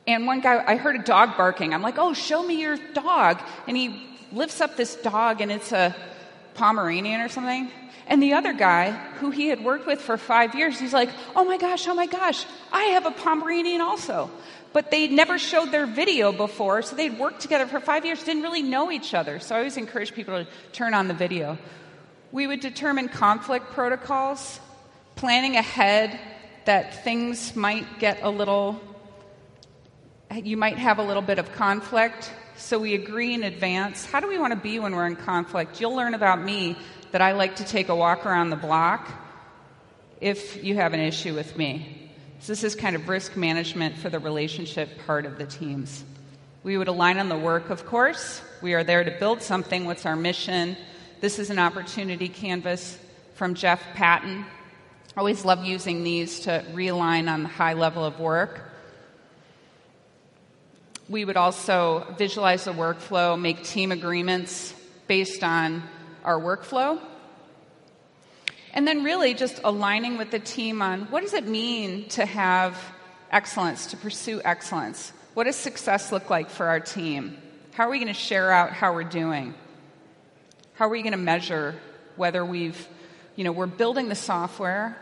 and 0.06 0.26
one 0.26 0.40
guy, 0.40 0.64
I 0.66 0.76
heard 0.76 0.96
a 0.96 1.02
dog 1.02 1.36
barking. 1.36 1.74
I'm 1.74 1.82
like, 1.82 1.98
oh, 1.98 2.12
show 2.12 2.42
me 2.42 2.60
your 2.60 2.76
dog. 2.94 3.40
And 3.66 3.76
he 3.76 4.06
lifts 4.32 4.60
up 4.60 4.76
this 4.76 4.94
dog, 4.96 5.40
and 5.40 5.52
it's 5.52 5.72
a 5.72 5.94
Pomeranian 6.54 7.20
or 7.20 7.28
something. 7.28 7.70
And 8.06 8.20
the 8.22 8.32
other 8.32 8.52
guy, 8.52 8.90
who 9.20 9.30
he 9.30 9.48
had 9.48 9.62
worked 9.62 9.86
with 9.86 10.00
for 10.00 10.16
five 10.16 10.54
years, 10.56 10.80
he's 10.80 10.92
like, 10.92 11.10
oh 11.36 11.44
my 11.44 11.58
gosh, 11.58 11.86
oh 11.86 11.94
my 11.94 12.06
gosh, 12.06 12.44
I 12.72 12.82
have 12.94 13.06
a 13.06 13.12
Pomeranian 13.12 13.80
also. 13.80 14.30
But 14.72 14.90
they 14.90 15.08
never 15.08 15.38
showed 15.38 15.70
their 15.70 15.86
video 15.86 16.32
before, 16.32 16.82
so 16.82 16.96
they'd 16.96 17.18
worked 17.18 17.40
together 17.40 17.66
for 17.66 17.78
five 17.78 18.04
years, 18.04 18.22
didn't 18.22 18.42
really 18.42 18.62
know 18.62 18.90
each 18.90 19.14
other. 19.14 19.38
So 19.38 19.54
I 19.54 19.58
always 19.58 19.76
encourage 19.76 20.12
people 20.12 20.44
to 20.44 20.50
turn 20.72 20.92
on 20.92 21.06
the 21.06 21.14
video. 21.14 21.56
We 22.32 22.46
would 22.46 22.60
determine 22.60 23.08
conflict 23.08 23.70
protocols, 23.72 24.58
planning 25.14 25.56
ahead 25.56 26.18
that 26.64 27.04
things 27.04 27.54
might 27.54 27.98
get 27.98 28.20
a 28.22 28.30
little 28.30 28.80
you 30.36 30.56
might 30.56 30.78
have 30.78 30.98
a 30.98 31.02
little 31.02 31.22
bit 31.22 31.38
of 31.38 31.52
conflict. 31.52 32.32
So 32.56 32.78
we 32.78 32.94
agree 32.94 33.34
in 33.34 33.42
advance. 33.42 34.04
How 34.04 34.20
do 34.20 34.28
we 34.28 34.38
want 34.38 34.52
to 34.52 34.58
be 34.58 34.78
when 34.78 34.94
we're 34.94 35.06
in 35.06 35.16
conflict? 35.16 35.80
You'll 35.80 35.96
learn 35.96 36.14
about 36.14 36.42
me 36.42 36.76
that 37.10 37.20
I 37.20 37.32
like 37.32 37.56
to 37.56 37.64
take 37.64 37.88
a 37.88 37.96
walk 37.96 38.26
around 38.26 38.50
the 38.50 38.56
block 38.56 39.08
if 40.20 40.62
you 40.62 40.76
have 40.76 40.92
an 40.92 41.00
issue 41.00 41.34
with 41.34 41.56
me. 41.56 42.12
So 42.40 42.52
this 42.52 42.62
is 42.62 42.74
kind 42.74 42.94
of 42.94 43.08
risk 43.08 43.36
management 43.36 43.96
for 43.96 44.08
the 44.08 44.18
relationship 44.18 44.88
part 45.06 45.26
of 45.26 45.36
the 45.36 45.46
teams. 45.46 46.04
We 46.62 46.78
would 46.78 46.88
align 46.88 47.18
on 47.18 47.28
the 47.28 47.38
work, 47.38 47.70
of 47.70 47.86
course. 47.86 48.40
We 48.62 48.74
are 48.74 48.84
there 48.84 49.02
to 49.02 49.10
build 49.10 49.42
something. 49.42 49.84
What's 49.84 50.06
our 50.06 50.16
mission? 50.16 50.76
This 51.20 51.38
is 51.38 51.50
an 51.50 51.58
opportunity 51.58 52.28
canvas 52.28 52.98
from 53.34 53.54
Jeff 53.54 53.82
Patton. 53.94 54.44
Always 55.16 55.44
love 55.44 55.64
using 55.64 56.04
these 56.04 56.40
to 56.40 56.64
realign 56.72 57.28
on 57.28 57.42
the 57.42 57.48
high 57.48 57.72
level 57.72 58.04
of 58.04 58.20
work. 58.20 58.69
We 61.10 61.24
would 61.24 61.36
also 61.36 62.06
visualize 62.16 62.66
the 62.66 62.72
workflow, 62.72 63.38
make 63.38 63.64
team 63.64 63.90
agreements 63.90 64.72
based 65.08 65.42
on 65.42 65.82
our 66.22 66.38
workflow. 66.38 67.00
And 68.72 68.86
then, 68.86 69.02
really, 69.02 69.34
just 69.34 69.60
aligning 69.64 70.18
with 70.18 70.30
the 70.30 70.38
team 70.38 70.80
on 70.80 71.06
what 71.06 71.22
does 71.22 71.34
it 71.34 71.48
mean 71.48 72.08
to 72.10 72.24
have 72.24 72.80
excellence, 73.32 73.86
to 73.86 73.96
pursue 73.96 74.40
excellence? 74.44 75.12
What 75.34 75.44
does 75.44 75.56
success 75.56 76.12
look 76.12 76.30
like 76.30 76.48
for 76.48 76.66
our 76.66 76.78
team? 76.78 77.38
How 77.72 77.88
are 77.88 77.90
we 77.90 77.98
going 77.98 78.06
to 78.06 78.14
share 78.14 78.52
out 78.52 78.70
how 78.70 78.94
we're 78.94 79.02
doing? 79.02 79.54
How 80.74 80.84
are 80.84 80.90
we 80.90 81.02
going 81.02 81.10
to 81.10 81.18
measure 81.18 81.74
whether 82.14 82.44
we've, 82.44 82.88
you 83.34 83.42
know, 83.42 83.50
we're 83.50 83.66
building 83.66 84.08
the 84.08 84.14
software? 84.14 84.96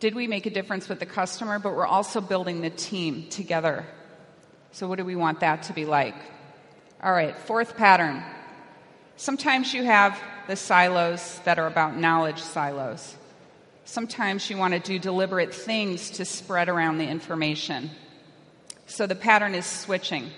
Did 0.00 0.14
we 0.14 0.28
make 0.28 0.46
a 0.46 0.50
difference 0.50 0.88
with 0.88 0.98
the 0.98 1.06
customer? 1.06 1.58
But 1.58 1.76
we're 1.76 1.86
also 1.86 2.22
building 2.22 2.62
the 2.62 2.70
team 2.70 3.28
together. 3.28 3.84
So, 4.74 4.88
what 4.88 4.98
do 4.98 5.04
we 5.04 5.14
want 5.14 5.38
that 5.38 5.62
to 5.64 5.72
be 5.72 5.84
like? 5.84 6.16
All 7.00 7.12
right, 7.12 7.38
fourth 7.38 7.76
pattern. 7.76 8.24
Sometimes 9.16 9.72
you 9.72 9.84
have 9.84 10.20
the 10.48 10.56
silos 10.56 11.38
that 11.44 11.60
are 11.60 11.68
about 11.68 11.96
knowledge 11.96 12.40
silos. 12.40 13.14
Sometimes 13.84 14.50
you 14.50 14.56
want 14.56 14.74
to 14.74 14.80
do 14.80 14.98
deliberate 14.98 15.54
things 15.54 16.10
to 16.10 16.24
spread 16.24 16.68
around 16.68 16.98
the 16.98 17.06
information. 17.06 17.88
So 18.86 19.06
the 19.06 19.14
pattern 19.14 19.54
is 19.54 19.64
switching. 19.64 20.32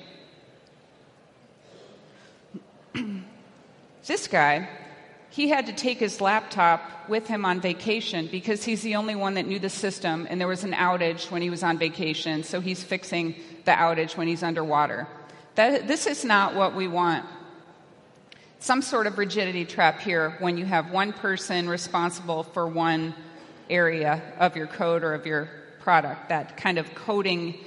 this 4.06 4.28
guy, 4.28 4.68
he 5.36 5.48
had 5.48 5.66
to 5.66 5.72
take 5.74 5.98
his 5.98 6.22
laptop 6.22 7.10
with 7.10 7.26
him 7.26 7.44
on 7.44 7.60
vacation 7.60 8.26
because 8.26 8.64
he's 8.64 8.80
the 8.80 8.96
only 8.96 9.14
one 9.14 9.34
that 9.34 9.46
knew 9.46 9.58
the 9.58 9.68
system 9.68 10.26
and 10.30 10.40
there 10.40 10.48
was 10.48 10.64
an 10.64 10.72
outage 10.72 11.30
when 11.30 11.42
he 11.42 11.50
was 11.50 11.62
on 11.62 11.76
vacation, 11.76 12.42
so 12.42 12.58
he's 12.58 12.82
fixing 12.82 13.34
the 13.66 13.72
outage 13.72 14.16
when 14.16 14.28
he's 14.28 14.42
underwater. 14.42 15.06
That, 15.56 15.86
this 15.86 16.06
is 16.06 16.24
not 16.24 16.54
what 16.54 16.74
we 16.74 16.88
want. 16.88 17.26
Some 18.60 18.80
sort 18.80 19.06
of 19.06 19.18
rigidity 19.18 19.66
trap 19.66 20.00
here 20.00 20.36
when 20.38 20.56
you 20.56 20.64
have 20.64 20.90
one 20.90 21.12
person 21.12 21.68
responsible 21.68 22.44
for 22.44 22.66
one 22.66 23.14
area 23.68 24.22
of 24.38 24.56
your 24.56 24.66
code 24.66 25.04
or 25.04 25.12
of 25.12 25.26
your 25.26 25.50
product, 25.80 26.30
that 26.30 26.56
kind 26.56 26.78
of 26.78 26.94
coding, 26.94 27.58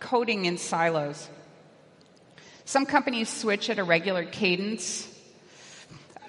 coding 0.00 0.44
in 0.44 0.58
silos. 0.58 1.30
Some 2.66 2.84
companies 2.84 3.30
switch 3.30 3.70
at 3.70 3.78
a 3.78 3.84
regular 3.84 4.26
cadence. 4.26 5.09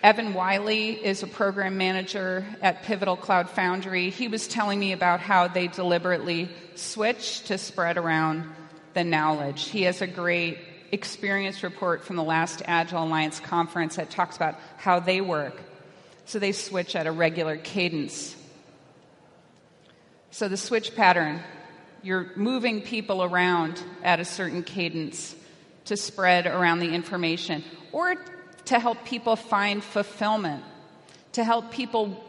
Evan 0.04 0.34
Willey 0.34 0.94
is 0.94 1.22
a 1.22 1.28
program 1.28 1.78
manager 1.78 2.44
at 2.60 2.82
Pivotal 2.82 3.16
Cloud 3.16 3.52
Foundry. 3.52 4.10
He 4.10 4.28
was 4.28 4.48
telling 4.48 4.80
me 4.80 4.94
about 4.94 5.20
how 5.20 5.48
they 5.48 5.68
deliberately 5.68 6.50
switch 6.74 7.44
to 7.44 7.60
spread 7.60 7.98
around 7.98 8.52
the 8.96 9.04
knowledge. 9.04 9.70
He 9.70 9.84
has 9.84 10.02
a 10.02 10.08
great 10.08 10.58
experience 10.92 11.62
report 11.62 12.04
from 12.04 12.16
the 12.16 12.24
last 12.24 12.64
Agile 12.66 13.04
Alliance 13.04 13.40
conference 13.40 13.98
that 13.98 14.10
talks 14.10 14.36
about 14.36 14.56
how 14.78 15.00
they 15.00 15.22
work. 15.22 15.62
So 16.26 16.40
they 16.40 16.52
switch 16.52 16.96
at 16.96 17.06
a 17.06 17.12
regular 17.12 17.58
cadence. 17.58 18.36
So 20.32 20.48
the 20.48 20.58
switch 20.58 20.96
pattern, 20.96 21.42
you're 22.02 22.32
moving 22.36 22.82
people 22.82 23.24
around 23.24 23.80
at 24.02 24.20
a 24.20 24.26
certain 24.26 24.64
cadence 24.64 25.36
to 25.86 25.96
spread 25.96 26.48
around 26.48 26.80
the 26.80 26.90
information 26.90 27.64
or 27.92 28.16
to 28.66 28.80
help 28.80 29.04
people 29.06 29.36
find 29.36 29.84
fulfillment, 29.84 30.64
to 31.34 31.44
help 31.44 31.72
people 31.72 32.24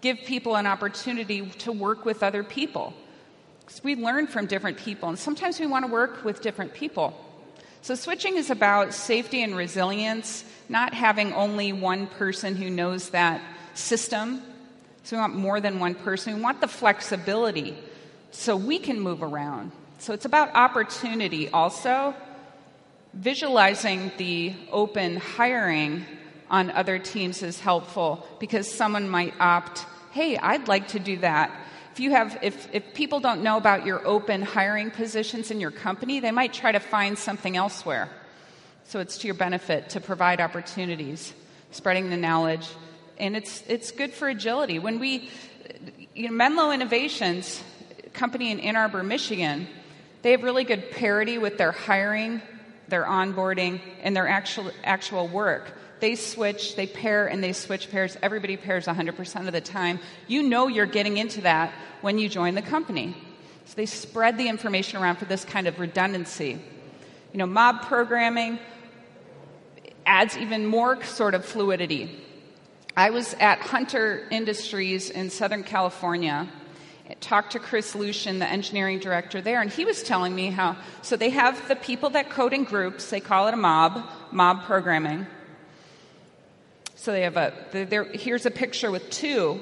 give 0.00 0.18
people 0.24 0.56
an 0.56 0.66
opportunity 0.66 1.46
to 1.46 1.72
work 1.72 2.04
with 2.04 2.22
other 2.22 2.44
people. 2.44 2.94
Because 3.60 3.82
we 3.82 3.96
learn 3.96 4.26
from 4.26 4.46
different 4.46 4.78
people, 4.78 5.08
and 5.08 5.18
sometimes 5.18 5.60
we 5.60 5.66
want 5.66 5.84
to 5.84 5.92
work 5.92 6.24
with 6.24 6.40
different 6.40 6.72
people. 6.72 7.14
So, 7.82 7.94
switching 7.94 8.36
is 8.36 8.50
about 8.50 8.92
safety 8.94 9.42
and 9.42 9.56
resilience, 9.56 10.44
not 10.68 10.94
having 10.94 11.32
only 11.32 11.72
one 11.72 12.06
person 12.06 12.56
who 12.56 12.70
knows 12.70 13.10
that 13.10 13.40
system. 13.74 14.42
So, 15.04 15.16
we 15.16 15.20
want 15.20 15.36
more 15.36 15.60
than 15.60 15.78
one 15.78 15.94
person. 15.94 16.34
We 16.34 16.40
want 16.40 16.60
the 16.60 16.68
flexibility 16.68 17.76
so 18.30 18.56
we 18.56 18.78
can 18.78 19.00
move 19.00 19.22
around. 19.22 19.72
So, 19.98 20.12
it's 20.12 20.24
about 20.24 20.54
opportunity 20.54 21.48
also. 21.50 22.14
Visualizing 23.14 24.12
the 24.18 24.54
open 24.70 25.16
hiring 25.16 26.04
on 26.50 26.70
other 26.70 26.98
teams 26.98 27.42
is 27.42 27.58
helpful 27.58 28.26
because 28.38 28.70
someone 28.70 29.08
might 29.08 29.34
opt, 29.40 29.86
hey, 30.12 30.36
I'd 30.36 30.68
like 30.68 30.88
to 30.88 30.98
do 30.98 31.16
that. 31.18 31.50
If 31.92 32.00
you 32.00 32.10
have 32.12 32.38
if, 32.42 32.72
if 32.72 32.94
people 32.94 33.18
don't 33.18 33.42
know 33.42 33.56
about 33.56 33.84
your 33.84 34.06
open 34.06 34.42
hiring 34.42 34.90
positions 34.90 35.50
in 35.50 35.58
your 35.60 35.72
company 35.72 36.20
they 36.20 36.30
might 36.30 36.52
try 36.52 36.70
to 36.70 36.78
find 36.78 37.18
something 37.18 37.56
elsewhere. 37.56 38.08
So 38.84 39.00
it's 39.00 39.18
to 39.18 39.26
your 39.26 39.34
benefit 39.34 39.90
to 39.90 40.00
provide 40.00 40.40
opportunities 40.40 41.32
spreading 41.70 42.08
the 42.10 42.16
knowledge. 42.16 42.68
And 43.18 43.36
it's 43.36 43.64
it's 43.68 43.90
good 43.90 44.12
for 44.12 44.28
agility. 44.28 44.78
When 44.78 45.00
we 45.00 45.28
you 46.14 46.28
know, 46.28 46.34
menlo 46.34 46.70
innovations 46.70 47.62
company 48.12 48.50
in 48.50 48.60
ann 48.60 48.76
arbor 48.76 49.02
michigan 49.02 49.68
they 50.22 50.32
have 50.32 50.42
really 50.42 50.64
good 50.64 50.90
parity 50.90 51.38
with 51.38 51.58
their 51.58 51.72
hiring 51.72 52.40
their 52.88 53.04
onboarding 53.04 53.80
and 54.02 54.16
their 54.16 54.28
actual 54.28 54.70
actual 54.84 55.28
work 55.28 55.72
they 56.00 56.14
switch, 56.14 56.76
they 56.76 56.86
pair, 56.86 57.26
and 57.26 57.42
they 57.42 57.52
switch 57.52 57.90
pairs. 57.90 58.16
Everybody 58.22 58.56
pairs 58.56 58.86
100% 58.86 59.46
of 59.46 59.52
the 59.52 59.60
time. 59.60 59.98
You 60.26 60.42
know 60.42 60.68
you're 60.68 60.86
getting 60.86 61.16
into 61.16 61.40
that 61.42 61.72
when 62.00 62.18
you 62.18 62.28
join 62.28 62.54
the 62.54 62.62
company. 62.62 63.16
So 63.66 63.74
they 63.74 63.86
spread 63.86 64.38
the 64.38 64.48
information 64.48 65.00
around 65.02 65.16
for 65.16 65.24
this 65.24 65.44
kind 65.44 65.66
of 65.66 65.78
redundancy. 65.78 66.60
You 67.32 67.38
know, 67.38 67.46
mob 67.46 67.82
programming 67.82 68.58
adds 70.06 70.36
even 70.36 70.66
more 70.66 71.02
sort 71.04 71.34
of 71.34 71.44
fluidity. 71.44 72.24
I 72.96 73.10
was 73.10 73.34
at 73.34 73.60
Hunter 73.60 74.26
Industries 74.30 75.10
in 75.10 75.30
Southern 75.30 75.62
California 75.62 76.48
talked 77.20 77.52
to 77.52 77.58
Chris 77.58 77.94
Lucian, 77.94 78.38
the 78.38 78.46
engineering 78.46 78.98
director 78.98 79.40
there, 79.40 79.60
and 79.60 79.70
he 79.70 79.84
was 79.84 80.02
telling 80.02 80.34
me 80.34 80.48
how 80.48 80.76
so 81.02 81.16
they 81.16 81.30
have 81.30 81.68
the 81.68 81.76
people 81.76 82.10
that 82.10 82.30
code 82.30 82.52
in 82.52 82.64
groups, 82.64 83.08
they 83.10 83.20
call 83.20 83.48
it 83.48 83.54
a 83.54 83.56
mob, 83.56 84.04
mob 84.30 84.64
programming. 84.64 85.26
So 86.96 87.12
they 87.12 87.22
have 87.22 87.36
a, 87.36 87.52
here's 88.12 88.44
a 88.44 88.50
picture 88.50 88.90
with 88.90 89.08
two, 89.08 89.60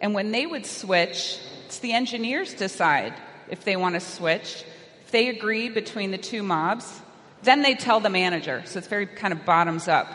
and 0.00 0.14
when 0.14 0.30
they 0.30 0.46
would 0.46 0.66
switch, 0.66 1.38
it's 1.66 1.78
the 1.78 1.92
engineers 1.92 2.54
decide 2.54 3.14
if 3.48 3.64
they 3.64 3.76
want 3.76 3.94
to 3.94 4.00
switch. 4.00 4.64
If 5.04 5.10
they 5.10 5.28
agree 5.28 5.68
between 5.68 6.10
the 6.10 6.18
two 6.18 6.42
mobs, 6.42 7.00
then 7.42 7.62
they 7.62 7.74
tell 7.74 8.00
the 8.00 8.10
manager. 8.10 8.62
So 8.66 8.78
it's 8.78 8.88
very 8.88 9.06
kind 9.06 9.32
of 9.32 9.44
bottoms 9.44 9.88
up. 9.88 10.06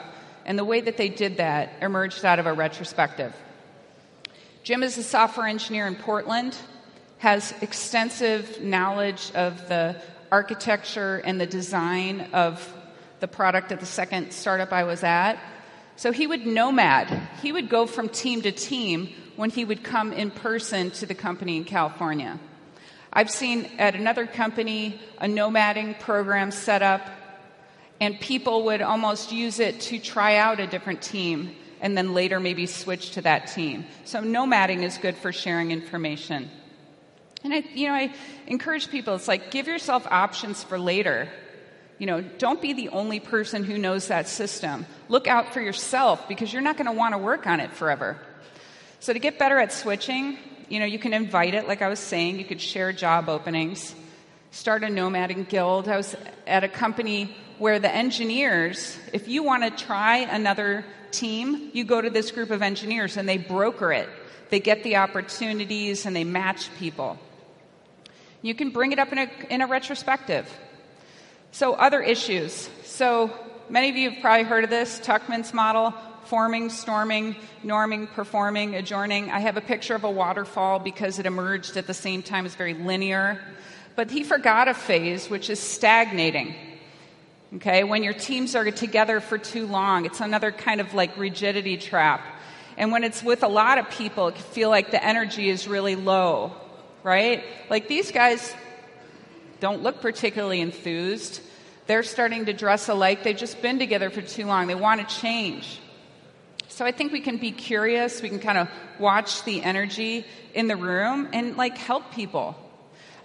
And 0.45 0.57
the 0.57 0.63
way 0.63 0.81
that 0.81 0.97
they 0.97 1.09
did 1.09 1.37
that 1.37 1.73
emerged 1.81 2.23
out 2.23 2.39
of 2.39 2.45
a 2.45 2.53
retrospective. 2.53 3.33
Jim 4.65 4.81
is 4.81 4.97
a 4.97 5.03
software 5.03 5.45
engineer 5.45 5.85
in 5.85 5.93
Portland, 5.93 6.57
has 7.19 7.53
extensive 7.61 8.63
knowledge 8.63 9.31
of 9.35 9.69
the 9.69 9.95
architecture 10.31 11.21
and 11.23 11.39
the 11.39 11.45
design 11.45 12.21
of 12.33 12.73
the 13.19 13.27
product 13.27 13.71
at 13.71 13.79
the 13.79 13.85
second 13.85 14.31
startup 14.33 14.73
I 14.73 14.83
was 14.85 15.03
at. 15.03 15.37
So 15.97 16.11
he 16.11 16.25
would 16.25 16.47
nomad. 16.47 17.15
He 17.43 17.51
would 17.51 17.69
go 17.69 17.85
from 17.85 18.09
team 18.09 18.41
to 18.41 18.51
team 18.51 19.09
when 19.35 19.51
he 19.51 19.63
would 19.63 19.83
come 19.83 20.11
in 20.11 20.31
person 20.31 20.89
to 20.89 21.05
the 21.05 21.13
company 21.13 21.57
in 21.57 21.63
California. 21.63 22.39
I've 23.13 23.29
seen 23.29 23.69
at 23.77 23.93
another 23.93 24.25
company 24.25 24.99
a 25.19 25.27
nomading 25.27 25.99
program 25.99 26.49
set 26.49 26.81
up, 26.81 27.07
and 28.01 28.19
people 28.19 28.65
would 28.65 28.81
almost 28.81 29.31
use 29.31 29.59
it 29.59 29.79
to 29.81 29.99
try 29.99 30.37
out 30.37 30.59
a 30.59 30.65
different 30.65 31.03
team 31.03 31.55
and 31.81 31.97
then 31.97 32.13
later 32.13 32.39
maybe 32.39 32.65
switch 32.65 33.11
to 33.11 33.21
that 33.21 33.47
team. 33.47 33.85
So 34.05 34.21
nomading 34.21 34.83
is 34.83 34.97
good 34.97 35.15
for 35.15 35.31
sharing 35.31 35.71
information. 35.71 36.49
And 37.43 37.53
I, 37.53 37.63
you 37.73 37.87
know, 37.87 37.93
I 37.93 38.11
encourage 38.47 38.89
people, 38.89 39.15
it's 39.15 39.27
like 39.27 39.51
give 39.51 39.67
yourself 39.67 40.07
options 40.09 40.63
for 40.63 40.79
later. 40.79 41.29
You 41.99 42.07
know, 42.07 42.21
don't 42.21 42.61
be 42.61 42.73
the 42.73 42.89
only 42.89 43.19
person 43.19 43.63
who 43.63 43.77
knows 43.77 44.07
that 44.07 44.27
system. 44.27 44.85
Look 45.09 45.27
out 45.27 45.53
for 45.53 45.61
yourself 45.61 46.27
because 46.27 46.51
you're 46.51 46.61
not 46.61 46.75
going 46.75 46.87
to 46.87 46.91
want 46.91 47.13
to 47.13 47.17
work 47.17 47.47
on 47.47 47.59
it 47.59 47.71
forever. 47.71 48.17
So, 48.99 49.13
to 49.13 49.19
get 49.19 49.37
better 49.37 49.59
at 49.59 49.71
switching, 49.71 50.37
you 50.67 50.79
know, 50.79 50.85
you 50.85 50.97
can 50.97 51.13
invite 51.13 51.53
it, 51.53 51.67
like 51.67 51.81
I 51.81 51.87
was 51.87 51.99
saying, 51.99 52.39
you 52.39 52.45
could 52.45 52.59
share 52.59 52.91
job 52.91 53.29
openings, 53.29 53.93
start 54.51 54.83
a 54.83 54.87
nomading 54.87 55.47
guild. 55.47 55.87
I 55.87 55.97
was 55.97 56.15
at 56.47 56.63
a 56.63 56.67
company 56.67 57.35
where 57.59 57.79
the 57.79 57.93
engineers, 57.93 58.97
if 59.13 59.27
you 59.27 59.43
want 59.43 59.63
to 59.63 59.85
try 59.85 60.17
another 60.17 60.83
team, 61.17 61.69
you 61.73 61.83
go 61.83 62.01
to 62.01 62.09
this 62.09 62.31
group 62.31 62.51
of 62.51 62.61
engineers 62.61 63.17
and 63.17 63.27
they 63.27 63.37
broker 63.37 63.91
it. 63.91 64.09
They 64.49 64.59
get 64.59 64.83
the 64.83 64.97
opportunities 64.97 66.05
and 66.05 66.15
they 66.15 66.23
match 66.23 66.69
people. 66.77 67.17
You 68.41 68.53
can 68.53 68.69
bring 68.69 68.91
it 68.91 68.99
up 68.99 69.11
in 69.11 69.17
a, 69.17 69.29
in 69.49 69.61
a 69.61 69.67
retrospective. 69.67 70.47
So, 71.51 71.73
other 71.73 72.01
issues. 72.01 72.69
So, 72.83 73.31
many 73.69 73.89
of 73.89 73.95
you 73.95 74.11
have 74.11 74.21
probably 74.21 74.43
heard 74.43 74.63
of 74.63 74.69
this 74.69 74.99
Tuckman's 74.99 75.53
model 75.53 75.93
forming, 76.25 76.69
storming, 76.69 77.35
norming, 77.63 78.11
performing, 78.11 78.75
adjourning. 78.75 79.29
I 79.29 79.39
have 79.39 79.57
a 79.57 79.61
picture 79.61 79.95
of 79.95 80.03
a 80.03 80.11
waterfall 80.11 80.79
because 80.79 81.19
it 81.19 81.25
emerged 81.25 81.77
at 81.77 81.87
the 81.87 81.93
same 81.93 82.21
time, 82.23 82.45
it's 82.45 82.55
very 82.55 82.73
linear. 82.73 83.39
But 83.95 84.11
he 84.11 84.23
forgot 84.23 84.67
a 84.67 84.73
phase, 84.73 85.29
which 85.29 85.49
is 85.49 85.59
stagnating. 85.59 86.55
Okay, 87.55 87.85
when 87.85 88.03
your 88.03 88.13
teams 88.13 88.53
are 88.55 88.69
together 88.69 89.21
for 89.21 89.37
too 89.37 89.65
long, 89.65 90.05
it's 90.05 90.19
another 90.19 90.51
kind 90.51 90.81
of 90.81 90.93
like 90.93 91.15
rigidity 91.15 91.77
trap. 91.77 92.21
And 92.77 92.91
when 92.91 93.05
it's 93.05 93.23
with 93.23 93.43
a 93.43 93.47
lot 93.47 93.77
of 93.77 93.89
people, 93.89 94.27
it 94.27 94.35
can 94.35 94.43
feel 94.43 94.69
like 94.69 94.91
the 94.91 95.01
energy 95.01 95.49
is 95.49 95.65
really 95.65 95.95
low, 95.95 96.51
right? 97.01 97.45
Like 97.69 97.87
these 97.87 98.11
guys 98.11 98.53
don't 99.61 99.83
look 99.83 100.01
particularly 100.01 100.59
enthused. 100.59 101.39
They're 101.87 102.03
starting 102.03 102.45
to 102.47 102.53
dress 102.53 102.89
alike. 102.89 103.23
They've 103.23 103.37
just 103.37 103.61
been 103.61 103.79
together 103.79 104.09
for 104.09 104.21
too 104.21 104.45
long. 104.45 104.67
They 104.67 104.75
want 104.75 105.07
to 105.07 105.15
change. 105.15 105.79
So 106.67 106.83
I 106.83 106.91
think 106.91 107.13
we 107.13 107.21
can 107.21 107.37
be 107.37 107.53
curious. 107.53 108.21
We 108.21 108.27
can 108.27 108.39
kind 108.39 108.57
of 108.57 108.67
watch 108.99 109.45
the 109.45 109.63
energy 109.63 110.25
in 110.53 110.67
the 110.67 110.75
room 110.75 111.29
and 111.31 111.55
like 111.55 111.77
help 111.77 112.11
people. 112.11 112.57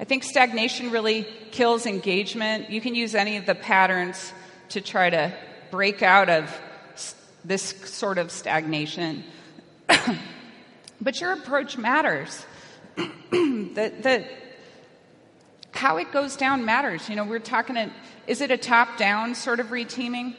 I 0.00 0.04
think 0.04 0.24
stagnation 0.24 0.90
really 0.90 1.26
kills 1.50 1.84
engagement. 1.84 2.70
You 2.70 2.80
can 2.80 2.94
use 2.94 3.14
any 3.14 3.36
of 3.36 3.44
the 3.44 3.54
patterns 3.54 4.32
to 4.70 4.80
try 4.80 5.10
to 5.10 5.30
break 5.70 6.02
out 6.02 6.30
of 6.30 6.58
this 7.44 7.62
sort 7.84 8.16
of 8.16 8.30
stagnation. 8.30 9.24
but 11.02 11.20
your 11.20 11.34
approach 11.34 11.76
matters. 11.76 12.46
the, 12.96 13.92
the, 14.00 14.24
how 15.72 15.98
it 15.98 16.10
goes 16.12 16.34
down 16.34 16.64
matters. 16.64 17.06
You 17.10 17.16
know, 17.16 17.24
we're 17.24 17.38
talking, 17.38 17.76
is 18.26 18.40
it 18.40 18.50
a 18.50 18.56
top 18.56 18.96
down 18.96 19.34
sort 19.34 19.60
of 19.60 19.66
reteaming? 19.66 20.34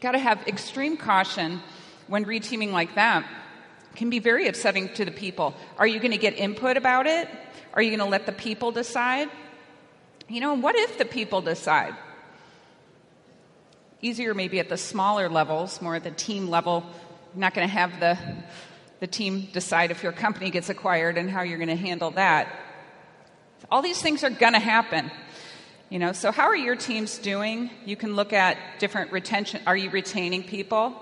Got 0.00 0.12
to 0.12 0.20
have 0.20 0.46
extreme 0.46 0.96
caution 0.96 1.60
when 2.06 2.24
reteaming 2.24 2.70
like 2.70 2.94
that 2.94 3.28
can 3.98 4.10
be 4.10 4.20
very 4.20 4.46
upsetting 4.46 4.88
to 4.94 5.04
the 5.04 5.10
people. 5.10 5.56
Are 5.76 5.86
you 5.86 5.98
going 5.98 6.12
to 6.12 6.18
get 6.18 6.38
input 6.38 6.76
about 6.76 7.08
it? 7.08 7.28
Are 7.74 7.82
you 7.82 7.90
going 7.90 7.98
to 7.98 8.04
let 8.06 8.26
the 8.26 8.32
people 8.32 8.70
decide? 8.70 9.28
You 10.28 10.40
know, 10.40 10.54
what 10.54 10.76
if 10.76 10.98
the 10.98 11.04
people 11.04 11.40
decide? 11.40 11.94
Easier 14.00 14.34
maybe 14.34 14.60
at 14.60 14.68
the 14.68 14.76
smaller 14.76 15.28
levels, 15.28 15.82
more 15.82 15.96
at 15.96 16.04
the 16.04 16.12
team 16.12 16.48
level. 16.48 16.84
You're 17.34 17.40
not 17.40 17.54
going 17.54 17.66
to 17.66 17.74
have 17.74 17.98
the, 17.98 18.16
the 19.00 19.08
team 19.08 19.48
decide 19.52 19.90
if 19.90 20.04
your 20.04 20.12
company 20.12 20.50
gets 20.50 20.68
acquired 20.68 21.18
and 21.18 21.28
how 21.28 21.42
you're 21.42 21.58
going 21.58 21.68
to 21.68 21.74
handle 21.74 22.12
that. 22.12 22.54
All 23.68 23.82
these 23.82 24.00
things 24.00 24.22
are 24.22 24.30
going 24.30 24.52
to 24.52 24.60
happen. 24.60 25.10
You 25.90 25.98
know, 25.98 26.12
so 26.12 26.30
how 26.30 26.44
are 26.44 26.56
your 26.56 26.76
teams 26.76 27.18
doing? 27.18 27.68
You 27.84 27.96
can 27.96 28.14
look 28.14 28.32
at 28.32 28.58
different 28.78 29.10
retention. 29.10 29.60
Are 29.66 29.76
you 29.76 29.90
retaining 29.90 30.44
people? 30.44 30.94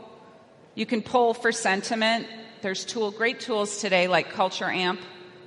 You 0.74 0.86
can 0.86 1.02
pull 1.02 1.34
for 1.34 1.52
sentiment. 1.52 2.26
There's 2.66 2.84
tool, 2.84 3.12
great 3.12 3.38
tools 3.38 3.78
today 3.78 4.08
like 4.08 4.30
Culture 4.30 4.68
Amp. 4.68 5.00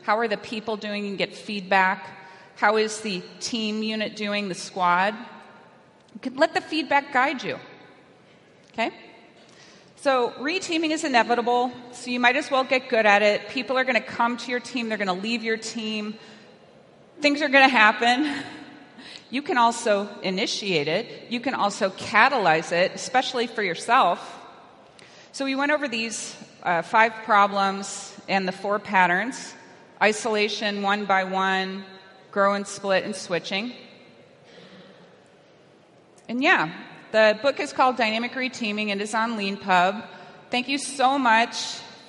How 0.03 0.19
are 0.19 0.29
the 0.29 0.37
people 0.37 0.77
doing? 0.77 1.03
Can 1.03 1.17
get 1.17 1.35
feedback. 1.35 2.07
How 2.55 2.77
is 2.77 3.01
the 3.01 3.21
team 3.41 3.83
unit 3.83 4.15
doing, 4.15 4.47
the 4.47 4.55
squad? 4.55 5.15
You 6.13 6.19
can 6.21 6.37
let 6.37 6.53
the 6.53 6.61
feedback 6.61 7.11
guide 7.11 7.43
you. 7.43 7.59
Okay? 8.71 8.91
So, 9.97 10.29
reteaming 10.39 10.91
is 10.91 11.03
inevitable, 11.03 11.73
so 11.91 12.09
you 12.09 12.21
might 12.21 12.37
as 12.37 12.49
well 12.49 12.63
get 12.63 12.87
good 12.87 13.05
at 13.05 13.21
it. 13.21 13.49
People 13.49 13.77
are 13.77 13.83
going 13.83 14.01
to 14.01 14.07
come 14.07 14.37
to 14.37 14.49
your 14.49 14.61
team, 14.61 14.87
they're 14.87 14.97
going 14.97 15.09
to 15.09 15.21
leave 15.21 15.43
your 15.43 15.57
team. 15.57 16.17
Things 17.19 17.41
are 17.41 17.49
going 17.49 17.65
to 17.65 17.75
happen. 17.75 18.33
You 19.31 19.43
can 19.43 19.57
also 19.59 20.09
initiate 20.23 20.87
it, 20.87 21.29
you 21.29 21.41
can 21.41 21.53
also 21.53 21.89
catalyze 21.89 22.71
it, 22.71 22.93
especially 22.95 23.45
for 23.45 23.61
yourself. 23.61 24.19
So, 25.33 25.43
we 25.43 25.55
went 25.55 25.73
over 25.73 25.89
these 25.89 26.33
uh, 26.63 26.81
five 26.81 27.13
problems 27.23 28.15
and 28.27 28.47
the 28.47 28.51
four 28.51 28.79
patterns 28.79 29.53
isolation, 30.01 30.81
one 30.81 31.05
by 31.05 31.25
one, 31.25 31.83
grow 32.31 32.53
and 32.53 32.65
split, 32.65 33.03
and 33.03 33.13
switching. 33.13 33.73
And 36.29 36.41
yeah, 36.41 36.71
the 37.11 37.37
book 37.41 37.59
is 37.59 37.73
called 37.73 37.97
Dynamic 37.97 38.31
Reteaming 38.31 38.91
and 38.91 39.01
is 39.01 39.13
on 39.13 39.37
LeanPub. 39.37 40.05
Thank 40.51 40.69
you 40.69 40.77
so 40.77 41.19
much 41.19 41.57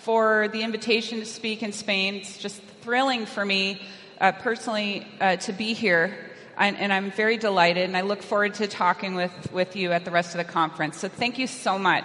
for 0.00 0.48
the 0.52 0.62
invitation 0.62 1.18
to 1.18 1.26
speak 1.26 1.62
in 1.62 1.72
Spain. 1.72 2.14
It's 2.16 2.38
just 2.38 2.62
thrilling 2.82 3.26
for 3.26 3.44
me 3.44 3.82
uh, 4.20 4.32
personally 4.32 5.06
uh, 5.20 5.36
to 5.36 5.52
be 5.52 5.74
here 5.74 6.30
and, 6.60 6.76
and 6.76 6.92
I'm 6.92 7.10
very 7.10 7.38
delighted, 7.38 7.84
and 7.84 7.96
I 7.96 8.02
look 8.02 8.22
forward 8.22 8.54
to 8.54 8.68
talking 8.68 9.14
with, 9.14 9.32
with 9.50 9.76
you 9.76 9.92
at 9.92 10.04
the 10.04 10.10
rest 10.10 10.34
of 10.34 10.38
the 10.38 10.52
conference. 10.52 10.98
So 10.98 11.08
thank 11.08 11.38
you 11.38 11.46
so 11.46 11.78
much. 11.78 12.04